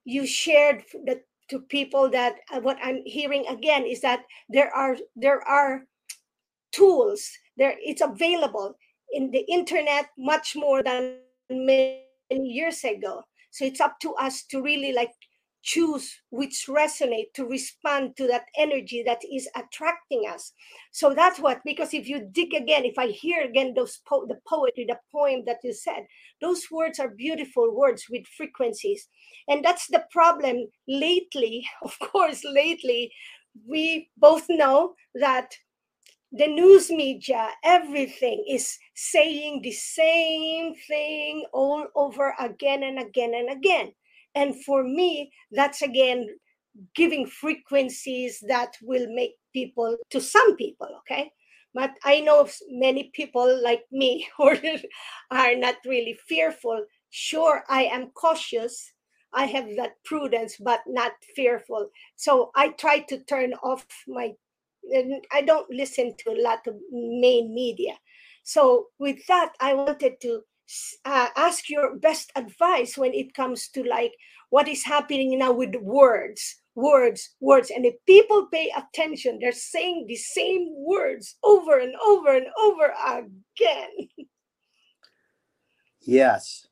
you 0.05 0.27
shared 0.27 0.85
that 1.07 1.23
to 1.51 1.61
people 1.61 2.09
that 2.09 2.37
uh, 2.53 2.61
what 2.61 2.79
i'm 2.83 3.03
hearing 3.05 3.45
again 3.49 3.85
is 3.85 4.01
that 4.01 4.21
there 4.49 4.71
are 4.75 4.97
there 5.17 5.43
are 5.43 5.83
tools 6.71 7.29
there 7.59 7.75
it's 7.83 8.01
available 8.01 8.77
in 9.13 9.31
the 9.31 9.45
internet 9.49 10.07
much 10.17 10.57
more 10.57 10.83
than 10.83 11.19
many 11.51 12.03
years 12.31 12.83
ago. 12.83 13.23
So 13.51 13.65
it's 13.65 13.81
up 13.81 14.01
to 14.01 14.15
us 14.15 14.45
to 14.51 14.63
really 14.63 14.93
like 14.93 15.13
choose 15.63 16.21
which 16.31 16.67
resonate 16.69 17.33
to 17.35 17.47
respond 17.47 18.17
to 18.17 18.27
that 18.27 18.47
energy 18.59 19.03
that 19.07 19.21
is 19.33 19.49
attracting 19.55 20.25
us. 20.29 20.53
So 20.91 21.15
that's 21.15 21.39
what 21.39 21.61
because 21.65 21.95
if 21.95 22.09
you 22.09 22.29
dig 22.33 22.53
again 22.55 22.85
if 22.85 22.99
i 22.99 23.07
hear 23.07 23.43
again 23.43 23.75
those 23.75 24.01
po- 24.09 24.27
the 24.27 24.39
poetry 24.47 24.85
the 24.89 24.99
poem 25.11 25.45
that 25.47 25.59
you 25.63 25.73
said 25.73 26.07
those 26.41 26.71
words 26.71 26.99
are 26.99 27.09
beautiful 27.09 27.75
words 27.75 28.07
with 28.11 28.27
frequencies. 28.27 29.09
And 29.49 29.65
that's 29.65 29.87
the 29.89 30.05
problem 30.11 30.69
lately 30.89 31.67
of 31.83 31.99
course 32.01 32.43
lately 32.45 33.13
we 33.67 34.11
both 34.17 34.47
know 34.49 34.95
that 35.15 35.55
the 36.33 36.47
news 36.47 36.91
media 36.91 37.51
everything 37.63 38.45
is 38.49 38.79
saying 38.95 39.61
the 39.63 39.73
same 39.73 40.75
thing 40.89 41.45
all 41.53 41.87
over 41.95 42.35
again 42.41 42.83
and 42.83 42.99
again 42.99 43.35
and 43.35 43.51
again 43.51 43.93
and 44.35 44.65
for 44.65 44.83
me, 44.83 45.33
that's 45.51 45.83
again 45.83 46.29
giving 46.95 47.27
frequencies 47.27 48.43
that 48.49 48.77
will 48.83 49.07
make 49.15 49.33
people, 49.53 49.97
to 50.11 50.21
some 50.21 50.57
people, 50.57 50.89
okay? 51.01 51.31
But 51.75 51.93
I 52.05 52.21
know 52.21 52.49
many 52.71 53.11
people 53.15 53.63
like 53.63 53.85
me 53.91 54.27
who 54.37 54.51
are 55.31 55.55
not 55.55 55.77
really 55.87 56.19
fearful. 56.27 56.85
Sure, 57.11 57.65
I 57.69 57.85
am 57.85 58.11
cautious. 58.11 58.93
I 59.35 59.47
have 59.47 59.67
that 59.77 59.93
prudence, 60.05 60.57
but 60.59 60.81
not 60.87 61.13
fearful. 61.35 61.89
So 62.17 62.51
I 62.55 62.69
try 62.69 63.01
to 63.01 63.19
turn 63.25 63.55
off 63.63 63.87
my, 64.07 64.33
I 65.33 65.43
don't 65.43 65.71
listen 65.71 66.15
to 66.19 66.31
a 66.31 66.43
lot 66.43 66.67
of 66.67 66.75
main 66.91 67.55
media. 67.55 67.95
So 68.43 68.89
with 68.99 69.25
that, 69.29 69.55
I 69.61 69.73
wanted 69.73 70.21
to 70.23 70.43
uh, 71.05 71.29
ask 71.37 71.69
your 71.69 71.97
best 71.97 72.33
advice 72.37 72.97
when 72.97 73.13
it 73.15 73.35
comes 73.35 73.69
to 73.69 73.83
like 73.83 74.13
what 74.51 74.69
is 74.69 74.85
happening 74.85 75.39
now 75.39 75.53
with 75.53 75.75
words 75.77 76.57
words 76.75 77.35
words. 77.41 77.71
And 77.71 77.85
if 77.85 77.95
people 78.07 78.47
pay 78.53 78.73
attention 78.77 79.39
they're 79.41 79.53
saying 79.53 80.07
the 80.09 80.17
same 80.17 80.69
words 80.73 81.37
over 81.43 81.79
and 81.79 81.95
over 82.07 82.37
and 82.37 82.47
over 82.61 82.93
again. 83.09 84.09
Yes. 86.05 86.67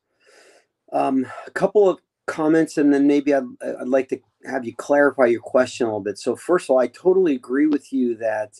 Um, 0.91 1.25
a 1.47 1.51
couple 1.51 1.87
of 1.87 1.99
comments 2.27 2.77
and 2.77 2.93
then 2.93 3.07
maybe 3.07 3.33
I'd, 3.33 3.45
I'd 3.79 3.87
like 3.87 4.09
to 4.09 4.19
have 4.45 4.65
you 4.65 4.75
clarify 4.75 5.27
your 5.27 5.39
question 5.39 5.85
a 5.85 5.89
little 5.89 6.01
bit. 6.01 6.19
So 6.19 6.35
first 6.35 6.65
of 6.65 6.71
all 6.71 6.79
i 6.79 6.87
totally 6.87 7.35
agree 7.35 7.65
with 7.65 7.93
you 7.93 8.17
that 8.17 8.59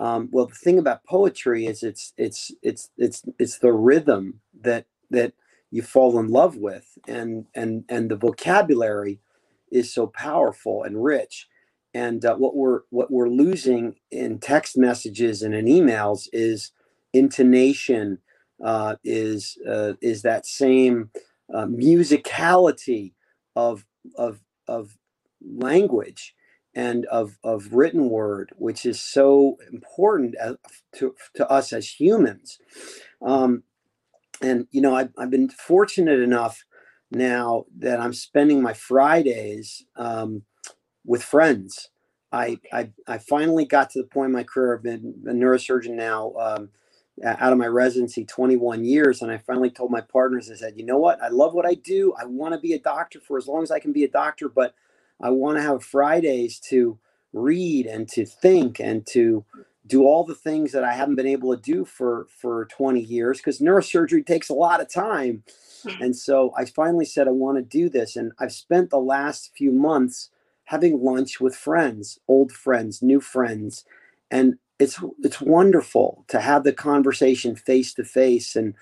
um, 0.00 0.30
well, 0.32 0.46
the 0.46 0.54
thing 0.54 0.78
about 0.78 1.04
poetry 1.04 1.66
is 1.66 1.82
it's 1.82 2.14
it's 2.16 2.50
it's 2.62 2.88
it's 2.96 3.22
it's 3.38 3.58
the 3.58 3.72
rhythm 3.72 4.40
that 4.62 4.86
that 5.10 5.34
you 5.70 5.82
fall 5.82 6.18
in 6.18 6.28
love 6.28 6.56
with, 6.56 6.98
and 7.08 7.46
and 7.54 7.84
and 7.88 8.10
the 8.10 8.16
vocabulary 8.16 9.20
is 9.70 9.92
so 9.92 10.06
powerful 10.06 10.82
and 10.82 11.02
rich. 11.02 11.48
And 11.94 12.24
uh, 12.24 12.36
what 12.36 12.56
we're 12.56 12.82
what 12.90 13.10
we're 13.10 13.28
losing 13.28 13.96
in 14.10 14.38
text 14.38 14.76
messages 14.78 15.42
and 15.42 15.54
in 15.54 15.66
emails 15.66 16.28
is 16.32 16.72
intonation 17.12 18.18
uh, 18.64 18.96
is 19.04 19.58
uh, 19.68 19.94
is 20.00 20.22
that 20.22 20.46
same 20.46 21.10
uh, 21.52 21.66
musicality 21.66 23.12
of 23.56 23.84
of 24.16 24.40
of 24.68 24.98
language 25.44 26.34
and 26.74 27.06
of 27.06 27.38
of 27.42 27.72
written 27.72 28.08
word, 28.10 28.52
which 28.56 28.86
is 28.86 29.00
so 29.00 29.58
important 29.72 30.36
to 30.96 31.14
to 31.34 31.50
us 31.50 31.72
as 31.72 31.88
humans. 31.88 32.58
Um, 33.22 33.64
and 34.42 34.66
you 34.70 34.80
know, 34.80 34.94
I've, 34.94 35.10
I've 35.18 35.30
been 35.30 35.50
fortunate 35.50 36.20
enough 36.20 36.64
now 37.10 37.66
that 37.78 38.00
I'm 38.00 38.12
spending 38.12 38.62
my 38.62 38.74
Fridays 38.74 39.84
um, 39.96 40.42
with 41.04 41.22
friends. 41.22 41.90
I, 42.32 42.58
I 42.72 42.90
I 43.08 43.18
finally 43.18 43.64
got 43.64 43.90
to 43.90 44.02
the 44.02 44.08
point 44.08 44.26
in 44.26 44.32
my 44.32 44.44
career. 44.44 44.76
I've 44.76 44.82
been 44.82 45.14
a 45.28 45.32
neurosurgeon 45.32 45.94
now 45.96 46.32
um, 46.38 46.70
out 47.24 47.52
of 47.52 47.58
my 47.58 47.66
residency 47.66 48.24
21 48.24 48.84
years, 48.84 49.22
and 49.22 49.32
I 49.32 49.38
finally 49.38 49.70
told 49.70 49.90
my 49.90 50.00
partners. 50.00 50.50
I 50.50 50.54
said, 50.54 50.74
you 50.76 50.86
know 50.86 50.98
what? 50.98 51.22
I 51.22 51.28
love 51.28 51.54
what 51.54 51.66
I 51.66 51.74
do. 51.74 52.14
I 52.20 52.26
want 52.26 52.54
to 52.54 52.60
be 52.60 52.74
a 52.74 52.78
doctor 52.78 53.20
for 53.20 53.36
as 53.38 53.48
long 53.48 53.62
as 53.62 53.70
I 53.70 53.80
can 53.80 53.92
be 53.92 54.04
a 54.04 54.10
doctor, 54.10 54.48
but 54.48 54.74
I 55.20 55.30
want 55.30 55.58
to 55.58 55.62
have 55.62 55.84
Fridays 55.84 56.60
to 56.70 56.98
read 57.32 57.86
and 57.86 58.08
to 58.10 58.24
think 58.26 58.80
and 58.80 59.06
to 59.08 59.44
do 59.86 60.04
all 60.04 60.24
the 60.24 60.34
things 60.34 60.72
that 60.72 60.84
I 60.84 60.92
haven't 60.92 61.16
been 61.16 61.26
able 61.26 61.54
to 61.54 61.60
do 61.60 61.84
for 61.84 62.26
for 62.30 62.66
20 62.66 63.00
years 63.00 63.38
because 63.38 63.60
neurosurgery 63.60 64.24
takes 64.24 64.48
a 64.48 64.54
lot 64.54 64.80
of 64.80 64.92
time. 64.92 65.42
And 66.00 66.14
so 66.14 66.52
I 66.56 66.66
finally 66.66 67.06
said 67.06 67.26
I 67.26 67.32
want 67.32 67.56
to 67.58 67.62
do 67.62 67.88
this 67.88 68.16
and 68.16 68.32
I've 68.38 68.52
spent 68.52 68.90
the 68.90 68.98
last 68.98 69.52
few 69.56 69.72
months 69.72 70.30
having 70.64 71.02
lunch 71.02 71.40
with 71.40 71.56
friends, 71.56 72.20
old 72.28 72.52
friends, 72.52 73.02
new 73.02 73.20
friends, 73.20 73.84
and 74.30 74.58
it's 74.78 74.98
it's 75.22 75.40
wonderful 75.40 76.24
to 76.28 76.40
have 76.40 76.64
the 76.64 76.72
conversation 76.72 77.54
face 77.54 77.94
to 77.94 78.04
face 78.04 78.56
and 78.56 78.74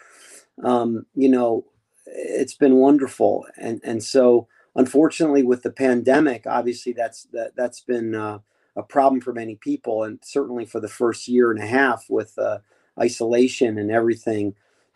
um, 0.64 1.06
you 1.14 1.28
know 1.28 1.64
it's 2.06 2.54
been 2.54 2.76
wonderful 2.76 3.46
and 3.56 3.80
and 3.84 4.02
so 4.02 4.46
unfortunately 4.76 5.42
with 5.42 5.62
the 5.62 5.70
pandemic 5.70 6.46
obviously 6.46 6.92
that's 6.92 7.24
that 7.32 7.54
that's 7.56 7.80
been 7.80 8.14
uh, 8.14 8.38
a 8.78 8.82
problem 8.82 9.20
for 9.20 9.32
many 9.32 9.56
people, 9.56 10.04
and 10.04 10.18
certainly 10.22 10.64
for 10.64 10.80
the 10.80 10.88
first 10.88 11.28
year 11.28 11.50
and 11.50 11.60
a 11.60 11.66
half 11.66 12.06
with 12.08 12.38
uh, 12.38 12.58
isolation 12.98 13.78
and 13.78 13.90
everything. 13.90 14.54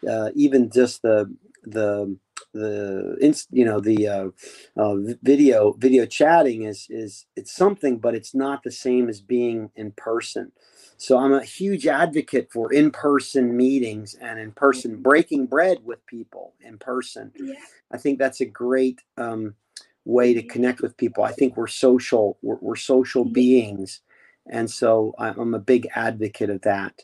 Uh, 0.09 0.31
even 0.35 0.71
just 0.71 1.03
the 1.03 1.33
the 1.65 2.17
the 2.55 3.45
you 3.51 3.65
know 3.65 3.81
the 3.81 4.09
uh, 4.09 4.29
uh, 4.77 4.97
video 5.23 5.73
video 5.73 6.07
chatting 6.07 6.63
is 6.63 6.87
is 6.91 7.27
it's 7.37 7.53
something, 7.53 7.99
but 7.99 8.15
it's 8.15 8.35
not 8.35 8.63
the 8.63 8.71
same 8.71 9.09
as 9.09 9.21
being 9.21 9.71
in 9.77 9.93
person. 9.93 10.53
So 10.97 11.19
I'm 11.19 11.33
a 11.33 11.43
huge 11.43 11.89
advocate 11.89 12.53
for 12.53 12.73
in-person 12.73 13.57
meetings 13.57 14.15
and 14.15 14.39
in-person 14.39 14.93
mm-hmm. 14.93 15.03
breaking 15.03 15.47
bread 15.47 15.79
with 15.83 16.07
people 16.07 16.55
in 16.61 16.79
person. 16.79 17.33
Yeah. 17.35 17.55
I 17.91 17.99
think 17.99 18.21
that's 18.21 18.41
a 18.41 18.47
great 18.47 19.01
um, 19.17 19.57
way 20.05 20.35
to 20.35 20.43
connect 20.43 20.81
with 20.81 20.97
people. 20.97 21.25
I 21.25 21.33
think 21.33 21.57
we're 21.57 21.67
social, 21.67 22.39
we're, 22.43 22.59
we're 22.61 22.77
social 22.77 23.25
mm-hmm. 23.25 23.33
beings. 23.33 24.01
And 24.51 24.69
so 24.69 25.15
I'm 25.19 25.55
a 25.55 25.61
big 25.61 25.87
advocate 25.95 26.51
of 26.51 26.63
that. 26.63 27.01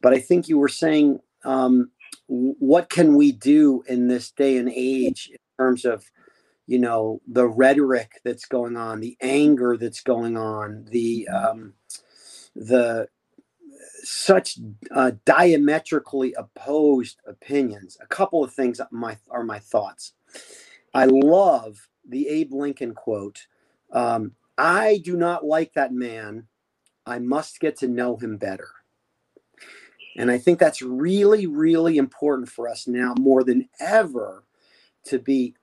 But 0.00 0.14
I 0.14 0.18
think 0.18 0.48
you 0.48 0.58
were 0.58 0.68
saying, 0.68 1.20
um, 1.44 1.90
what 2.26 2.88
can 2.88 3.16
we 3.16 3.32
do 3.32 3.82
in 3.86 4.08
this 4.08 4.30
day 4.30 4.56
and 4.56 4.70
age 4.74 5.28
in 5.30 5.38
terms 5.58 5.84
of, 5.84 6.04
you 6.66 6.78
know, 6.78 7.20
the 7.28 7.46
rhetoric 7.46 8.20
that's 8.24 8.46
going 8.46 8.78
on, 8.78 9.00
the 9.00 9.16
anger 9.20 9.76
that's 9.76 10.00
going 10.00 10.38
on, 10.38 10.86
the, 10.90 11.28
um, 11.28 11.74
the, 12.56 13.08
such 14.02 14.58
uh, 14.92 15.12
diametrically 15.26 16.32
opposed 16.34 17.20
opinions. 17.26 17.98
A 18.00 18.06
couple 18.06 18.42
of 18.42 18.54
things 18.54 18.80
my, 18.90 19.18
are 19.30 19.44
my 19.44 19.58
thoughts. 19.58 20.14
I 20.94 21.04
love 21.04 21.88
the 22.10 22.28
Abe 22.28 22.52
Lincoln 22.52 22.94
quote 22.94 23.46
um, 23.92 24.32
I 24.58 25.00
do 25.04 25.16
not 25.16 25.44
like 25.44 25.74
that 25.74 25.92
man. 25.92 26.46
I 27.06 27.18
must 27.18 27.60
get 27.60 27.78
to 27.78 27.88
know 27.88 28.16
him 28.16 28.36
better. 28.36 28.68
And 30.16 30.30
I 30.30 30.38
think 30.38 30.58
that's 30.58 30.82
really, 30.82 31.46
really 31.46 31.96
important 31.96 32.48
for 32.48 32.68
us 32.68 32.86
now 32.86 33.14
more 33.18 33.42
than 33.42 33.68
ever 33.80 34.44
to 35.04 35.18
be 35.18 35.54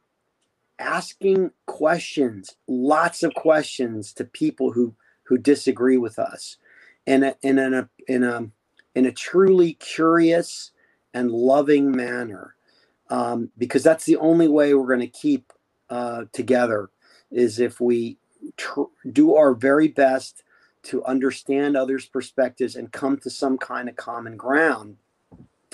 asking 0.79 1.51
questions, 1.65 2.55
lots 2.67 3.23
of 3.23 3.33
questions 3.33 4.13
to 4.13 4.23
people 4.23 4.71
who 4.71 4.95
who 5.23 5.37
disagree 5.37 5.97
with 5.97 6.17
us, 6.19 6.57
in 7.05 7.23
a 7.23 7.35
in 7.41 7.59
a 7.59 7.89
in 8.07 8.23
a 8.23 8.49
in 8.95 9.05
a 9.05 9.11
truly 9.11 9.73
curious 9.73 10.71
and 11.13 11.31
loving 11.31 11.91
manner, 11.91 12.55
um, 13.09 13.51
because 13.57 13.83
that's 13.83 14.05
the 14.05 14.17
only 14.17 14.47
way 14.47 14.73
we're 14.73 14.87
going 14.87 14.99
to 15.01 15.07
keep 15.07 15.51
uh, 15.89 16.25
together 16.33 16.89
is 17.31 17.59
if 17.59 17.79
we 17.79 18.17
tr- 18.55 18.81
do 19.11 19.35
our 19.35 19.53
very 19.53 19.87
best 19.87 20.43
to 20.83 21.03
understand 21.05 21.75
others' 21.75 22.05
perspectives 22.05 22.75
and 22.75 22.91
come 22.91 23.17
to 23.17 23.29
some 23.29 23.57
kind 23.57 23.89
of 23.89 23.95
common 23.95 24.37
ground. 24.37 24.97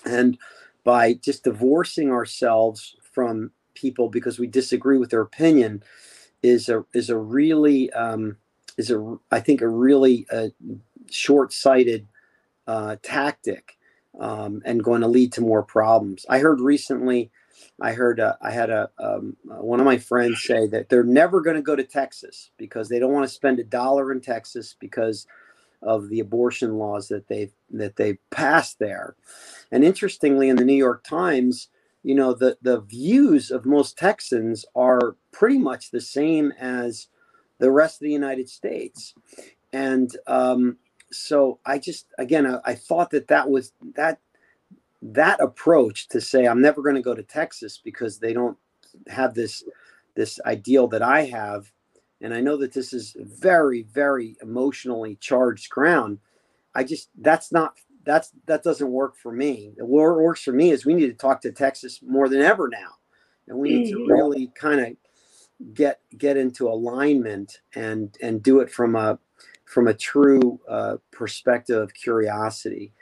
And 0.05 0.38
by 0.84 1.14
just 1.14 1.43
divorcing 1.43 2.11
ourselves 2.11 2.95
from 3.01 3.51
people 3.74 4.09
because 4.09 4.39
we 4.39 4.47
disagree 4.47 4.97
with 4.97 5.09
their 5.11 5.22
opinion 5.22 5.84
is 6.41 6.68
a 6.70 6.86
is 6.93 7.09
a 7.09 7.18
really 7.18 7.91
um, 7.93 8.38
is 8.78 8.91
a 8.91 9.18
I 9.32 9.39
think 9.39 9.61
a 9.61 9.68
really 9.68 10.26
uh, 10.32 10.49
short-sighted 11.09 12.07
uh, 12.68 12.97
tactic 13.01 13.78
um, 14.20 14.61
and 14.66 14.84
going 14.84 15.01
to 15.01 15.07
lead 15.07 15.32
to 15.34 15.41
more 15.41 15.64
problems. 15.64 16.26
I 16.28 16.39
heard 16.39 16.59
recently 16.59 17.32
I 17.82 17.93
heard 17.93 18.19
uh, 18.19 18.36
I 18.41 18.51
had 18.51 18.69
a 18.69 18.89
um, 18.99 19.36
uh, 19.49 19.55
one 19.55 19.80
of 19.80 19.86
my 19.86 19.97
friends 19.97 20.43
say 20.43 20.67
that 20.67 20.89
they're 20.89 21.03
never 21.03 21.41
going 21.41 21.55
to 21.55 21.61
go 21.61 21.76
to 21.76 21.84
Texas 21.84 22.51
because 22.57 22.89
they 22.89 22.99
don't 22.99 23.13
want 23.13 23.28
to 23.28 23.34
spend 23.34 23.59
a 23.59 23.63
dollar 23.63 24.11
in 24.11 24.21
Texas 24.21 24.76
because 24.80 25.28
of 25.82 26.09
the 26.09 26.19
abortion 26.19 26.78
laws 26.78 27.07
that 27.09 27.28
they 27.28 27.51
that 27.71 27.95
they 27.97 28.15
passed 28.32 28.80
there. 28.80 29.15
And 29.71 29.84
interestingly, 29.84 30.49
in 30.49 30.57
the 30.57 30.65
New 30.65 30.76
York 30.76 31.03
Times, 31.03 31.69
you 32.03 32.15
know 32.15 32.34
the 32.34 32.57
the 32.61 32.82
views 32.82 33.51
of 33.51 33.65
most 33.65 33.97
Texans 33.97 34.65
are 34.76 35.15
pretty 35.32 35.57
much 35.57 35.91
the 35.91 36.01
same 36.01 36.53
as 36.59 37.07
the 37.59 37.71
rest 37.71 37.97
of 37.97 38.05
the 38.05 38.11
United 38.11 38.49
States, 38.49 39.13
and 39.74 40.15
um, 40.28 40.78
so 41.11 41.59
I 41.65 41.80
just 41.80 42.07
again 42.17 42.47
I, 42.47 42.59
I 42.65 42.76
thought 42.76 43.11
that 43.11 43.28
that 43.30 43.49
was 43.49 43.74
that 43.95 44.19
that 45.12 45.39
approach 45.41 46.08
to 46.08 46.22
say 46.22 46.45
i'm 46.45 46.62
never 46.62 46.82
going 46.82 46.95
to 46.95 47.01
go 47.01 47.14
to 47.14 47.24
texas 47.24 47.80
because 47.84 48.20
they 48.20 48.34
don't 48.34 48.58
have 49.08 49.34
this 49.34 49.64
this 50.16 50.39
ideal 50.45 50.88
that 50.88 51.01
i 51.01 51.26
have 51.26 51.72
and 52.22 52.34
i 52.34 52.39
know 52.39 52.56
that 52.56 52.74
this 52.74 52.93
is 52.93 53.16
very 53.20 53.84
very 53.84 54.38
emotionally 54.41 55.18
charged 55.18 55.70
ground 55.70 56.20
i 56.74 56.84
just 56.84 57.10
that's 57.20 57.51
not 57.51 57.78
that's 58.06 58.32
that 58.45 58.64
doesn't 58.64 58.91
work 58.91 59.16
for 59.18 59.32
me 59.32 59.74
what 59.78 60.16
works 60.16 60.43
for 60.43 60.54
me 60.54 60.72
is 60.72 60.86
we 60.86 60.93
need 60.93 61.08
to 61.08 61.14
talk 61.14 61.41
to 61.41 61.51
texas 61.51 61.99
more 62.01 62.30
than 62.30 62.41
ever 62.41 62.70
now 62.70 62.91
and 63.47 63.58
we 63.58 63.70
need 63.70 63.89
to 63.89 63.97
mm-hmm. 63.97 64.12
really 64.12 64.51
kind 64.56 64.80
of 64.80 65.74
get 65.74 65.99
get 66.18 66.38
into 66.38 66.68
alignment 66.68 67.60
and 67.76 68.18
and 68.22 68.41
do 68.41 68.60
it 68.60 68.72
from 68.72 68.95
a 68.95 69.20
from 69.66 69.88
a 69.88 69.93
true 69.93 70.60
uh, 70.70 70.97
perspective 71.12 71.82
of 71.82 71.93
curiosity 71.93 72.93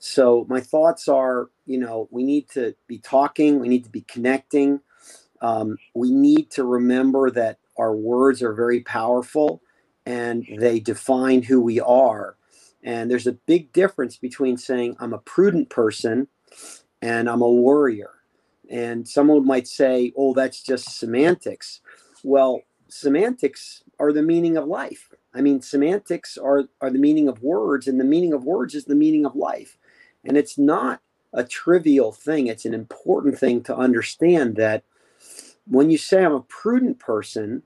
so 0.00 0.46
my 0.48 0.60
thoughts 0.60 1.08
are, 1.08 1.50
you 1.66 1.78
know, 1.78 2.08
we 2.10 2.24
need 2.24 2.50
to 2.50 2.76
be 2.88 2.98
talking, 2.98 3.60
we 3.60 3.68
need 3.68 3.84
to 3.84 3.90
be 3.90 4.02
connecting. 4.02 4.80
Um, 5.42 5.78
we 5.94 6.10
need 6.12 6.50
to 6.52 6.64
remember 6.64 7.30
that 7.32 7.58
our 7.78 7.94
words 7.94 8.42
are 8.42 8.54
very 8.54 8.80
powerful 8.80 9.62
and 10.06 10.46
they 10.58 10.80
define 10.80 11.42
who 11.42 11.60
we 11.60 11.80
are. 11.80 12.36
And 12.82 13.10
there's 13.10 13.28
a 13.28 13.32
big 13.34 13.72
difference 13.72 14.16
between 14.16 14.58
saying 14.58 14.96
I'm 15.00 15.14
a 15.14 15.18
prudent 15.18 15.70
person 15.70 16.28
and 17.02 17.28
I'm 17.28 17.42
a 17.42 17.50
warrior. 17.50 18.10
And 18.70 19.08
someone 19.08 19.46
might 19.46 19.68
say, 19.68 20.12
oh, 20.16 20.34
that's 20.34 20.62
just 20.62 20.98
semantics. 20.98 21.80
Well, 22.24 22.62
semantics 22.88 23.82
are 23.98 24.12
the 24.12 24.22
meaning 24.22 24.56
of 24.56 24.66
life. 24.66 25.10
I 25.34 25.42
mean, 25.42 25.60
semantics 25.62 26.38
are, 26.38 26.64
are 26.80 26.90
the 26.90 26.98
meaning 26.98 27.28
of 27.28 27.42
words, 27.42 27.86
and 27.88 28.00
the 28.00 28.04
meaning 28.04 28.32
of 28.32 28.44
words 28.44 28.74
is 28.74 28.86
the 28.86 28.94
meaning 28.96 29.26
of 29.26 29.36
life. 29.36 29.78
And 30.24 30.36
it's 30.36 30.58
not 30.58 31.00
a 31.32 31.44
trivial 31.44 32.12
thing, 32.12 32.48
it's 32.48 32.64
an 32.64 32.74
important 32.74 33.38
thing 33.38 33.62
to 33.62 33.76
understand 33.76 34.56
that 34.56 34.84
when 35.66 35.90
you 35.90 35.98
say 35.98 36.24
I'm 36.24 36.32
a 36.32 36.40
prudent 36.40 36.98
person, 36.98 37.62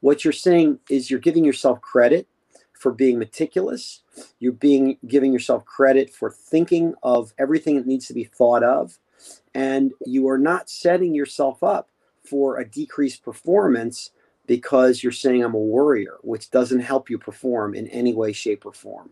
what 0.00 0.24
you're 0.24 0.32
saying 0.32 0.80
is 0.90 1.10
you're 1.10 1.20
giving 1.20 1.44
yourself 1.44 1.80
credit 1.80 2.26
for 2.72 2.92
being 2.92 3.18
meticulous. 3.18 4.02
You're 4.38 4.52
being 4.52 4.98
giving 5.06 5.32
yourself 5.32 5.64
credit 5.64 6.12
for 6.12 6.30
thinking 6.30 6.94
of 7.02 7.32
everything 7.38 7.76
that 7.76 7.86
needs 7.86 8.06
to 8.08 8.14
be 8.14 8.24
thought 8.24 8.62
of. 8.62 8.98
And 9.54 9.92
you 10.04 10.28
are 10.28 10.38
not 10.38 10.68
setting 10.68 11.14
yourself 11.14 11.62
up 11.62 11.88
for 12.28 12.58
a 12.58 12.68
decreased 12.68 13.24
performance 13.24 14.10
because 14.46 15.02
you're 15.02 15.12
saying 15.12 15.42
I'm 15.42 15.54
a 15.54 15.58
warrior, 15.58 16.18
which 16.22 16.50
doesn't 16.50 16.80
help 16.80 17.08
you 17.08 17.18
perform 17.18 17.74
in 17.74 17.86
any 17.88 18.12
way, 18.12 18.32
shape, 18.32 18.66
or 18.66 18.72
form. 18.72 19.10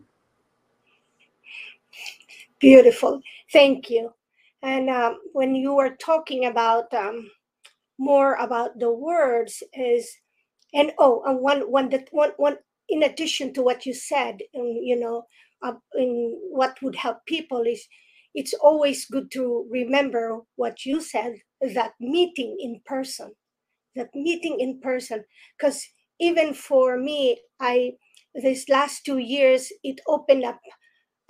Beautiful. 2.63 3.21
Thank 3.53 3.89
you. 3.91 4.13
And 4.63 4.89
um, 4.89 5.19
when 5.33 5.55
you 5.55 5.75
were 5.75 5.95
talking 5.97 6.45
about 6.45 6.93
um, 6.93 7.31
more 7.99 8.35
about 8.35 8.79
the 8.79 8.91
words 8.91 9.63
is, 9.73 10.17
and 10.73 10.93
oh, 10.99 11.23
and 11.25 11.39
one 11.41 11.71
one 11.71 11.89
that 11.91 12.09
one 12.11 12.31
one 12.37 12.57
in 12.89 13.03
addition 13.03 13.53
to 13.55 13.63
what 13.63 13.85
you 13.85 13.93
said, 13.93 14.41
um, 14.57 14.65
you 14.83 14.99
know, 14.99 15.25
uh, 15.63 15.75
in 15.95 16.37
what 16.51 16.77
would 16.83 16.95
help 16.97 17.25
people 17.27 17.63
is, 17.63 17.87
it's 18.35 18.53
always 18.55 19.05
good 19.07 19.31
to 19.33 19.67
remember 19.71 20.41
what 20.57 20.85
you 20.85 21.01
said 21.01 21.35
that 21.61 21.93
meeting 22.01 22.57
in 22.61 22.81
person, 22.85 23.33
that 23.95 24.09
meeting 24.15 24.59
in 24.59 24.79
person, 24.81 25.25
because 25.57 25.87
even 26.19 26.53
for 26.53 26.97
me, 26.97 27.41
I 27.59 27.93
this 28.35 28.69
last 28.69 29.05
two 29.05 29.19
years 29.19 29.71
it 29.83 30.01
opened 30.07 30.45
up 30.45 30.59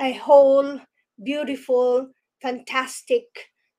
a 0.01 0.13
whole 0.13 0.79
beautiful, 1.23 2.09
fantastic, 2.41 3.25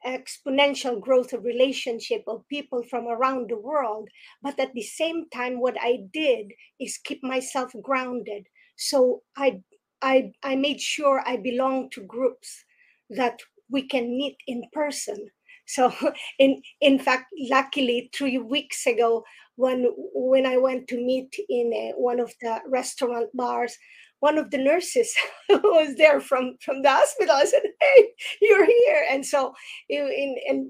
exponential 0.06 1.00
growth 1.00 1.32
of 1.32 1.44
relationship 1.44 2.22
of 2.26 2.46
people 2.48 2.82
from 2.90 3.06
around 3.06 3.48
the 3.50 3.58
world. 3.58 4.08
But 4.42 4.58
at 4.60 4.74
the 4.74 4.82
same 4.82 5.28
time, 5.30 5.60
what 5.60 5.76
I 5.80 6.00
did 6.12 6.52
is 6.80 6.98
keep 7.04 7.22
myself 7.22 7.72
grounded. 7.82 8.46
So 8.76 9.22
I 9.36 9.60
I 10.02 10.32
I 10.42 10.56
made 10.56 10.80
sure 10.80 11.22
I 11.26 11.36
belong 11.36 11.90
to 11.90 12.02
groups 12.02 12.64
that 13.10 13.38
we 13.70 13.82
can 13.88 14.16
meet 14.16 14.36
in 14.46 14.64
person. 14.72 15.28
So 15.66 15.92
in 16.38 16.62
in 16.80 16.98
fact, 16.98 17.26
luckily, 17.50 18.10
three 18.14 18.38
weeks 18.38 18.86
ago, 18.86 19.24
when 19.56 19.86
when 20.14 20.46
I 20.46 20.56
went 20.58 20.88
to 20.88 20.96
meet 20.96 21.34
in 21.48 21.72
a, 21.72 21.92
one 21.96 22.20
of 22.20 22.32
the 22.40 22.60
restaurant 22.68 23.30
bars, 23.34 23.76
one 24.24 24.38
of 24.38 24.50
the 24.50 24.58
nurses 24.58 25.14
who 25.48 25.60
was 25.62 25.96
there 25.96 26.20
from 26.20 26.56
from 26.64 26.80
the 26.82 26.90
hospital. 26.90 27.36
I 27.36 27.44
said, 27.44 27.62
"Hey, 27.80 28.00
you're 28.40 28.66
here!" 28.66 29.04
And 29.10 29.24
so, 29.24 29.52
in 29.88 30.36
and 30.48 30.66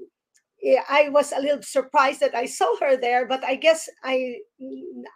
I 0.89 1.11
was 1.11 1.31
a 1.31 1.41
little 1.41 1.63
surprised 1.63 2.21
that 2.21 2.35
I 2.35 2.47
saw 2.47 2.71
her 2.81 2.97
there, 2.97 3.27
but 3.29 3.45
I 3.45 3.55
guess 3.55 3.89
I 4.03 4.37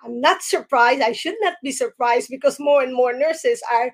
I'm 0.04 0.20
not 0.20 0.42
surprised. 0.42 1.02
I 1.02 1.12
should 1.12 1.38
not 1.40 1.56
be 1.62 1.72
surprised 1.72 2.28
because 2.30 2.60
more 2.60 2.82
and 2.82 2.94
more 2.94 3.12
nurses 3.12 3.60
are 3.72 3.90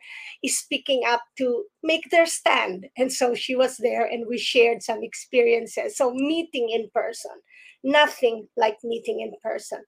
speaking 0.46 1.02
up 1.06 1.22
to 1.38 1.64
make 1.82 2.10
their 2.10 2.26
stand. 2.26 2.86
And 2.98 3.10
so 3.12 3.34
she 3.34 3.54
was 3.56 3.78
there, 3.78 4.04
and 4.04 4.26
we 4.28 4.36
shared 4.36 4.82
some 4.82 5.02
experiences. 5.02 5.96
So 5.96 6.12
meeting 6.12 6.68
in 6.70 6.90
person, 6.92 7.36
nothing 7.82 8.48
like 8.56 8.76
meeting 8.84 9.20
in 9.20 9.32
person. 9.42 9.82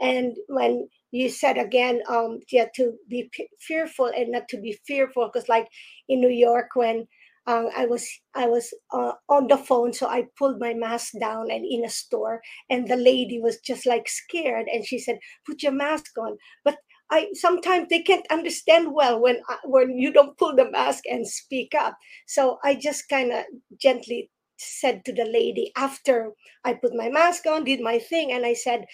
And 0.00 0.36
when 0.48 0.88
you 1.10 1.28
said 1.28 1.58
again, 1.58 2.02
um, 2.08 2.40
yeah, 2.50 2.66
to 2.76 2.94
be 3.08 3.28
p- 3.32 3.48
fearful 3.60 4.06
and 4.06 4.32
not 4.32 4.48
to 4.48 4.60
be 4.60 4.78
fearful, 4.86 5.30
because 5.32 5.48
like 5.48 5.68
in 6.08 6.20
New 6.20 6.30
York 6.30 6.68
when 6.74 7.06
uh, 7.46 7.64
I 7.76 7.86
was 7.86 8.06
I 8.34 8.46
was 8.46 8.74
uh, 8.92 9.12
on 9.28 9.46
the 9.48 9.56
phone, 9.56 9.92
so 9.92 10.06
I 10.06 10.24
pulled 10.38 10.60
my 10.60 10.74
mask 10.74 11.14
down 11.18 11.50
and 11.50 11.64
in 11.64 11.84
a 11.84 11.88
store, 11.88 12.42
and 12.68 12.88
the 12.88 12.96
lady 12.96 13.40
was 13.40 13.58
just 13.60 13.86
like 13.86 14.08
scared, 14.08 14.66
and 14.72 14.84
she 14.86 14.98
said, 14.98 15.18
"Put 15.46 15.62
your 15.62 15.72
mask 15.72 16.12
on." 16.18 16.36
But 16.64 16.76
I 17.10 17.28
sometimes 17.32 17.88
they 17.88 18.02
can't 18.02 18.26
understand 18.30 18.92
well 18.92 19.18
when 19.20 19.40
uh, 19.48 19.56
when 19.64 19.96
you 19.98 20.12
don't 20.12 20.36
pull 20.36 20.54
the 20.54 20.70
mask 20.70 21.04
and 21.10 21.26
speak 21.26 21.74
up. 21.74 21.96
So 22.26 22.58
I 22.64 22.74
just 22.74 23.08
kind 23.08 23.32
of 23.32 23.44
gently 23.80 24.30
said 24.58 25.04
to 25.06 25.12
the 25.12 25.24
lady 25.24 25.72
after 25.76 26.32
I 26.64 26.74
put 26.74 26.94
my 26.94 27.08
mask 27.08 27.46
on, 27.46 27.64
did 27.64 27.80
my 27.80 27.98
thing, 27.98 28.30
and 28.32 28.44
I 28.44 28.52
said, 28.54 28.84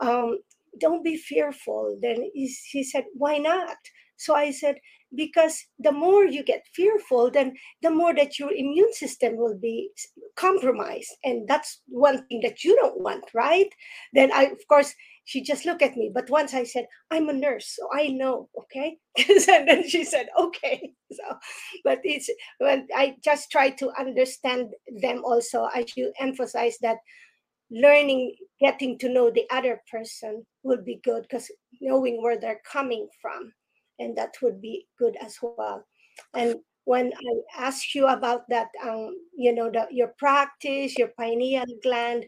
um, 0.00 0.38
"Don't 0.80 1.04
be 1.04 1.16
fearful." 1.16 1.98
Then 2.00 2.30
he, 2.34 2.82
said, 2.84 3.04
"Why 3.14 3.38
not?" 3.38 3.78
So 4.16 4.34
I 4.34 4.50
said, 4.50 4.76
because 5.14 5.64
the 5.78 5.92
more 5.92 6.24
you 6.26 6.42
get 6.42 6.66
fearful, 6.74 7.30
then 7.30 7.54
the 7.82 7.90
more 7.90 8.14
that 8.14 8.38
your 8.38 8.52
immune 8.52 8.92
system 8.92 9.36
will 9.36 9.56
be 9.56 9.90
compromised. 10.36 11.16
And 11.24 11.48
that's 11.48 11.82
one 11.88 12.26
thing 12.26 12.40
that 12.42 12.62
you 12.64 12.76
don't 12.76 13.00
want, 13.00 13.24
right? 13.34 13.68
Then 14.12 14.30
I, 14.32 14.44
of 14.44 14.60
course, 14.68 14.94
she 15.24 15.42
just 15.42 15.64
looked 15.64 15.82
at 15.82 15.96
me. 15.96 16.10
But 16.12 16.30
once 16.30 16.52
I 16.52 16.64
said, 16.64 16.86
I'm 17.10 17.28
a 17.28 17.32
nurse, 17.32 17.76
so 17.76 17.88
I 17.92 18.08
know, 18.08 18.48
okay? 18.58 18.96
and 19.48 19.68
then 19.68 19.88
she 19.88 20.04
said, 20.04 20.28
okay. 20.38 20.92
So, 21.10 21.38
but 21.84 22.00
it's, 22.04 22.28
when 22.58 22.86
I 22.94 23.16
just 23.24 23.50
try 23.50 23.70
to 23.70 23.90
understand 23.98 24.74
them 25.00 25.22
also, 25.24 25.66
as 25.74 25.96
you 25.96 26.12
emphasize 26.20 26.76
that 26.82 26.98
learning, 27.70 28.34
getting 28.60 28.98
to 28.98 29.08
know 29.08 29.30
the 29.30 29.46
other 29.50 29.82
person 29.90 30.44
would 30.62 30.84
be 30.84 31.00
good 31.04 31.22
because 31.22 31.50
knowing 31.80 32.22
where 32.22 32.38
they're 32.38 32.62
coming 32.70 33.08
from 33.20 33.52
and 33.98 34.16
that 34.16 34.34
would 34.42 34.60
be 34.60 34.86
good 34.98 35.16
as 35.20 35.36
well. 35.42 35.84
And 36.34 36.56
when 36.84 37.12
I 37.12 37.64
ask 37.66 37.94
you 37.94 38.06
about 38.06 38.48
that, 38.48 38.68
um, 38.82 39.14
you 39.36 39.54
know, 39.54 39.70
the, 39.70 39.86
your 39.90 40.14
practice, 40.18 40.96
your 40.96 41.08
pineal 41.18 41.66
gland, 41.82 42.24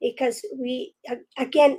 because 0.00 0.44
we 0.58 0.94
again 1.38 1.78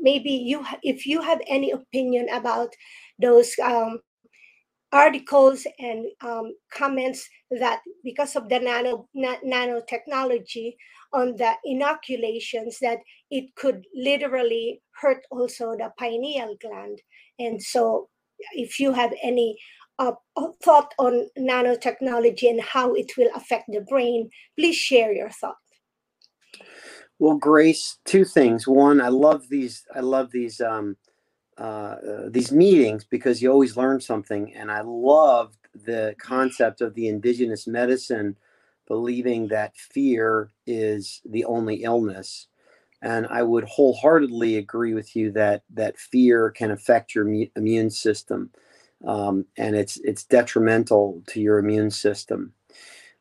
maybe 0.00 0.30
you 0.30 0.64
if 0.82 1.06
you 1.06 1.20
have 1.22 1.40
any 1.46 1.70
opinion 1.70 2.28
about 2.30 2.74
those 3.20 3.54
um, 3.62 4.00
articles 4.92 5.66
and 5.78 6.06
um, 6.20 6.54
comments 6.72 7.28
that 7.50 7.80
because 8.04 8.36
of 8.36 8.48
the 8.48 8.58
nano 8.58 9.08
na- 9.14 9.40
nanotechnology 9.44 10.74
on 11.12 11.36
the 11.36 11.52
inoculations 11.64 12.78
that 12.80 12.98
it 13.30 13.54
could 13.56 13.84
literally 13.94 14.82
hurt 15.00 15.24
also 15.30 15.72
the 15.72 15.90
pineal 15.98 16.54
gland 16.60 17.00
and 17.38 17.62
so 17.62 18.08
if 18.54 18.78
you 18.78 18.92
have 18.92 19.12
any 19.22 19.56
uh, 19.98 20.12
thought 20.62 20.92
on 20.98 21.28
nanotechnology 21.38 22.48
and 22.48 22.60
how 22.60 22.94
it 22.94 23.12
will 23.16 23.30
affect 23.34 23.66
the 23.68 23.80
brain, 23.80 24.30
please 24.58 24.76
share 24.76 25.12
your 25.12 25.30
thought. 25.30 25.56
Well, 27.18 27.36
Grace, 27.36 27.98
two 28.04 28.24
things. 28.24 28.66
One, 28.66 29.00
I 29.00 29.08
love 29.08 29.48
these. 29.48 29.84
I 29.94 30.00
love 30.00 30.30
these 30.32 30.60
um, 30.60 30.96
uh, 31.58 31.62
uh, 31.62 32.28
these 32.30 32.52
meetings 32.52 33.04
because 33.04 33.42
you 33.42 33.50
always 33.50 33.76
learn 33.76 34.00
something, 34.00 34.54
and 34.54 34.70
I 34.70 34.82
loved 34.82 35.58
the 35.74 36.14
concept 36.18 36.80
of 36.80 36.94
the 36.94 37.08
indigenous 37.08 37.66
medicine 37.66 38.36
believing 38.88 39.48
that 39.48 39.76
fear 39.76 40.50
is 40.66 41.22
the 41.24 41.44
only 41.44 41.84
illness 41.84 42.48
and 43.02 43.26
I 43.26 43.42
would 43.42 43.64
wholeheartedly 43.64 44.56
agree 44.56 44.94
with 44.94 45.16
you 45.16 45.32
that 45.32 45.64
that 45.74 45.98
fear 45.98 46.50
can 46.50 46.70
affect 46.70 47.14
your 47.14 47.28
immune 47.56 47.90
system, 47.90 48.50
um, 49.06 49.44
and 49.58 49.76
it's 49.76 49.98
it's 50.04 50.24
detrimental 50.24 51.22
to 51.28 51.40
your 51.40 51.58
immune 51.58 51.90
system. 51.90 52.52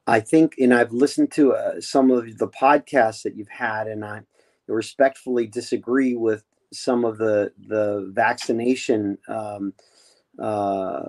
I 0.08 0.20
think, 0.20 0.56
and 0.60 0.74
I've 0.74 0.92
listened 0.94 1.32
to 1.34 1.54
uh, 1.54 1.82
some 1.82 2.12
of 2.12 2.38
the 2.38 2.48
podcasts 2.48 3.24
that 3.24 3.36
you've 3.36 3.50
had, 3.50 3.88
and 3.88 4.06
I 4.06 4.22
respectfully 4.68 5.48
disagree 5.48 6.16
with 6.16 6.44
some 6.72 7.06
of 7.06 7.18
the 7.18 7.52
the 7.68 8.10
vaccination 8.14 9.18
um, 9.28 9.74
uh, 10.40 11.04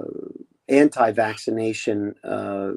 anti-vaccination 0.69 2.15
uh, 2.25 2.73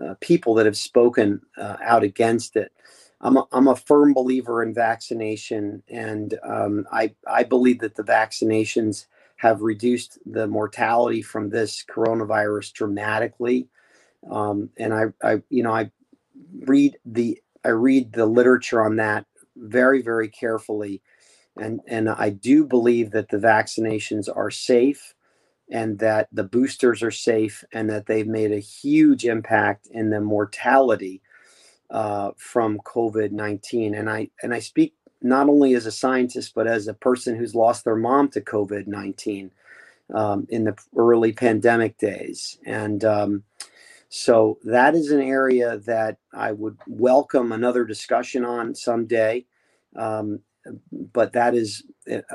uh 0.00 0.14
people 0.20 0.54
that 0.54 0.66
have 0.66 0.76
spoken 0.76 1.40
uh, 1.58 1.76
out 1.82 2.02
against 2.02 2.56
it. 2.56 2.72
I'm 3.20 3.36
a, 3.38 3.46
I'm 3.52 3.68
a 3.68 3.76
firm 3.76 4.12
believer 4.12 4.62
in 4.62 4.74
vaccination, 4.74 5.82
and 5.88 6.38
um, 6.42 6.86
I 6.92 7.14
I 7.26 7.44
believe 7.44 7.80
that 7.80 7.94
the 7.94 8.04
vaccinations 8.04 9.06
have 9.36 9.60
reduced 9.62 10.18
the 10.26 10.46
mortality 10.46 11.22
from 11.22 11.50
this 11.50 11.84
coronavirus 11.84 12.72
dramatically. 12.72 13.68
Um, 14.30 14.70
and 14.78 14.92
I, 14.94 15.04
I 15.22 15.42
you 15.50 15.62
know 15.62 15.72
I 15.72 15.90
read 16.66 16.98
the 17.04 17.40
I 17.64 17.68
read 17.68 18.12
the 18.12 18.26
literature 18.26 18.84
on 18.84 18.96
that 18.96 19.26
very 19.56 20.02
very 20.02 20.28
carefully, 20.28 21.02
and 21.58 21.80
and 21.86 22.08
I 22.08 22.30
do 22.30 22.64
believe 22.64 23.10
that 23.12 23.28
the 23.28 23.38
vaccinations 23.38 24.28
are 24.34 24.50
safe 24.50 25.14
and 25.70 25.98
that 25.98 26.28
the 26.32 26.44
boosters 26.44 27.02
are 27.02 27.10
safe 27.10 27.64
and 27.72 27.90
that 27.90 28.06
they've 28.06 28.26
made 28.26 28.52
a 28.52 28.58
huge 28.58 29.24
impact 29.24 29.88
in 29.90 30.10
the 30.10 30.20
mortality 30.20 31.22
uh, 31.90 32.30
from 32.36 32.78
COVID 32.80 33.32
nineteen, 33.32 33.94
and 33.94 34.10
I 34.10 34.30
and 34.42 34.52
I 34.54 34.60
speak 34.60 34.94
not 35.22 35.48
only 35.48 35.74
as 35.74 35.86
a 35.86 35.92
scientist 35.92 36.52
but 36.54 36.66
as 36.66 36.88
a 36.88 36.94
person 36.94 37.36
who's 37.36 37.54
lost 37.54 37.84
their 37.84 37.96
mom 37.96 38.28
to 38.30 38.40
COVID 38.40 38.86
nineteen 38.86 39.50
um, 40.14 40.46
in 40.50 40.64
the 40.64 40.76
early 40.96 41.32
pandemic 41.32 41.98
days, 41.98 42.58
and 42.66 43.04
um, 43.04 43.44
so 44.08 44.58
that 44.64 44.94
is 44.94 45.10
an 45.10 45.20
area 45.20 45.78
that 45.78 46.18
I 46.32 46.52
would 46.52 46.78
welcome 46.86 47.52
another 47.52 47.84
discussion 47.84 48.44
on 48.44 48.74
someday. 48.74 49.46
Um, 49.96 50.40
but 51.12 51.32
that 51.32 51.54
is, 51.54 51.84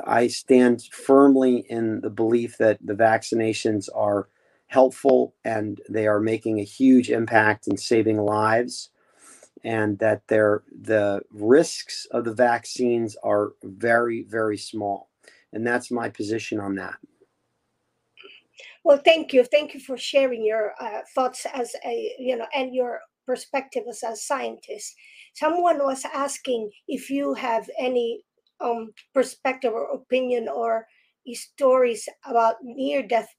I 0.05 0.27
stand 0.27 0.83
firmly 0.91 1.65
in 1.69 2.01
the 2.01 2.09
belief 2.09 2.57
that 2.57 2.79
the 2.83 2.93
vaccinations 2.93 3.89
are 3.93 4.29
helpful 4.67 5.35
and 5.43 5.81
they 5.89 6.07
are 6.07 6.19
making 6.19 6.59
a 6.59 6.63
huge 6.63 7.09
impact 7.09 7.67
in 7.67 7.77
saving 7.77 8.17
lives 8.17 8.89
and 9.63 9.99
that 9.99 10.21
they're, 10.27 10.63
the 10.81 11.21
risks 11.31 12.07
of 12.11 12.25
the 12.25 12.33
vaccines 12.33 13.15
are 13.23 13.51
very, 13.63 14.23
very 14.23 14.57
small. 14.57 15.09
And 15.53 15.67
that's 15.67 15.91
my 15.91 16.09
position 16.09 16.59
on 16.59 16.75
that. 16.75 16.95
Well, 18.83 19.01
thank 19.03 19.33
you. 19.33 19.43
Thank 19.43 19.73
you 19.73 19.79
for 19.79 19.97
sharing 19.97 20.43
your 20.43 20.73
uh, 20.79 21.01
thoughts 21.13 21.45
as 21.53 21.75
a, 21.85 22.15
you 22.17 22.37
know, 22.37 22.47
and 22.55 22.73
your 22.73 23.01
perspective 23.25 23.83
as 23.87 24.25
scientists. 24.25 24.95
Someone 25.33 25.79
was 25.79 26.03
asking 26.13 26.71
if 26.87 27.09
you 27.09 27.33
have 27.33 27.69
any 27.79 28.23
um, 28.61 28.91
perspective 29.13 29.73
or 29.73 29.91
opinion 29.91 30.47
or 30.47 30.87
stories 31.33 32.09
about 32.25 32.55
near 32.63 33.05
death 33.05 33.29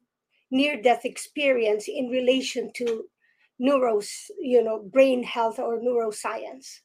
near 0.51 0.81
death 0.81 1.05
experience 1.05 1.87
in 1.89 2.09
relation 2.09 2.71
to 2.75 3.05
neuros 3.61 4.31
you 4.39 4.63
know 4.63 4.83
brain 4.93 5.23
health 5.23 5.59
or 5.59 5.81
neuroscience 5.81 6.81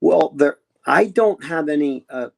well 0.00 0.32
there 0.36 0.58
i 0.86 1.04
don't 1.04 1.44
have 1.44 1.68
any 1.68 2.04
uh, 2.10 2.28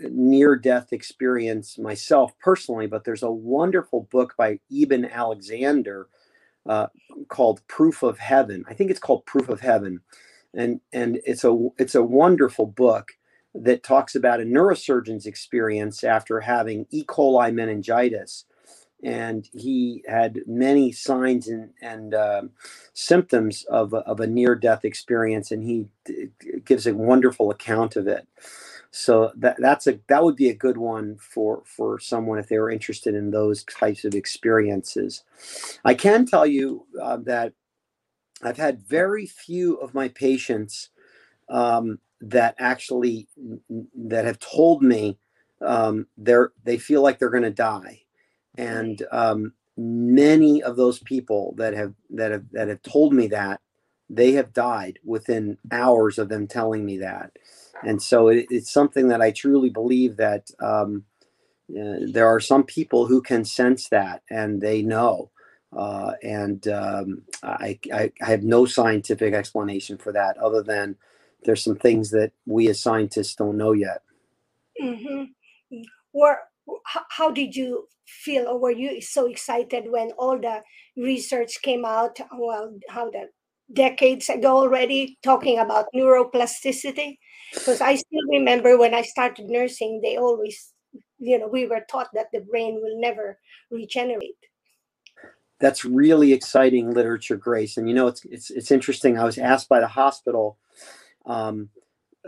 near 0.00 0.56
death 0.56 0.92
experience 0.92 1.78
myself 1.78 2.32
personally 2.38 2.86
but 2.86 3.04
there's 3.04 3.22
a 3.22 3.30
wonderful 3.30 4.06
book 4.10 4.34
by 4.38 4.58
eben 4.72 5.04
alexander 5.04 6.08
uh, 6.68 6.88
called 7.28 7.66
proof 7.68 8.02
of 8.02 8.18
heaven 8.18 8.64
i 8.68 8.74
think 8.74 8.90
it's 8.90 9.00
called 9.00 9.26
proof 9.26 9.48
of 9.48 9.60
heaven 9.60 10.00
and 10.54 10.80
and 10.92 11.20
it's 11.24 11.44
a 11.44 11.68
it's 11.78 11.94
a 11.94 12.02
wonderful 12.02 12.66
book 12.66 13.12
that 13.54 13.82
talks 13.82 14.14
about 14.14 14.40
a 14.40 14.44
neurosurgeon's 14.44 15.26
experience 15.26 16.04
after 16.04 16.40
having 16.40 16.86
E. 16.90 17.04
coli 17.04 17.52
meningitis. 17.52 18.44
And 19.04 19.48
he 19.52 20.04
had 20.08 20.40
many 20.46 20.92
signs 20.92 21.48
and, 21.48 21.70
and 21.82 22.14
uh, 22.14 22.42
symptoms 22.94 23.64
of, 23.64 23.94
of 23.94 24.20
a 24.20 24.26
near 24.26 24.54
death 24.54 24.84
experience, 24.84 25.50
and 25.52 25.64
he 25.64 25.90
gives 26.64 26.86
a 26.86 26.94
wonderful 26.94 27.50
account 27.50 27.96
of 27.96 28.08
it. 28.08 28.26
So 28.92 29.32
that 29.36 29.56
that's 29.58 29.86
a 29.86 30.00
that 30.08 30.24
would 30.24 30.36
be 30.36 30.48
a 30.48 30.54
good 30.54 30.76
one 30.76 31.16
for 31.18 31.62
for 31.64 32.00
someone 32.00 32.38
if 32.38 32.48
they 32.48 32.58
were 32.58 32.70
interested 32.70 33.14
in 33.14 33.30
those 33.30 33.64
types 33.64 34.04
of 34.04 34.14
experiences. 34.14 35.24
I 35.84 35.94
can 35.94 36.26
tell 36.26 36.46
you 36.46 36.86
uh, 37.00 37.18
that 37.18 37.52
I've 38.42 38.56
had 38.56 38.82
very 38.82 39.26
few 39.26 39.76
of 39.76 39.94
my 39.94 40.08
patients 40.08 40.90
um, 41.48 42.00
that 42.22 42.54
actually 42.58 43.28
that 43.96 44.24
have 44.24 44.40
told 44.40 44.82
me 44.82 45.18
um, 45.66 46.06
they're 46.18 46.52
they 46.64 46.78
feel 46.78 47.02
like 47.02 47.18
they're 47.18 47.30
going 47.30 47.44
to 47.44 47.50
die, 47.50 48.02
and 48.56 49.02
um, 49.12 49.52
many 49.76 50.62
of 50.62 50.76
those 50.76 51.00
people 51.00 51.54
that 51.58 51.74
have 51.74 51.94
that 52.10 52.32
have 52.32 52.44
that 52.52 52.68
have 52.68 52.82
told 52.82 53.14
me 53.14 53.28
that 53.28 53.60
they 54.10 54.32
have 54.32 54.52
died 54.52 54.98
within 55.04 55.58
hours 55.72 56.18
of 56.18 56.28
them 56.28 56.46
telling 56.46 56.84
me 56.84 56.98
that, 56.98 57.32
and 57.84 58.02
so 58.02 58.28
it, 58.28 58.46
it's 58.50 58.70
something 58.70 59.08
that 59.08 59.20
I 59.20 59.30
truly 59.30 59.70
believe 59.70 60.16
that 60.16 60.50
um, 60.60 61.04
uh, 61.70 62.00
there 62.12 62.26
are 62.26 62.40
some 62.40 62.64
people 62.64 63.06
who 63.06 63.22
can 63.22 63.44
sense 63.44 63.88
that 63.88 64.22
and 64.30 64.60
they 64.60 64.82
know. 64.82 65.30
Uh, 65.76 66.14
and 66.22 66.66
um, 66.68 67.22
I, 67.44 67.78
I, 67.92 68.12
I 68.20 68.26
have 68.26 68.42
no 68.42 68.66
scientific 68.66 69.34
explanation 69.34 69.98
for 69.98 70.12
that 70.12 70.36
other 70.38 70.62
than 70.62 70.96
there's 71.44 71.62
some 71.62 71.76
things 71.76 72.10
that 72.10 72.32
we 72.44 72.68
as 72.68 72.80
scientists 72.80 73.36
don't 73.36 73.56
know 73.56 73.72
yet. 73.72 74.02
Mm-hmm. 74.82 75.24
Where, 76.12 76.40
how 76.86 77.30
did 77.30 77.54
you 77.54 77.86
feel, 78.06 78.48
or 78.48 78.58
were 78.58 78.72
you 78.72 79.00
so 79.00 79.26
excited 79.26 79.84
when 79.90 80.10
all 80.18 80.38
the 80.38 80.62
research 80.96 81.62
came 81.62 81.84
out? 81.84 82.18
Well, 82.36 82.76
how 82.88 83.10
the 83.10 83.28
decades 83.72 84.28
ago 84.28 84.56
already 84.56 85.18
talking 85.22 85.58
about 85.60 85.86
neuroplasticity? 85.94 87.18
Because 87.52 87.80
I 87.80 87.96
still 87.96 88.26
remember 88.30 88.78
when 88.78 88.94
I 88.94 89.02
started 89.02 89.46
nursing, 89.48 90.00
they 90.02 90.16
always, 90.16 90.72
you 91.18 91.38
know, 91.38 91.48
we 91.48 91.66
were 91.66 91.84
taught 91.90 92.08
that 92.14 92.26
the 92.32 92.40
brain 92.40 92.80
will 92.82 93.00
never 93.00 93.38
regenerate 93.70 94.36
that's 95.60 95.84
really 95.84 96.32
exciting 96.32 96.90
literature 96.90 97.36
grace 97.36 97.76
and 97.76 97.86
you 97.86 97.94
know 97.94 98.06
it's 98.06 98.24
it's 98.24 98.48
it's 98.50 98.70
interesting 98.70 99.18
i 99.18 99.24
was 99.24 99.36
asked 99.36 99.68
by 99.68 99.78
the 99.78 99.86
hospital 99.86 100.56
um, 101.26 101.68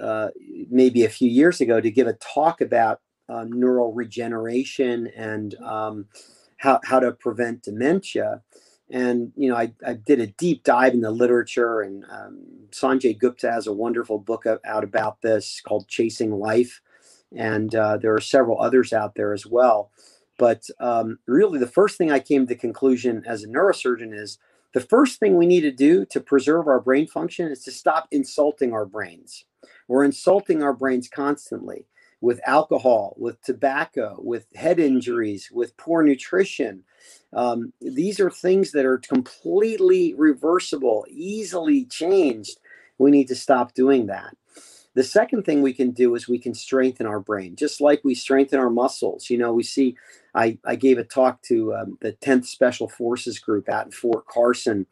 uh, 0.00 0.28
maybe 0.70 1.04
a 1.04 1.08
few 1.08 1.28
years 1.28 1.60
ago 1.60 1.80
to 1.80 1.90
give 1.90 2.06
a 2.06 2.14
talk 2.14 2.60
about 2.60 3.00
uh, 3.28 3.44
neural 3.48 3.92
regeneration 3.92 5.06
and 5.16 5.54
um, 5.56 6.06
how, 6.58 6.80
how 6.84 7.00
to 7.00 7.12
prevent 7.12 7.62
dementia. 7.62 8.42
And, 8.92 9.32
you 9.36 9.48
know, 9.48 9.56
I, 9.56 9.72
I 9.86 9.94
did 9.94 10.20
a 10.20 10.26
deep 10.26 10.64
dive 10.64 10.92
in 10.92 11.00
the 11.00 11.10
literature, 11.10 11.80
and 11.80 12.04
um, 12.10 12.44
Sanjay 12.70 13.18
Gupta 13.18 13.50
has 13.50 13.66
a 13.66 13.72
wonderful 13.72 14.18
book 14.18 14.44
out 14.46 14.84
about 14.84 15.22
this 15.22 15.62
called 15.66 15.88
Chasing 15.88 16.30
Life. 16.32 16.82
And 17.34 17.74
uh, 17.74 17.96
there 17.96 18.14
are 18.14 18.20
several 18.20 18.60
others 18.60 18.92
out 18.92 19.14
there 19.14 19.32
as 19.32 19.46
well. 19.46 19.90
But 20.38 20.68
um, 20.78 21.18
really, 21.26 21.58
the 21.58 21.66
first 21.66 21.96
thing 21.96 22.12
I 22.12 22.18
came 22.18 22.46
to 22.46 22.54
conclusion 22.54 23.22
as 23.26 23.42
a 23.42 23.48
neurosurgeon 23.48 24.12
is 24.12 24.38
the 24.74 24.80
first 24.80 25.18
thing 25.18 25.36
we 25.36 25.46
need 25.46 25.62
to 25.62 25.72
do 25.72 26.04
to 26.06 26.20
preserve 26.20 26.66
our 26.68 26.80
brain 26.80 27.06
function 27.06 27.50
is 27.50 27.64
to 27.64 27.70
stop 27.70 28.08
insulting 28.10 28.74
our 28.74 28.84
brains. 28.84 29.46
We're 29.88 30.04
insulting 30.04 30.62
our 30.62 30.74
brains 30.74 31.08
constantly 31.08 31.86
with 32.20 32.40
alcohol, 32.46 33.14
with 33.18 33.42
tobacco, 33.42 34.16
with 34.18 34.46
head 34.54 34.78
injuries, 34.78 35.50
with 35.52 35.76
poor 35.76 36.02
nutrition. 36.02 36.84
Um, 37.34 37.72
these 37.80 38.20
are 38.20 38.30
things 38.30 38.72
that 38.72 38.84
are 38.84 38.98
completely 38.98 40.14
reversible, 40.14 41.06
easily 41.10 41.86
changed. 41.86 42.58
We 42.98 43.10
need 43.10 43.28
to 43.28 43.34
stop 43.34 43.74
doing 43.74 44.06
that. 44.06 44.36
The 44.94 45.02
second 45.02 45.44
thing 45.44 45.62
we 45.62 45.72
can 45.72 45.92
do 45.92 46.14
is 46.14 46.28
we 46.28 46.38
can 46.38 46.52
strengthen 46.52 47.06
our 47.06 47.20
brain, 47.20 47.56
just 47.56 47.80
like 47.80 48.02
we 48.04 48.14
strengthen 48.14 48.58
our 48.58 48.68
muscles. 48.68 49.30
You 49.30 49.38
know, 49.38 49.52
we 49.52 49.62
see 49.62 49.96
I, 50.34 50.58
I 50.66 50.76
gave 50.76 50.98
a 50.98 51.04
talk 51.04 51.40
to 51.42 51.74
um, 51.74 51.98
the 52.02 52.12
10th 52.12 52.44
Special 52.46 52.88
Forces 52.88 53.38
Group 53.38 53.70
out 53.70 53.86
in 53.86 53.92
Fort 53.92 54.26
Carson, 54.26 54.86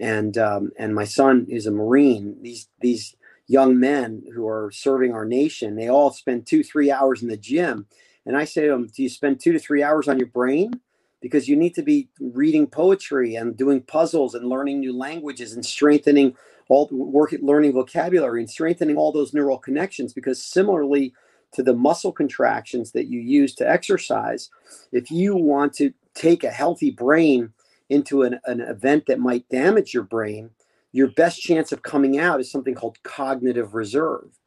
and 0.00 0.38
um, 0.38 0.72
and 0.78 0.94
my 0.94 1.04
son 1.04 1.46
is 1.50 1.66
a 1.66 1.70
Marine. 1.70 2.36
These 2.40 2.68
these 2.80 3.14
young 3.46 3.78
men 3.78 4.22
who 4.34 4.48
are 4.48 4.70
serving 4.72 5.12
our 5.12 5.26
nation, 5.26 5.76
they 5.76 5.88
all 5.88 6.10
spend 6.10 6.46
two 6.46 6.62
three 6.62 6.90
hours 6.90 7.22
in 7.22 7.28
the 7.28 7.36
gym, 7.36 7.86
and 8.24 8.38
I 8.38 8.44
say 8.44 8.62
to 8.62 8.68
them, 8.68 8.86
"Do 8.86 9.02
you 9.02 9.10
spend 9.10 9.40
two 9.40 9.52
to 9.52 9.58
three 9.58 9.82
hours 9.82 10.08
on 10.08 10.18
your 10.18 10.28
brain?" 10.28 10.80
Because 11.22 11.48
you 11.48 11.56
need 11.56 11.74
to 11.76 11.82
be 11.82 12.08
reading 12.20 12.66
poetry 12.66 13.36
and 13.36 13.56
doing 13.56 13.80
puzzles 13.80 14.34
and 14.34 14.48
learning 14.48 14.80
new 14.80 14.94
languages 14.94 15.54
and 15.54 15.64
strengthening 15.64 16.36
all 16.68 16.88
work 16.92 17.34
learning 17.40 17.72
vocabulary 17.72 18.40
and 18.40 18.50
strengthening 18.50 18.96
all 18.96 19.12
those 19.12 19.32
neural 19.32 19.58
connections. 19.58 20.12
Because 20.12 20.42
similarly 20.42 21.14
to 21.52 21.62
the 21.62 21.74
muscle 21.74 22.12
contractions 22.12 22.92
that 22.92 23.06
you 23.06 23.20
use 23.20 23.54
to 23.54 23.68
exercise, 23.68 24.50
if 24.90 25.10
you 25.10 25.36
want 25.36 25.72
to 25.74 25.92
take 26.14 26.44
a 26.44 26.50
healthy 26.50 26.90
brain 26.90 27.52
into 27.88 28.22
an, 28.22 28.40
an 28.46 28.60
event 28.60 29.04
that 29.06 29.20
might 29.20 29.48
damage 29.48 29.94
your 29.94 30.02
brain, 30.02 30.50
your 30.92 31.08
best 31.08 31.40
chance 31.40 31.72
of 31.72 31.82
coming 31.82 32.18
out 32.18 32.40
is 32.40 32.50
something 32.50 32.74
called 32.74 33.02
cognitive 33.02 33.74
reserve. 33.74 34.38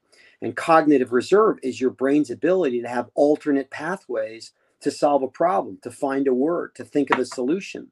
And 0.41 0.55
cognitive 0.55 1.11
reserve 1.11 1.57
is 1.63 1.81
your 1.81 1.89
brain's 1.89 2.29
ability 2.29 2.81
to 2.81 2.87
have 2.87 3.09
alternate 3.15 3.69
pathways 3.71 4.51
to 4.81 4.91
solve 4.91 5.23
a 5.23 5.27
problem, 5.27 5.79
to 5.83 5.91
find 5.91 6.27
a 6.27 6.33
word, 6.33 6.75
to 6.75 6.85
think 6.85 7.11
of 7.11 7.19
a 7.19 7.25
solution. 7.25 7.91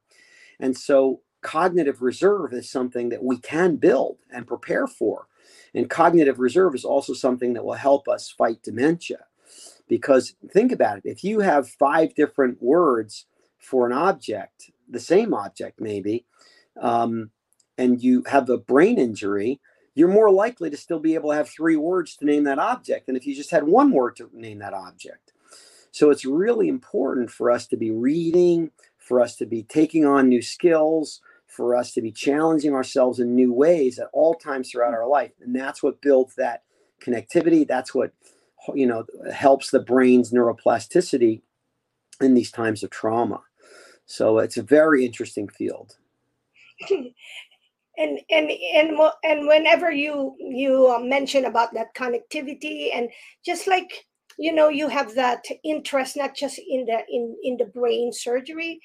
And 0.59 0.77
so, 0.77 1.21
cognitive 1.41 2.01
reserve 2.01 2.53
is 2.53 2.69
something 2.69 3.09
that 3.09 3.23
we 3.23 3.38
can 3.38 3.75
build 3.75 4.17
and 4.31 4.47
prepare 4.47 4.88
for. 4.88 5.27
And 5.73 5.89
cognitive 5.89 6.39
reserve 6.39 6.75
is 6.75 6.86
also 6.86 7.13
something 7.13 7.53
that 7.53 7.65
will 7.65 7.73
help 7.73 8.07
us 8.07 8.29
fight 8.29 8.63
dementia. 8.63 9.25
Because 9.88 10.36
think 10.51 10.71
about 10.71 10.97
it 10.97 11.03
if 11.05 11.23
you 11.23 11.41
have 11.41 11.69
five 11.69 12.15
different 12.15 12.61
words 12.61 13.25
for 13.59 13.86
an 13.86 13.93
object, 13.93 14.71
the 14.89 14.99
same 14.99 15.34
object 15.34 15.81
maybe, 15.81 16.25
um, 16.81 17.31
and 17.77 18.01
you 18.01 18.23
have 18.27 18.49
a 18.49 18.57
brain 18.57 18.97
injury, 18.99 19.59
you're 19.95 20.07
more 20.07 20.31
likely 20.31 20.69
to 20.69 20.77
still 20.77 20.99
be 20.99 21.15
able 21.15 21.31
to 21.31 21.36
have 21.36 21.49
three 21.49 21.75
words 21.75 22.15
to 22.17 22.25
name 22.25 22.45
that 22.45 22.59
object 22.59 23.07
than 23.07 23.15
if 23.15 23.27
you 23.27 23.36
just 23.36 23.51
had 23.51 23.63
one 23.65 23.91
word 23.91 24.15
to 24.17 24.29
name 24.34 24.59
that 24.59 24.73
object. 24.73 25.32
So 25.94 26.10
it's 26.10 26.26
really 26.26 26.70
important 26.70 27.30
for 27.30 27.52
us 27.52 27.68
to 27.68 27.78
be 27.78 27.91
reading, 27.91 28.72
for 28.98 29.22
us 29.22 29.36
to 29.36 29.46
be 29.46 29.62
taking 29.62 30.06
on 30.06 30.28
new 30.28 30.41
skills, 30.41 31.22
for 31.46 31.76
us 31.76 31.94
to 31.94 32.02
be 32.02 32.12
challenging 32.12 32.74
ourselves 32.74 33.20
in 33.20 33.36
new 33.36 33.54
ways 33.54 34.00
at 34.00 34.08
all 34.12 34.34
times 34.34 34.72
throughout 34.72 34.96
our 34.96 35.08
life. 35.08 35.34
And 35.39 35.56
that's 35.56 35.84
what 35.84 36.02
builds 36.02 36.34
that 36.36 36.64
connectivity. 37.00 37.68
That's 37.68 37.94
what 37.94 38.12
you 38.74 38.88
know 38.88 39.06
helps 39.32 39.70
the 39.70 39.82
brain's 39.82 40.32
neuroplasticity 40.32 41.41
in 42.20 42.34
these 42.34 42.52
times 42.52 42.82
of 42.82 42.89
trauma. 42.89 43.41
So 44.08 44.39
it's 44.39 44.58
a 44.58 44.64
very 44.64 45.06
interesting 45.06 45.48
field. 45.48 45.96
And 47.96 48.20
and 48.32 48.50
and 48.50 48.98
and 49.24 49.48
whenever 49.48 49.91
you 49.91 50.36
you 50.39 50.88
uh, 50.88 50.98
mention 50.98 51.46
about 51.46 51.76
that 51.76 51.94
connectivity 51.94 52.89
and 52.91 53.08
just 53.46 53.68
like 53.68 54.08
you 54.38 54.53
know 54.53 54.69
you 54.69 54.88
have 54.88 55.15
that 55.15 55.45
interest 55.63 56.17
not 56.17 56.36
just 56.36 56.59
in 56.59 56.86
the 56.86 56.99
in 57.09 57.36
in 57.43 57.57
the 57.57 57.65
brain 57.65 58.11
surgery. 58.13 58.79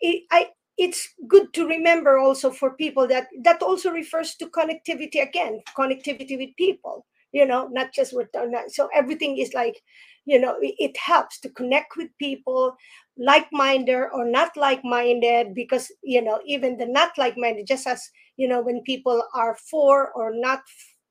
It, 0.00 0.24
i 0.30 0.48
it's 0.78 1.08
good 1.28 1.52
to 1.52 1.66
remember 1.66 2.16
also 2.18 2.50
for 2.50 2.70
people 2.72 3.06
that 3.08 3.28
that 3.44 3.62
also 3.62 3.90
refers 3.90 4.34
to 4.36 4.46
connectivity 4.46 5.22
again 5.22 5.60
connectivity 5.76 6.38
with 6.38 6.56
people 6.56 7.04
you 7.32 7.44
know 7.46 7.68
not 7.70 7.92
just 7.92 8.14
with 8.14 8.28
so 8.68 8.88
everything 8.94 9.36
is 9.36 9.52
like 9.52 9.76
you 10.24 10.38
know 10.40 10.56
it, 10.60 10.74
it 10.78 10.96
helps 10.96 11.38
to 11.40 11.50
connect 11.50 11.96
with 11.96 12.08
people 12.18 12.74
like-minded 13.18 14.06
or 14.14 14.24
not 14.24 14.56
like-minded 14.56 15.54
because 15.54 15.92
you 16.02 16.22
know 16.22 16.40
even 16.46 16.78
the 16.78 16.86
not 16.86 17.10
like-minded 17.18 17.66
just 17.66 17.86
as 17.86 18.08
you 18.36 18.48
know 18.48 18.62
when 18.62 18.80
people 18.82 19.22
are 19.34 19.56
for 19.70 20.10
or 20.12 20.30
not 20.34 20.60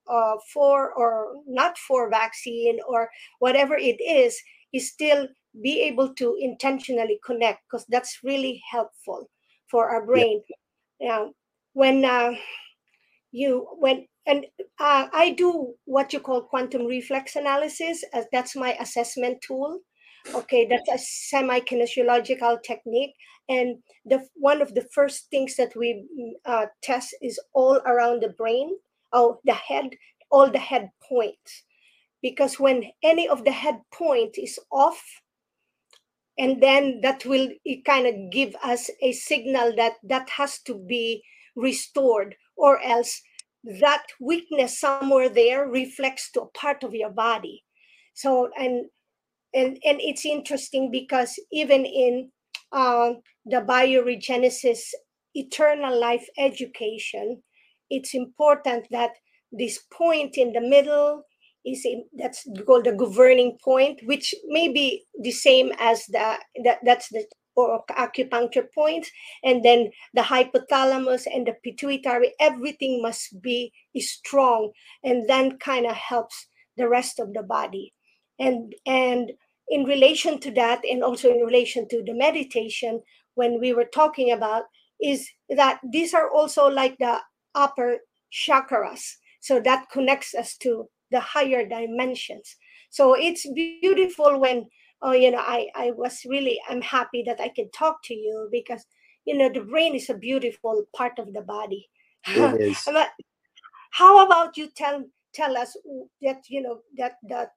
uh, 0.10 0.36
for 0.54 0.92
or 0.94 1.36
not 1.48 1.78
for 1.78 2.10
vaccine 2.10 2.80
or 2.88 3.10
whatever 3.40 3.76
it 3.76 4.02
is 4.02 4.40
is 4.74 4.90
still 4.90 5.28
be 5.62 5.82
able 5.82 6.14
to 6.16 6.38
intentionally 6.40 7.20
connect 7.26 7.62
because 7.66 7.86
that's 7.90 8.20
really 8.24 8.62
helpful 8.72 9.30
for 9.70 9.90
our 9.90 10.06
brain. 10.06 10.42
Yeah. 11.00 11.28
when 11.74 12.04
uh, 12.04 12.34
you 13.32 13.68
when 13.80 14.06
and 14.26 14.46
uh, 14.80 15.08
i 15.14 15.32
do 15.32 15.74
what 15.86 16.12
you 16.14 16.20
call 16.20 16.42
quantum 16.42 16.86
reflex 16.86 17.36
analysis 17.36 18.04
as 18.14 18.26
that's 18.32 18.56
my 18.56 18.74
assessment 18.80 19.42
tool. 19.42 19.80
Okay 20.36 20.68
that's 20.68 20.90
a 20.90 20.98
semi-kinesiological 20.98 22.62
technique 22.64 23.14
and 23.48 23.78
the 24.06 24.20
one 24.36 24.62
of 24.62 24.74
the 24.76 24.86
first 24.94 25.30
things 25.32 25.56
that 25.56 25.76
we 25.76 26.06
mm, 26.20 26.32
uh, 26.46 26.66
test 26.84 27.16
is 27.22 27.40
all 27.54 27.78
around 27.86 28.22
the 28.22 28.30
brain 28.30 28.76
oh 29.14 29.40
the 29.46 29.54
head 29.54 29.90
all 30.32 30.50
the 30.52 30.60
head 30.60 30.90
points. 31.08 31.64
Because 32.22 32.60
when 32.60 32.84
any 33.02 33.28
of 33.28 33.46
the 33.46 33.52
head 33.52 33.80
point 33.94 34.38
is 34.38 34.60
off 34.72 35.02
and 36.38 36.62
then 36.62 37.02
that 37.02 37.26
will 37.26 37.50
kind 37.86 38.08
of 38.08 38.32
give 38.32 38.56
us 38.64 38.90
a 39.02 39.12
signal 39.14 39.74
that 39.76 39.94
that 40.04 40.30
has 40.30 40.60
to 40.64 40.76
be 40.76 41.24
restored 41.56 42.36
or 42.58 42.82
else 42.82 43.22
that 43.82 44.06
weakness 44.20 44.80
somewhere 44.80 45.30
there 45.30 45.68
reflects 45.68 46.32
to 46.32 46.42
a 46.42 46.50
part 46.52 46.84
of 46.84 46.94
your 46.94 47.10
body. 47.10 47.64
So 48.14 48.50
and 48.58 48.86
and 49.54 49.78
and 49.86 50.00
it's 50.02 50.26
interesting 50.26 50.92
because 50.92 51.40
even 51.52 51.86
in 51.86 52.32
uh, 52.72 53.14
the 53.46 53.62
bioregenesis 53.62 54.80
eternal 55.36 56.00
life 56.00 56.28
education 56.38 57.42
it's 57.90 58.14
important 58.14 58.86
that 58.92 59.12
this 59.52 59.80
point 59.92 60.38
in 60.38 60.54
the 60.54 60.62
middle 60.62 61.24
is 61.66 61.84
in, 61.86 62.06
that's 62.18 62.48
called 62.66 62.86
the 62.86 62.94
governing 62.94 63.58
point 63.64 64.00
which 64.06 64.34
may 64.48 64.72
be 64.72 65.04
the 65.22 65.32
same 65.32 65.72
as 65.80 66.06
the 66.08 66.38
that, 66.64 66.80
that's 66.84 67.10
the 67.10 67.26
or 67.56 67.84
acupuncture 67.92 68.72
points 68.74 69.12
and 69.44 69.66
then 69.66 69.92
the 70.14 70.22
hypothalamus 70.22 71.26
and 71.26 71.46
the 71.46 71.54
pituitary 71.64 72.34
everything 72.40 73.02
must 73.02 73.42
be 73.42 73.74
strong 73.98 74.72
and 75.04 75.30
then 75.30 75.58
kind 75.58 75.86
of 75.86 75.94
helps 75.94 76.48
the 76.80 76.88
rest 76.88 77.20
of 77.20 77.34
the 77.34 77.44
body. 77.44 77.94
And 78.40 78.74
and 78.88 79.32
in 79.68 79.84
relation 79.84 80.40
to 80.40 80.52
that 80.52 80.84
and 80.90 81.04
also 81.04 81.30
in 81.30 81.42
relation 81.42 81.88
to 81.90 82.02
the 82.04 82.14
meditation 82.14 83.02
when 83.36 83.60
we 83.60 83.74
were 83.74 83.90
talking 83.94 84.32
about 84.32 84.64
is 85.00 85.30
that 85.56 85.80
these 85.92 86.14
are 86.14 86.32
also 86.32 86.68
like 86.68 86.98
the 86.98 87.20
upper 87.56 87.98
chakras. 88.32 89.16
So 89.42 89.60
that 89.62 89.90
connects 89.92 90.34
us 90.36 90.56
to 90.58 90.90
the 91.12 91.20
higher 91.20 91.68
dimensions. 91.68 92.56
So 92.90 93.14
it's 93.14 93.50
beautiful 93.54 94.40
when 94.40 94.68
oh 95.02 95.14
you 95.14 95.32
know 95.32 95.40
i 95.40 95.68
i 95.76 95.92
was 95.92 96.26
really 96.28 96.60
i'm 96.70 96.82
happy 96.82 97.24
that 97.26 97.40
i 97.40 97.48
can 97.50 97.70
talk 97.72 98.04
to 98.04 98.14
you 98.14 98.50
because 98.52 98.84
you 99.26 99.38
know 99.38 99.50
the 99.50 99.62
brain 99.62 99.96
is 99.96 100.10
a 100.10 100.14
beautiful 100.14 100.84
part 100.96 101.18
of 101.20 101.34
the 101.34 101.42
body. 101.42 101.90
It 102.28 102.62
is. 102.62 102.88
how 103.92 104.26
about 104.26 104.58
you 104.58 104.70
tell 104.76 105.04
tell 105.34 105.58
us 105.58 105.76
that 106.22 106.42
you 106.50 106.62
know 106.62 106.80
that 106.98 107.14
that 107.30 107.52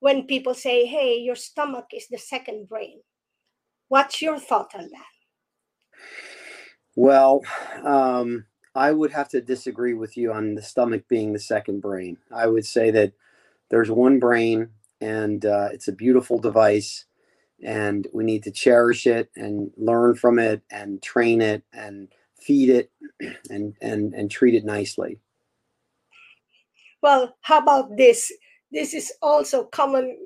when 0.00 0.26
people 0.26 0.54
say 0.54 0.86
hey 0.86 1.18
your 1.18 1.36
stomach 1.36 1.86
is 1.94 2.06
the 2.08 2.18
second 2.18 2.68
brain 2.68 3.00
what's 3.88 4.22
your 4.22 4.38
thought 4.38 4.74
on 4.74 4.88
that? 4.90 5.14
Well 6.96 7.42
um 7.84 8.46
I 8.74 8.92
would 8.92 9.12
have 9.12 9.28
to 9.30 9.40
disagree 9.40 9.94
with 9.94 10.16
you 10.16 10.32
on 10.32 10.54
the 10.54 10.62
stomach 10.62 11.08
being 11.08 11.32
the 11.32 11.40
second 11.40 11.80
brain. 11.80 12.18
I 12.32 12.46
would 12.46 12.64
say 12.64 12.90
that 12.92 13.12
there's 13.68 13.90
one 13.90 14.18
brain 14.18 14.68
and 15.00 15.44
uh, 15.44 15.68
it's 15.72 15.88
a 15.88 15.92
beautiful 15.92 16.38
device 16.38 17.06
and 17.62 18.06
we 18.12 18.24
need 18.24 18.42
to 18.44 18.50
cherish 18.50 19.06
it 19.06 19.30
and 19.36 19.70
learn 19.76 20.14
from 20.14 20.38
it 20.38 20.62
and 20.70 21.02
train 21.02 21.40
it 21.40 21.62
and 21.72 22.08
feed 22.38 22.70
it 22.70 22.90
and 23.50 23.74
and 23.80 24.14
and 24.14 24.30
treat 24.30 24.54
it 24.54 24.64
nicely. 24.64 25.18
Well 27.02 27.36
how 27.42 27.58
about 27.58 27.96
this? 27.96 28.32
This 28.72 28.94
is 28.94 29.12
also 29.20 29.64
common 29.64 30.16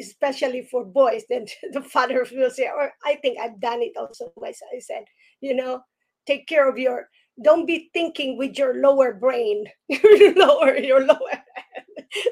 especially 0.00 0.62
for 0.62 0.84
boys 0.84 1.24
that 1.30 1.50
the 1.72 1.82
father 1.82 2.26
will 2.32 2.50
say 2.50 2.68
or 2.68 2.92
i 3.04 3.16
think 3.16 3.38
i've 3.38 3.60
done 3.60 3.82
it 3.82 3.92
also 3.96 4.32
myself 4.40 4.70
i 4.74 4.78
said. 4.80 5.04
You 5.40 5.54
know 5.54 5.82
take 6.26 6.46
care 6.46 6.68
of 6.68 6.78
your 6.78 7.08
don't 7.42 7.66
be 7.66 7.90
thinking 7.92 8.38
with 8.38 8.56
your 8.56 8.74
lower 8.80 9.12
brain 9.12 9.66
your 9.88 10.34
lower 10.34 10.76
your 10.76 11.04
lower 11.04 11.42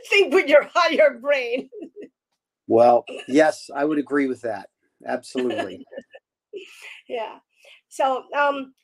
think 0.09 0.35
with 0.35 0.49
your 0.49 0.69
higher 0.75 1.19
brain. 1.21 1.69
Well 2.67 3.05
yes 3.29 3.71
i 3.75 3.85
would 3.85 3.99
agree 3.99 4.27
with 4.27 4.43
that. 4.43 4.69
Absolutely. 5.07 5.85
Yeah. 7.09 7.39
So 7.89 8.25
um 8.37 8.75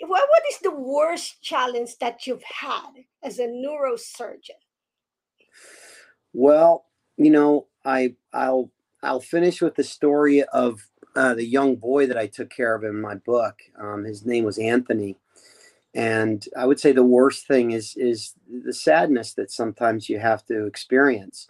what, 0.00 0.28
what 0.28 0.42
is 0.50 0.58
the 0.58 0.74
worst 0.74 1.40
challenge 1.42 1.96
that 1.98 2.26
you've 2.26 2.42
had 2.42 2.90
as 3.22 3.38
a 3.38 3.46
neurosurgeon? 3.46 4.60
Well 6.32 6.86
you 7.16 7.30
know 7.30 7.66
i 7.84 8.14
i'll 8.32 8.70
i'll 9.02 9.20
finish 9.20 9.62
with 9.62 9.74
the 9.74 9.84
story 9.84 10.42
of 10.44 10.80
uh, 11.14 11.34
the 11.34 11.46
young 11.46 11.76
boy 11.76 12.06
that 12.06 12.18
i 12.18 12.26
took 12.26 12.50
care 12.50 12.74
of 12.74 12.84
in 12.84 13.00
my 13.00 13.14
book. 13.14 13.58
Um, 13.78 14.04
his 14.04 14.26
name 14.26 14.44
was 14.44 14.58
anthony 14.58 15.16
and 15.96 16.46
i 16.56 16.66
would 16.66 16.80
say 16.80 16.92
the 16.92 17.04
worst 17.04 17.48
thing 17.48 17.72
is 17.72 17.96
is 17.98 18.34
the 18.66 18.74
sadness 18.74 19.34
that 19.34 19.52
sometimes 19.52 20.10
you 20.10 20.20
have 20.20 20.46
to 20.46 20.66
experience. 20.66 21.48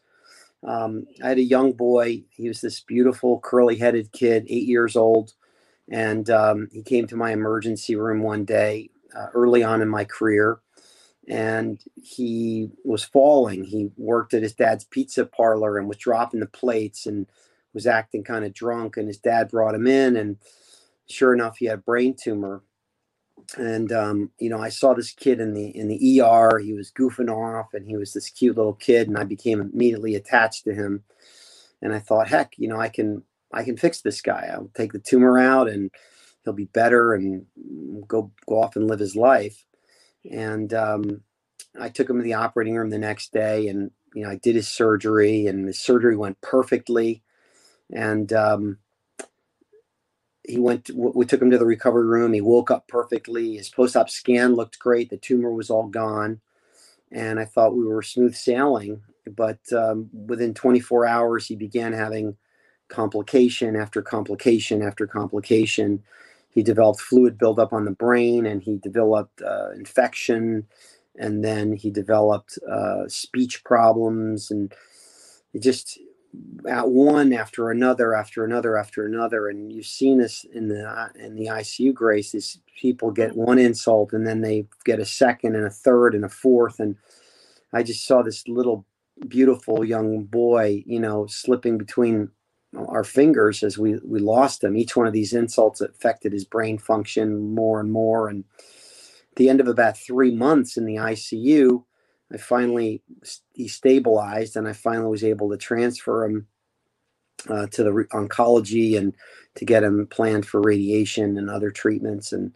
Um, 0.66 1.06
i 1.24 1.28
had 1.30 1.38
a 1.38 1.42
young 1.42 1.72
boy. 1.72 2.24
He 2.30 2.48
was 2.48 2.60
this 2.62 2.80
beautiful 2.80 3.40
curly 3.40 3.76
headed 3.78 4.12
kid 4.12 4.46
eight 4.48 4.66
years 4.68 4.96
old. 4.96 5.34
And 5.90 6.30
um, 6.30 6.68
he 6.72 6.82
came 6.82 7.06
to 7.08 7.16
my 7.16 7.32
emergency 7.32 7.96
room 7.96 8.22
one 8.22 8.44
day 8.44 8.90
uh, 9.16 9.28
early 9.34 9.64
on 9.64 9.82
in 9.82 9.88
my 9.88 10.04
career. 10.04 10.60
And 11.28 11.80
he 11.96 12.70
was 12.84 13.04
falling. 13.04 13.64
He 13.64 13.90
worked 13.96 14.34
at 14.34 14.42
his 14.42 14.54
dad's 14.54 14.84
pizza 14.84 15.26
parlor 15.26 15.78
and 15.78 15.88
was 15.88 15.98
dropping 15.98 16.40
the 16.40 16.46
plates 16.46 17.06
and 17.06 17.26
was 17.74 17.86
acting 17.86 18.24
kind 18.24 18.44
of 18.44 18.54
drunk. 18.54 18.96
And 18.98 19.08
his 19.08 19.18
dad 19.18 19.50
brought 19.50 19.76
him 19.76 19.86
in. 19.88 20.16
And 20.16 20.38
sure 21.08 21.34
enough 21.34 21.58
he 21.58 21.66
had 21.66 21.80
a 21.80 21.82
brain 21.82 22.16
tumor 22.20 22.62
and 23.56 23.92
um, 23.92 24.30
you 24.38 24.48
know, 24.48 24.60
I 24.60 24.68
saw 24.68 24.94
this 24.94 25.12
kid 25.12 25.40
in 25.40 25.54
the 25.54 25.68
in 25.76 25.88
the 25.88 26.20
ER. 26.20 26.58
He 26.58 26.72
was 26.72 26.92
goofing 26.92 27.30
off, 27.30 27.74
and 27.74 27.86
he 27.86 27.96
was 27.96 28.12
this 28.12 28.30
cute 28.30 28.56
little 28.56 28.74
kid, 28.74 29.08
and 29.08 29.18
I 29.18 29.24
became 29.24 29.60
immediately 29.60 30.14
attached 30.14 30.64
to 30.64 30.74
him. 30.74 31.04
And 31.82 31.94
I 31.94 31.98
thought, 31.98 32.28
heck, 32.28 32.54
you 32.58 32.68
know, 32.68 32.80
I 32.80 32.88
can 32.88 33.22
I 33.52 33.62
can 33.62 33.76
fix 33.76 34.00
this 34.00 34.20
guy. 34.20 34.50
I'll 34.52 34.70
take 34.74 34.92
the 34.92 34.98
tumor 34.98 35.38
out, 35.38 35.68
and 35.68 35.90
he'll 36.44 36.52
be 36.52 36.66
better, 36.66 37.14
and 37.14 37.46
go 38.06 38.32
go 38.48 38.62
off 38.62 38.76
and 38.76 38.88
live 38.88 39.00
his 39.00 39.16
life. 39.16 39.64
And 40.30 40.72
um, 40.74 41.22
I 41.78 41.88
took 41.88 42.10
him 42.10 42.18
to 42.18 42.24
the 42.24 42.34
operating 42.34 42.74
room 42.74 42.90
the 42.90 42.98
next 42.98 43.32
day, 43.32 43.68
and 43.68 43.90
you 44.14 44.24
know, 44.24 44.30
I 44.30 44.36
did 44.36 44.56
his 44.56 44.68
surgery, 44.68 45.46
and 45.46 45.68
the 45.68 45.74
surgery 45.74 46.16
went 46.16 46.40
perfectly. 46.40 47.22
And 47.92 48.32
um, 48.32 48.78
he 50.46 50.58
went 50.58 50.86
to, 50.86 50.94
we 50.94 51.26
took 51.26 51.42
him 51.42 51.50
to 51.50 51.58
the 51.58 51.66
recovery 51.66 52.06
room. 52.06 52.32
He 52.32 52.40
woke 52.40 52.70
up 52.70 52.88
perfectly. 52.88 53.56
His 53.56 53.68
post-op 53.68 54.08
scan 54.10 54.54
looked 54.54 54.78
great. 54.78 55.10
The 55.10 55.16
tumor 55.16 55.52
was 55.52 55.70
all 55.70 55.88
gone. 55.88 56.40
And 57.12 57.38
i 57.38 57.44
thought 57.44 57.76
we 57.76 57.84
were 57.84 58.02
smooth 58.02 58.34
sailing. 58.34 59.02
But 59.26 59.58
um, 59.72 60.08
within 60.12 60.54
24 60.54 61.06
hours 61.06 61.46
he 61.46 61.56
began 61.56 61.92
having 61.92 62.36
complication 62.88 63.76
after 63.76 64.02
complication 64.02 64.82
after 64.82 65.06
complication. 65.06 66.02
He 66.50 66.62
developed 66.62 67.00
fluid 67.00 67.38
buildup 67.38 67.72
on 67.72 67.84
the 67.84 67.90
brain 67.90 68.46
and 68.46 68.62
he 68.62 68.78
developed 68.78 69.42
uh, 69.42 69.70
infection. 69.72 70.66
And 71.18 71.44
then 71.44 71.72
he 71.74 71.90
developed 71.90 72.58
uh, 72.70 73.08
speech 73.08 73.64
problems. 73.64 74.50
And 74.50 74.72
it 75.52 75.62
just 75.62 75.98
at 76.68 76.88
one 76.88 77.32
after 77.32 77.70
another 77.70 78.14
after 78.14 78.44
another 78.44 78.76
after 78.76 79.06
another. 79.06 79.48
And 79.48 79.72
you've 79.72 79.86
seen 79.86 80.18
this 80.18 80.44
in 80.52 80.68
the 80.68 80.84
uh, 80.88 81.08
in 81.18 81.34
the 81.36 81.46
ICU 81.46 81.94
grace 81.94 82.32
these 82.32 82.58
people 82.80 83.10
get 83.10 83.36
one 83.36 83.58
insult 83.58 84.12
and 84.12 84.26
then 84.26 84.40
they 84.40 84.66
get 84.84 84.98
a 84.98 85.04
second 85.04 85.54
and 85.54 85.66
a 85.66 85.70
third 85.70 86.14
and 86.14 86.24
a 86.24 86.28
fourth. 86.28 86.80
And 86.80 86.96
I 87.72 87.82
just 87.82 88.06
saw 88.06 88.22
this 88.22 88.46
little 88.48 88.86
beautiful 89.28 89.82
young 89.82 90.24
boy 90.24 90.82
you 90.84 91.00
know 91.00 91.26
slipping 91.26 91.78
between 91.78 92.28
our 92.76 93.04
fingers 93.04 93.62
as 93.62 93.78
we 93.78 93.98
we 94.04 94.18
lost 94.18 94.64
him. 94.64 94.76
Each 94.76 94.96
one 94.96 95.06
of 95.06 95.12
these 95.12 95.32
insults 95.32 95.80
affected 95.80 96.32
his 96.32 96.44
brain 96.44 96.78
function 96.78 97.54
more 97.54 97.80
and 97.80 97.92
more. 97.92 98.28
And 98.28 98.44
at 99.30 99.36
the 99.36 99.48
end 99.48 99.60
of 99.60 99.68
about 99.68 99.98
3 99.98 100.34
months 100.34 100.76
in 100.76 100.84
the 100.84 100.96
ICU 100.96 101.84
I 102.32 102.38
finally 102.38 103.02
he 103.54 103.68
stabilized, 103.68 104.56
and 104.56 104.68
I 104.68 104.74
finally 104.74 105.10
was 105.10 105.24
able 105.24 105.50
to 105.50 105.56
transfer 105.58 106.24
him 106.26 106.48
uh, 107.48 107.66
to 107.68 107.84
the 107.84 107.92
re- 107.92 108.04
oncology 108.06 108.98
and 108.98 109.14
to 109.56 109.64
get 109.64 109.84
him 109.84 110.06
planned 110.08 110.46
for 110.46 110.60
radiation 110.62 111.38
and 111.38 111.50
other 111.50 111.70
treatments. 111.70 112.32
And 112.32 112.52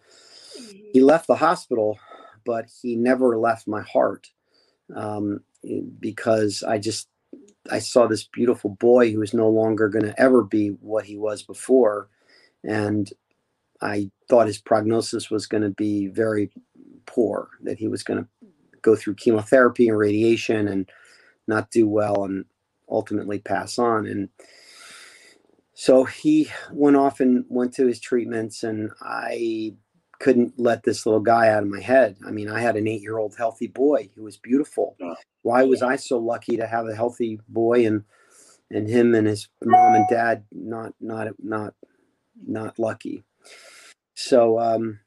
he 0.93 1.01
left 1.03 1.27
the 1.29 1.37
hospital, 1.37 1.99
but 2.47 2.67
he 2.83 2.97
never 2.97 3.39
left 3.39 3.69
my 3.69 3.83
heart 3.83 4.29
um, 4.97 5.41
because 6.01 6.63
I 6.63 6.79
just 6.79 7.09
I 7.71 7.81
saw 7.81 8.07
this 8.07 8.25
beautiful 8.25 8.71
boy 8.71 9.13
who 9.13 9.21
was 9.21 9.35
no 9.35 9.49
longer 9.49 9.89
going 9.89 10.05
to 10.07 10.21
ever 10.21 10.43
be 10.45 10.69
what 10.69 11.07
he 11.07 11.17
was 11.17 11.43
before, 11.43 12.11
and 12.65 13.11
I 13.83 14.11
thought 14.31 14.49
his 14.49 14.59
prognosis 14.61 15.31
was 15.31 15.47
going 15.47 15.65
to 15.65 15.71
be 15.71 16.09
very 16.09 16.51
poor. 17.07 17.51
That 17.65 17.79
he 17.79 17.89
was 17.89 18.03
going 18.05 18.25
to 18.25 18.29
go 18.83 18.97
through 18.97 19.15
chemotherapy 19.15 19.89
and 19.89 19.99
radiation 19.99 20.69
and 20.69 20.91
not 21.47 21.71
do 21.71 21.89
well 21.89 22.25
and 22.25 22.45
ultimately 22.89 23.39
pass 23.39 23.79
on. 23.79 24.07
And 24.07 24.29
so 25.75 26.05
he 26.05 26.51
went 26.73 26.97
off 26.97 27.21
and 27.21 27.45
went 27.49 27.73
to 27.75 27.87
his 27.87 28.01
treatments, 28.01 28.65
and 28.65 28.91
I 29.01 29.75
couldn't 30.19 30.59
let 30.59 30.83
this 30.83 31.07
little 31.07 31.21
guy 31.21 31.49
out 31.49 31.63
of 31.63 31.71
my 31.71 31.81
head. 31.81 32.19
I 32.27 32.31
mean, 32.31 32.51
I 32.51 32.61
had 32.61 32.77
an 32.77 32.87
eight 32.87 33.01
year 33.01 33.19
old 33.19 33.37
healthy 33.37 33.67
boy 33.69 34.11
who 34.15 34.23
was 34.23 34.37
beautiful. 34.37 34.97
Why 35.43 35.63
was 35.65 35.83
I 35.83 35.97
so 35.97 36.19
lucky 36.19 36.57
to 36.59 36.67
have 36.67 36.87
a 36.87 36.95
healthy 36.95 37.41
boy 37.49 37.87
and 37.87 38.05
and 38.71 38.89
him 38.89 39.15
and 39.15 39.27
his 39.27 39.49
mom 39.65 39.95
and 39.95 40.07
dad 40.09 40.45
not 40.53 40.93
not 41.01 41.29
not 41.43 41.75
not 42.47 42.79
lucky? 42.79 43.25
So 44.15 44.59
um, 44.59 45.01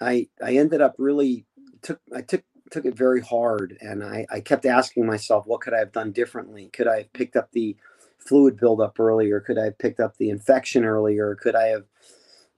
I 0.00 0.28
I 0.44 0.56
ended 0.56 0.80
up 0.80 0.96
really 0.98 1.46
took 1.80 2.00
I 2.12 2.22
took 2.22 2.42
took 2.70 2.84
it 2.84 2.96
very 2.96 3.20
hard 3.20 3.76
and 3.80 4.02
I, 4.02 4.26
I 4.30 4.40
kept 4.40 4.66
asking 4.66 5.06
myself 5.06 5.46
what 5.46 5.60
could 5.60 5.74
I 5.74 5.78
have 5.78 5.92
done 5.92 6.12
differently? 6.12 6.70
Could 6.72 6.86
I 6.86 6.98
have 6.98 7.12
picked 7.12 7.36
up 7.36 7.50
the 7.52 7.76
fluid 8.18 8.58
buildup 8.58 8.98
earlier? 9.00 9.40
Could 9.40 9.58
I 9.58 9.64
have 9.64 9.78
picked 9.78 10.00
up 10.00 10.16
the 10.16 10.30
infection 10.30 10.84
earlier? 10.84 11.34
Could 11.34 11.54
I 11.54 11.68
have 11.68 11.84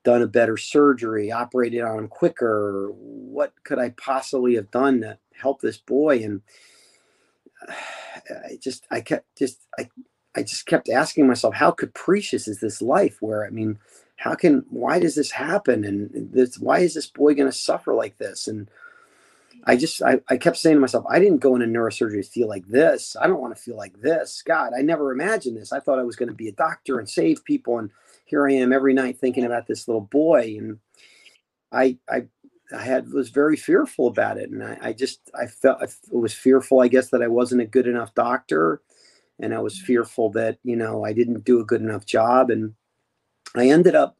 done 0.02 0.22
a 0.22 0.26
better 0.26 0.56
surgery, 0.56 1.30
operated 1.30 1.82
on 1.82 1.98
him 1.98 2.08
quicker? 2.08 2.90
What 2.92 3.52
could 3.64 3.78
I 3.78 3.90
possibly 3.90 4.54
have 4.56 4.70
done 4.70 5.00
to 5.02 5.18
help 5.32 5.60
this 5.60 5.78
boy? 5.78 6.22
And 6.22 6.42
I 7.68 8.58
just, 8.60 8.86
I 8.90 9.00
kept 9.00 9.26
just, 9.38 9.60
I, 9.78 9.88
I 10.34 10.42
just 10.42 10.66
kept 10.66 10.88
asking 10.88 11.26
myself, 11.26 11.54
how 11.54 11.70
capricious 11.70 12.46
is 12.48 12.60
this 12.60 12.80
life? 12.80 13.16
Where 13.20 13.44
I 13.46 13.50
mean, 13.50 13.78
how 14.16 14.34
can, 14.34 14.64
why 14.70 14.98
does 14.98 15.14
this 15.14 15.30
happen? 15.30 15.84
And 15.84 16.10
this, 16.32 16.58
why 16.58 16.80
is 16.80 16.94
this 16.94 17.06
boy 17.06 17.34
going 17.34 17.50
to 17.50 17.56
suffer 17.56 17.94
like 17.94 18.18
this? 18.18 18.46
And 18.46 18.70
I 19.64 19.76
just, 19.76 20.02
I, 20.02 20.20
I 20.28 20.36
kept 20.36 20.56
saying 20.56 20.76
to 20.76 20.80
myself, 20.80 21.04
I 21.08 21.18
didn't 21.18 21.38
go 21.38 21.54
into 21.54 21.66
neurosurgery 21.66 22.24
to 22.24 22.30
feel 22.30 22.48
like 22.48 22.66
this. 22.66 23.14
I 23.20 23.26
don't 23.26 23.40
want 23.40 23.54
to 23.54 23.62
feel 23.62 23.76
like 23.76 24.00
this. 24.00 24.42
God, 24.46 24.72
I 24.76 24.80
never 24.80 25.12
imagined 25.12 25.56
this. 25.56 25.72
I 25.72 25.80
thought 25.80 25.98
I 25.98 26.04
was 26.04 26.16
going 26.16 26.30
to 26.30 26.34
be 26.34 26.48
a 26.48 26.52
doctor 26.52 26.98
and 26.98 27.08
save 27.08 27.44
people 27.44 27.78
and 27.78 27.90
here 28.30 28.48
I 28.48 28.52
am 28.52 28.72
every 28.72 28.94
night 28.94 29.18
thinking 29.18 29.44
about 29.44 29.66
this 29.66 29.88
little 29.88 30.00
boy, 30.00 30.54
and 30.56 30.78
I 31.72 31.98
I 32.08 32.26
I 32.72 32.82
had 32.82 33.12
was 33.12 33.30
very 33.30 33.56
fearful 33.56 34.06
about 34.06 34.38
it, 34.38 34.50
and 34.50 34.62
I, 34.62 34.78
I 34.80 34.92
just 34.92 35.20
I 35.34 35.46
felt 35.46 35.82
I 35.82 35.88
was 36.12 36.32
fearful, 36.32 36.78
I 36.80 36.86
guess, 36.86 37.10
that 37.10 37.22
I 37.22 37.26
wasn't 37.26 37.62
a 37.62 37.66
good 37.66 37.88
enough 37.88 38.14
doctor, 38.14 38.82
and 39.40 39.52
I 39.52 39.58
was 39.58 39.74
mm-hmm. 39.74 39.86
fearful 39.86 40.30
that 40.30 40.58
you 40.62 40.76
know 40.76 41.04
I 41.04 41.12
didn't 41.12 41.44
do 41.44 41.58
a 41.58 41.64
good 41.64 41.80
enough 41.80 42.06
job, 42.06 42.50
and 42.50 42.74
I 43.56 43.68
ended 43.68 43.96
up 43.96 44.16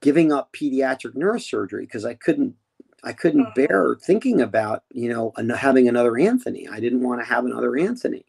giving 0.00 0.32
up 0.32 0.54
pediatric 0.54 1.14
neurosurgery 1.14 1.80
because 1.80 2.06
I 2.06 2.14
couldn't 2.14 2.54
I 3.02 3.12
couldn't 3.12 3.46
uh-huh. 3.46 3.66
bear 3.66 3.96
thinking 4.02 4.40
about 4.40 4.84
you 4.92 5.08
know 5.08 5.32
having 5.56 5.88
another 5.88 6.18
Anthony. 6.18 6.68
I 6.68 6.80
didn't 6.80 7.02
want 7.02 7.20
to 7.20 7.26
have 7.26 7.44
another 7.44 7.76
Anthony. 7.76 8.24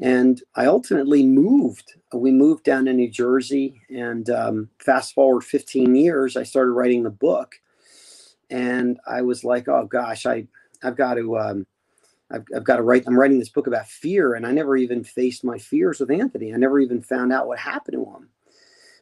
And 0.00 0.42
I 0.54 0.66
ultimately 0.66 1.24
moved. 1.24 1.94
We 2.14 2.30
moved 2.30 2.64
down 2.64 2.86
to 2.86 2.92
New 2.92 3.10
Jersey. 3.10 3.80
And 3.90 4.30
um, 4.30 4.70
fast 4.78 5.14
forward 5.14 5.42
15 5.44 5.94
years, 5.94 6.36
I 6.36 6.42
started 6.42 6.72
writing 6.72 7.02
the 7.02 7.10
book. 7.10 7.56
And 8.48 8.98
I 9.06 9.22
was 9.22 9.44
like, 9.44 9.68
oh 9.68 9.86
gosh, 9.86 10.26
I, 10.26 10.46
I've 10.82 10.96
got 10.96 11.14
to, 11.14 11.38
um, 11.38 11.66
I've, 12.30 12.44
I've 12.56 12.64
got 12.64 12.76
to 12.76 12.82
write, 12.82 13.04
I'm 13.06 13.18
writing 13.18 13.38
this 13.38 13.50
book 13.50 13.66
about 13.66 13.88
fear. 13.88 14.34
And 14.34 14.46
I 14.46 14.52
never 14.52 14.76
even 14.76 15.04
faced 15.04 15.44
my 15.44 15.58
fears 15.58 16.00
with 16.00 16.10
Anthony. 16.10 16.54
I 16.54 16.56
never 16.56 16.80
even 16.80 17.02
found 17.02 17.32
out 17.32 17.46
what 17.46 17.58
happened 17.58 17.94
to 17.94 18.04
him. 18.04 18.28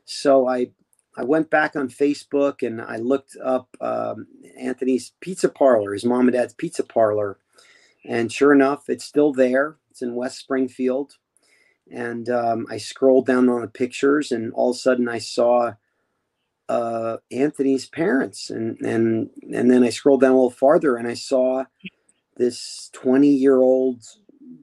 So 0.05 0.49
I, 0.49 0.71
I 1.19 1.25
went 1.25 1.51
back 1.51 1.75
on 1.75 1.89
Facebook 1.89 2.65
and 2.65 2.81
I 2.81 2.99
looked 2.99 3.37
up 3.43 3.69
um, 3.81 4.29
Anthony's 4.57 5.15
pizza 5.21 5.49
parlor, 5.49 5.93
his 5.93 6.05
mom 6.05 6.29
and 6.29 6.33
dad's 6.33 6.55
pizza 6.55 6.85
parlor. 6.85 7.39
And 8.05 8.31
sure 8.31 8.53
enough, 8.53 8.89
it's 8.89 9.05
still 9.05 9.33
there. 9.33 9.79
It's 9.91 10.01
in 10.01 10.15
West 10.15 10.39
Springfield. 10.39 11.17
And 11.91 12.29
um, 12.29 12.69
I 12.71 12.77
scrolled 12.77 13.27
down 13.27 13.49
on 13.49 13.63
the 13.63 13.67
pictures, 13.67 14.31
and 14.31 14.53
all 14.53 14.71
of 14.71 14.77
a 14.77 14.79
sudden 14.79 15.09
I 15.09 15.19
saw 15.19 15.73
uh, 16.69 17.17
Anthony's 17.33 17.87
parents, 17.87 18.51
and 18.51 18.79
and 18.83 19.31
and 19.53 19.71
then 19.71 19.83
I 19.83 19.89
scrolled 19.89 20.21
down 20.21 20.33
a 20.33 20.35
little 20.35 20.51
farther, 20.51 20.97
and 20.97 21.09
I 21.09 21.15
saw 21.15 21.65
this 22.37 22.91
20 22.93 23.27
year 23.27 23.57
old 23.57 24.05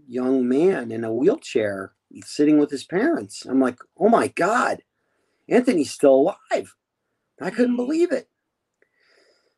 young 0.08 0.48
man 0.48 0.92
in 0.92 1.04
a 1.04 1.12
wheelchair 1.12 1.94
sitting 2.24 2.60
with 2.60 2.70
his 2.70 2.84
parents. 2.84 3.44
I'm 3.46 3.60
like, 3.60 3.80
oh 3.98 4.08
my 4.08 4.28
God, 4.30 4.84
Anthony's 5.50 5.92
still 5.92 6.36
alive. 6.54 6.76
I 7.42 7.50
couldn't 7.50 7.76
mm. 7.76 7.78
believe 7.78 8.12
it 8.12 8.30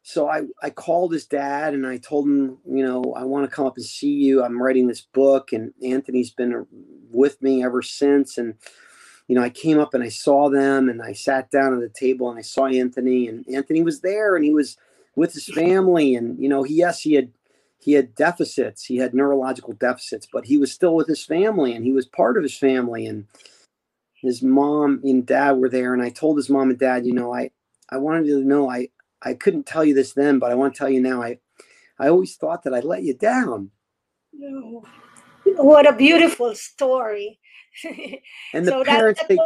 so 0.07 0.29
I, 0.29 0.43
I 0.63 0.69
called 0.69 1.11
his 1.11 1.25
dad 1.25 1.73
and 1.73 1.85
I 1.85 1.97
told 1.97 2.27
him, 2.27 2.59
you 2.65 2.81
know, 2.81 3.13
I 3.17 3.25
want 3.25 3.43
to 3.43 3.53
come 3.53 3.65
up 3.65 3.75
and 3.75 3.85
see 3.85 4.13
you. 4.13 4.41
I'm 4.41 4.61
writing 4.61 4.87
this 4.87 5.01
book 5.01 5.51
and 5.51 5.73
Anthony's 5.83 6.31
been 6.31 6.65
with 7.11 7.41
me 7.41 7.61
ever 7.61 7.81
since. 7.81 8.37
And, 8.37 8.53
you 9.27 9.35
know, 9.35 9.41
I 9.43 9.49
came 9.49 9.79
up 9.79 9.93
and 9.93 10.01
I 10.01 10.07
saw 10.07 10.49
them 10.49 10.87
and 10.87 11.01
I 11.01 11.11
sat 11.11 11.51
down 11.51 11.73
at 11.73 11.81
the 11.81 11.89
table 11.89 12.29
and 12.29 12.39
I 12.39 12.41
saw 12.41 12.67
Anthony 12.67 13.27
and 13.27 13.45
Anthony 13.53 13.83
was 13.83 13.99
there 13.99 14.37
and 14.37 14.45
he 14.45 14.53
was 14.53 14.77
with 15.17 15.33
his 15.33 15.47
family. 15.53 16.15
And, 16.15 16.41
you 16.41 16.47
know, 16.47 16.63
he, 16.63 16.75
yes, 16.75 17.01
he 17.01 17.15
had, 17.15 17.33
he 17.77 17.91
had 17.91 18.15
deficits. 18.15 18.85
He 18.85 18.95
had 18.95 19.13
neurological 19.13 19.73
deficits, 19.73 20.25
but 20.31 20.45
he 20.45 20.57
was 20.57 20.71
still 20.71 20.95
with 20.95 21.09
his 21.09 21.25
family 21.25 21.73
and 21.73 21.83
he 21.83 21.91
was 21.91 22.05
part 22.05 22.37
of 22.37 22.43
his 22.43 22.57
family. 22.57 23.05
And 23.05 23.25
his 24.21 24.41
mom 24.41 25.01
and 25.03 25.25
dad 25.25 25.53
were 25.53 25.69
there. 25.69 25.93
And 25.93 26.01
I 26.01 26.09
told 26.09 26.37
his 26.37 26.49
mom 26.49 26.69
and 26.69 26.79
dad, 26.79 27.05
you 27.05 27.13
know, 27.13 27.33
I, 27.33 27.51
I 27.89 27.97
wanted 27.97 28.25
to 28.27 28.43
know, 28.43 28.69
I, 28.69 28.89
I 29.21 29.33
couldn't 29.33 29.65
tell 29.65 29.85
you 29.85 29.93
this 29.93 30.13
then, 30.13 30.39
but 30.39 30.51
I 30.51 30.55
want 30.55 30.73
to 30.73 30.77
tell 30.77 30.89
you 30.89 31.01
now. 31.01 31.21
I, 31.21 31.39
I 31.99 32.09
always 32.09 32.35
thought 32.35 32.63
that 32.63 32.73
I 32.73 32.79
let 32.79 33.03
you 33.03 33.13
down. 33.13 33.71
No. 34.33 34.83
What 35.45 35.87
a 35.87 35.93
beautiful 35.93 36.53
story. 36.55 37.39
and 38.53 38.67
the 38.67 38.71
so 38.71 38.83
parents, 38.83 39.21
they, 39.27 39.37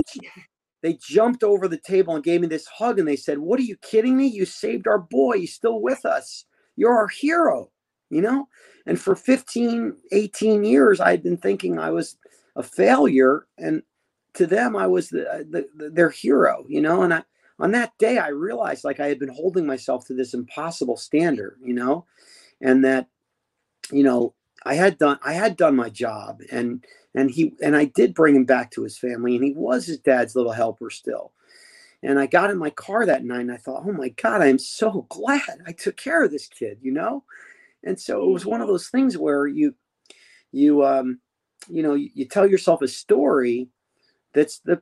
they 0.81 0.93
jumped 0.93 1.43
over 1.43 1.67
the 1.67 1.77
table 1.77 2.15
and 2.15 2.23
gave 2.23 2.41
me 2.41 2.47
this 2.47 2.65
hug 2.67 2.97
and 2.97 3.07
they 3.07 3.15
said, 3.15 3.37
What 3.37 3.59
are 3.59 3.63
you 3.63 3.77
kidding 3.77 4.17
me? 4.17 4.27
You 4.27 4.45
saved 4.45 4.87
our 4.87 4.99
boy. 4.99 5.39
He's 5.39 5.53
still 5.53 5.81
with 5.81 6.05
us. 6.05 6.45
You're 6.75 6.95
our 6.95 7.07
hero, 7.07 7.69
you 8.09 8.21
know? 8.21 8.47
And 8.85 8.99
for 8.99 9.15
15, 9.15 9.95
18 10.11 10.63
years, 10.63 10.99
I 10.99 11.11
had 11.11 11.23
been 11.23 11.37
thinking 11.37 11.77
I 11.77 11.91
was 11.91 12.17
a 12.55 12.63
failure. 12.63 13.45
And 13.57 13.83
to 14.35 14.47
them, 14.47 14.75
I 14.75 14.87
was 14.87 15.09
the, 15.09 15.45
the, 15.49 15.67
the, 15.75 15.89
their 15.89 16.09
hero, 16.09 16.65
you 16.67 16.81
know? 16.81 17.03
And 17.03 17.13
I, 17.13 17.23
on 17.61 17.71
that 17.71 17.95
day 17.97 18.17
i 18.17 18.27
realized 18.27 18.83
like 18.83 18.99
i 18.99 19.07
had 19.07 19.19
been 19.19 19.29
holding 19.29 19.65
myself 19.65 20.05
to 20.05 20.13
this 20.13 20.33
impossible 20.33 20.97
standard 20.97 21.57
you 21.63 21.73
know 21.73 22.05
and 22.59 22.83
that 22.83 23.07
you 23.91 24.03
know 24.03 24.33
i 24.65 24.73
had 24.73 24.97
done 24.97 25.17
i 25.23 25.31
had 25.31 25.55
done 25.55 25.75
my 25.75 25.89
job 25.89 26.41
and 26.51 26.83
and 27.15 27.29
he 27.29 27.53
and 27.61 27.75
i 27.75 27.85
did 27.85 28.13
bring 28.13 28.35
him 28.35 28.45
back 28.45 28.71
to 28.71 28.83
his 28.83 28.97
family 28.97 29.35
and 29.35 29.45
he 29.45 29.53
was 29.53 29.85
his 29.85 29.99
dad's 29.99 30.35
little 30.35 30.51
helper 30.51 30.89
still 30.89 31.31
and 32.03 32.19
i 32.19 32.25
got 32.25 32.49
in 32.49 32.57
my 32.57 32.71
car 32.71 33.05
that 33.05 33.23
night 33.23 33.41
and 33.41 33.51
i 33.51 33.57
thought 33.57 33.83
oh 33.85 33.93
my 33.93 34.09
god 34.09 34.41
i'm 34.41 34.59
so 34.59 35.05
glad 35.09 35.61
i 35.67 35.71
took 35.71 35.95
care 35.95 36.23
of 36.23 36.31
this 36.31 36.47
kid 36.47 36.77
you 36.81 36.91
know 36.91 37.23
and 37.83 37.99
so 37.99 38.23
it 38.23 38.31
was 38.31 38.45
one 38.45 38.61
of 38.61 38.67
those 38.67 38.89
things 38.89 39.17
where 39.17 39.45
you 39.47 39.73
you 40.51 40.83
um 40.83 41.19
you 41.67 41.83
know 41.83 41.93
you, 41.93 42.09
you 42.15 42.25
tell 42.25 42.47
yourself 42.47 42.81
a 42.81 42.87
story 42.87 43.69
that's 44.33 44.59
the 44.59 44.81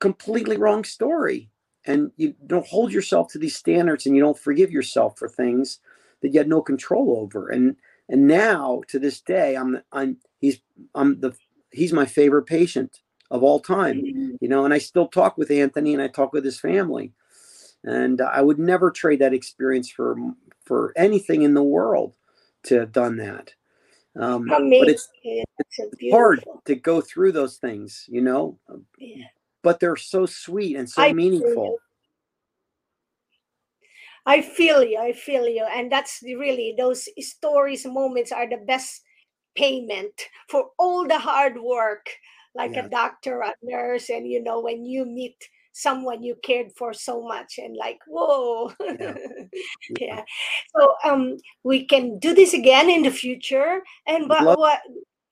completely 0.00 0.56
wrong 0.56 0.84
story. 0.84 1.50
And 1.86 2.12
you 2.16 2.34
don't 2.46 2.66
hold 2.66 2.92
yourself 2.92 3.30
to 3.32 3.38
these 3.38 3.56
standards 3.56 4.06
and 4.06 4.16
you 4.16 4.22
don't 4.22 4.38
forgive 4.38 4.70
yourself 4.70 5.18
for 5.18 5.28
things 5.28 5.80
that 6.22 6.32
you 6.32 6.40
had 6.40 6.48
no 6.48 6.62
control 6.62 7.18
over. 7.20 7.50
And 7.50 7.76
and 8.08 8.26
now 8.26 8.82
to 8.88 8.98
this 8.98 9.20
day 9.20 9.56
i'm 9.56 9.80
i'm 9.92 10.16
he's 10.40 10.60
i'm 10.94 11.20
the 11.20 11.32
he's 11.72 11.92
my 11.92 12.04
favorite 12.04 12.44
patient 12.44 13.00
of 13.30 13.42
all 13.42 13.60
time 13.60 14.02
mm-hmm. 14.02 14.30
you 14.40 14.48
know 14.48 14.64
and 14.64 14.74
i 14.74 14.78
still 14.78 15.08
talk 15.08 15.36
with 15.38 15.50
anthony 15.50 15.92
and 15.92 16.02
i 16.02 16.08
talk 16.08 16.32
with 16.32 16.44
his 16.44 16.60
family. 16.60 17.12
And 17.86 18.22
i 18.22 18.40
would 18.40 18.58
never 18.58 18.90
trade 18.90 19.18
that 19.20 19.34
experience 19.34 19.90
for 19.90 20.16
for 20.64 20.94
anything 20.96 21.42
in 21.42 21.54
the 21.54 21.62
world 21.62 22.14
to 22.64 22.80
have 22.80 22.92
done 22.92 23.16
that 23.18 23.52
um, 24.16 24.46
but 24.46 24.88
it's, 24.88 25.08
it's 25.22 25.80
hard 26.10 26.44
to 26.64 26.74
go 26.74 27.00
through 27.00 27.32
those 27.32 27.56
things 27.56 28.04
you 28.08 28.20
know 28.20 28.58
yeah 28.98 29.26
but 29.64 29.80
they're 29.80 29.96
so 29.96 30.26
sweet 30.26 30.76
and 30.76 30.88
so 30.88 31.02
I 31.02 31.12
meaningful. 31.12 31.78
I 34.26 34.40
feel 34.40 34.82
you. 34.82 34.98
I 34.98 35.12
feel 35.12 35.48
you. 35.48 35.64
And 35.64 35.90
that's 35.90 36.20
really 36.22 36.74
those 36.76 37.08
stories, 37.18 37.84
moments 37.84 38.32
are 38.32 38.48
the 38.48 38.58
best 38.58 39.02
payment 39.54 40.12
for 40.48 40.70
all 40.78 41.06
the 41.06 41.18
hard 41.18 41.60
work 41.60 42.08
like 42.54 42.76
Yeah. 42.76 42.86
a 42.86 42.88
doctor, 42.88 43.40
a 43.40 43.54
nurse, 43.62 44.10
and 44.10 44.28
you 44.28 44.42
know, 44.42 44.60
when 44.60 44.84
you 44.84 45.04
meet 45.04 45.36
someone 45.74 46.22
you 46.22 46.36
cared 46.42 46.72
for 46.72 46.94
so 46.94 47.20
much 47.20 47.58
and 47.58 47.76
like, 47.76 47.98
whoa. 48.06 48.72
Yeah. 48.80 49.14
yeah. 50.00 50.24
So 50.74 50.94
um 51.04 51.36
we 51.64 51.84
can 51.84 52.18
do 52.18 52.34
this 52.34 52.54
again 52.54 52.88
in 52.88 53.02
the 53.02 53.10
future. 53.10 53.82
And 54.06 54.28
but 54.28 54.42
love- 54.42 54.58
what 54.58 54.80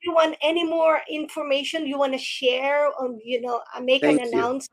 you 0.03 0.12
want 0.12 0.36
any 0.43 0.64
more 0.64 1.01
information 1.09 1.86
you 1.86 1.97
want 1.97 2.12
to 2.12 2.18
share 2.18 2.88
on 3.01 3.20
you 3.24 3.40
know 3.40 3.62
uh, 3.74 3.80
make 3.80 4.03
Thank 4.03 4.20
an 4.20 4.26
you. 4.26 4.32
announcement 4.32 4.68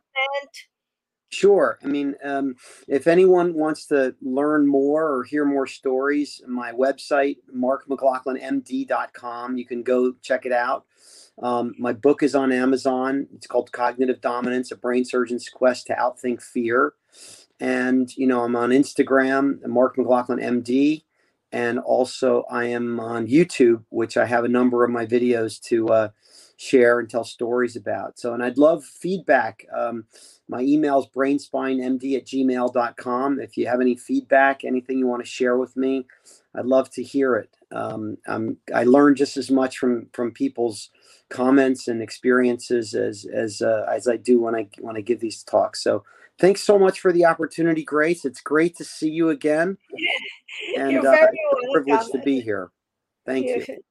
Sure. 1.31 1.77
I 1.83 1.87
mean, 1.87 2.15
um, 2.23 2.55
if 2.87 3.05
anyone 3.05 3.53
wants 3.53 3.85
to 3.87 4.15
learn 4.21 4.65
more 4.67 5.13
or 5.13 5.23
hear 5.23 5.45
more 5.45 5.67
stories, 5.67 6.41
my 6.47 6.71
website, 6.71 7.37
markmclaughlinmd.com, 7.55 9.57
you 9.57 9.65
can 9.65 9.83
go 9.83 10.13
check 10.23 10.47
it 10.47 10.51
out. 10.51 10.85
Um, 11.41 11.73
my 11.77 11.93
book 11.93 12.23
is 12.23 12.35
on 12.35 12.51
Amazon. 12.51 13.27
It's 13.35 13.47
called 13.47 13.71
Cognitive 13.71 14.21
Dominance, 14.21 14.71
a 14.71 14.75
brain 14.75 15.05
surgeon's 15.05 15.47
quest 15.49 15.87
to 15.87 15.93
outthink 15.93 16.41
fear. 16.41 16.93
And, 17.59 18.15
you 18.15 18.27
know, 18.27 18.43
I'm 18.43 18.55
on 18.55 18.69
Instagram, 18.69 19.65
Mark 19.67 19.97
McLaughlin 19.97 20.39
MD. 20.39 21.03
And 21.51 21.79
also, 21.79 22.43
I 22.49 22.65
am 22.65 22.99
on 22.99 23.27
YouTube, 23.27 23.83
which 23.89 24.17
I 24.17 24.25
have 24.25 24.43
a 24.43 24.49
number 24.49 24.83
of 24.83 24.91
my 24.91 25.05
videos 25.05 25.59
to 25.63 25.87
uh, 25.87 26.09
share 26.57 26.99
and 26.99 27.09
tell 27.09 27.23
stories 27.23 27.75
about. 27.75 28.19
So, 28.19 28.33
and 28.33 28.43
I'd 28.43 28.59
love 28.59 28.85
feedback. 28.85 29.65
Um, 29.75 30.05
my 30.47 30.61
email 30.61 30.99
is 30.99 31.07
brainspinemd 31.07 32.15
at 32.15 32.25
gmail.com. 32.25 33.39
If 33.39 33.57
you 33.57 33.67
have 33.67 33.81
any 33.81 33.95
feedback, 33.95 34.63
anything 34.63 34.99
you 34.99 35.07
want 35.07 35.23
to 35.23 35.29
share 35.29 35.57
with 35.57 35.75
me, 35.75 36.05
I'd 36.55 36.65
love 36.65 36.89
to 36.91 37.03
hear 37.03 37.35
it. 37.35 37.55
Um, 37.71 38.17
I'm, 38.27 38.57
I 38.73 38.83
learn 38.83 39.15
just 39.15 39.37
as 39.37 39.51
much 39.51 39.77
from 39.77 40.07
from 40.13 40.31
people's 40.31 40.89
comments 41.29 41.87
and 41.87 42.01
experiences 42.01 42.95
as 42.95 43.25
as 43.25 43.61
uh, 43.61 43.85
as 43.91 44.07
I 44.07 44.17
do 44.17 44.41
when 44.41 44.55
I 44.55 44.67
when 44.79 44.97
I 44.97 45.01
give 45.01 45.19
these 45.19 45.43
talks. 45.43 45.83
So 45.83 46.03
thanks 46.39 46.61
so 46.63 46.79
much 46.79 46.99
for 46.99 47.11
the 47.11 47.25
opportunity, 47.25 47.83
Grace. 47.83 48.25
It's 48.25 48.41
great 48.41 48.75
to 48.77 48.83
see 48.83 49.09
you 49.09 49.29
again, 49.29 49.77
and 50.77 51.05
uh, 51.05 51.11
it's 51.13 51.67
a 51.67 51.71
privilege 51.71 52.11
to 52.11 52.19
be 52.19 52.41
here. 52.41 52.71
Thank 53.25 53.45
you. 53.45 53.65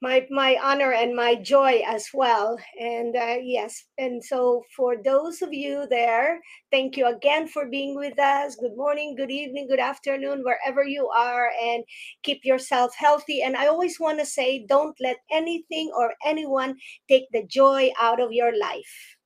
my 0.00 0.24
my 0.30 0.56
honor 0.62 0.92
and 0.92 1.14
my 1.14 1.34
joy 1.34 1.82
as 1.86 2.08
well 2.14 2.56
and 2.80 3.16
uh, 3.16 3.36
yes 3.42 3.84
and 3.98 4.22
so 4.22 4.62
for 4.76 4.96
those 5.02 5.42
of 5.42 5.52
you 5.52 5.86
there 5.90 6.40
thank 6.70 6.96
you 6.96 7.06
again 7.06 7.48
for 7.48 7.66
being 7.66 7.96
with 7.96 8.16
us 8.18 8.54
good 8.54 8.76
morning 8.76 9.16
good 9.16 9.30
evening 9.30 9.66
good 9.68 9.80
afternoon 9.80 10.44
wherever 10.44 10.84
you 10.84 11.08
are 11.08 11.50
and 11.60 11.82
keep 12.22 12.44
yourself 12.44 12.94
healthy 12.96 13.42
and 13.42 13.56
i 13.56 13.66
always 13.66 13.98
want 13.98 14.18
to 14.18 14.26
say 14.26 14.64
don't 14.68 14.96
let 15.00 15.16
anything 15.32 15.90
or 15.96 16.14
anyone 16.24 16.76
take 17.08 17.26
the 17.32 17.44
joy 17.48 17.90
out 18.00 18.20
of 18.20 18.30
your 18.30 18.56
life 18.56 19.16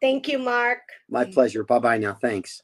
thank 0.00 0.28
you 0.28 0.38
mark 0.38 0.80
My 1.08 1.24
pleasure. 1.24 1.64
Bye 1.64 1.78
bye 1.78 1.98
now. 1.98 2.14
Thanks. 2.14 2.62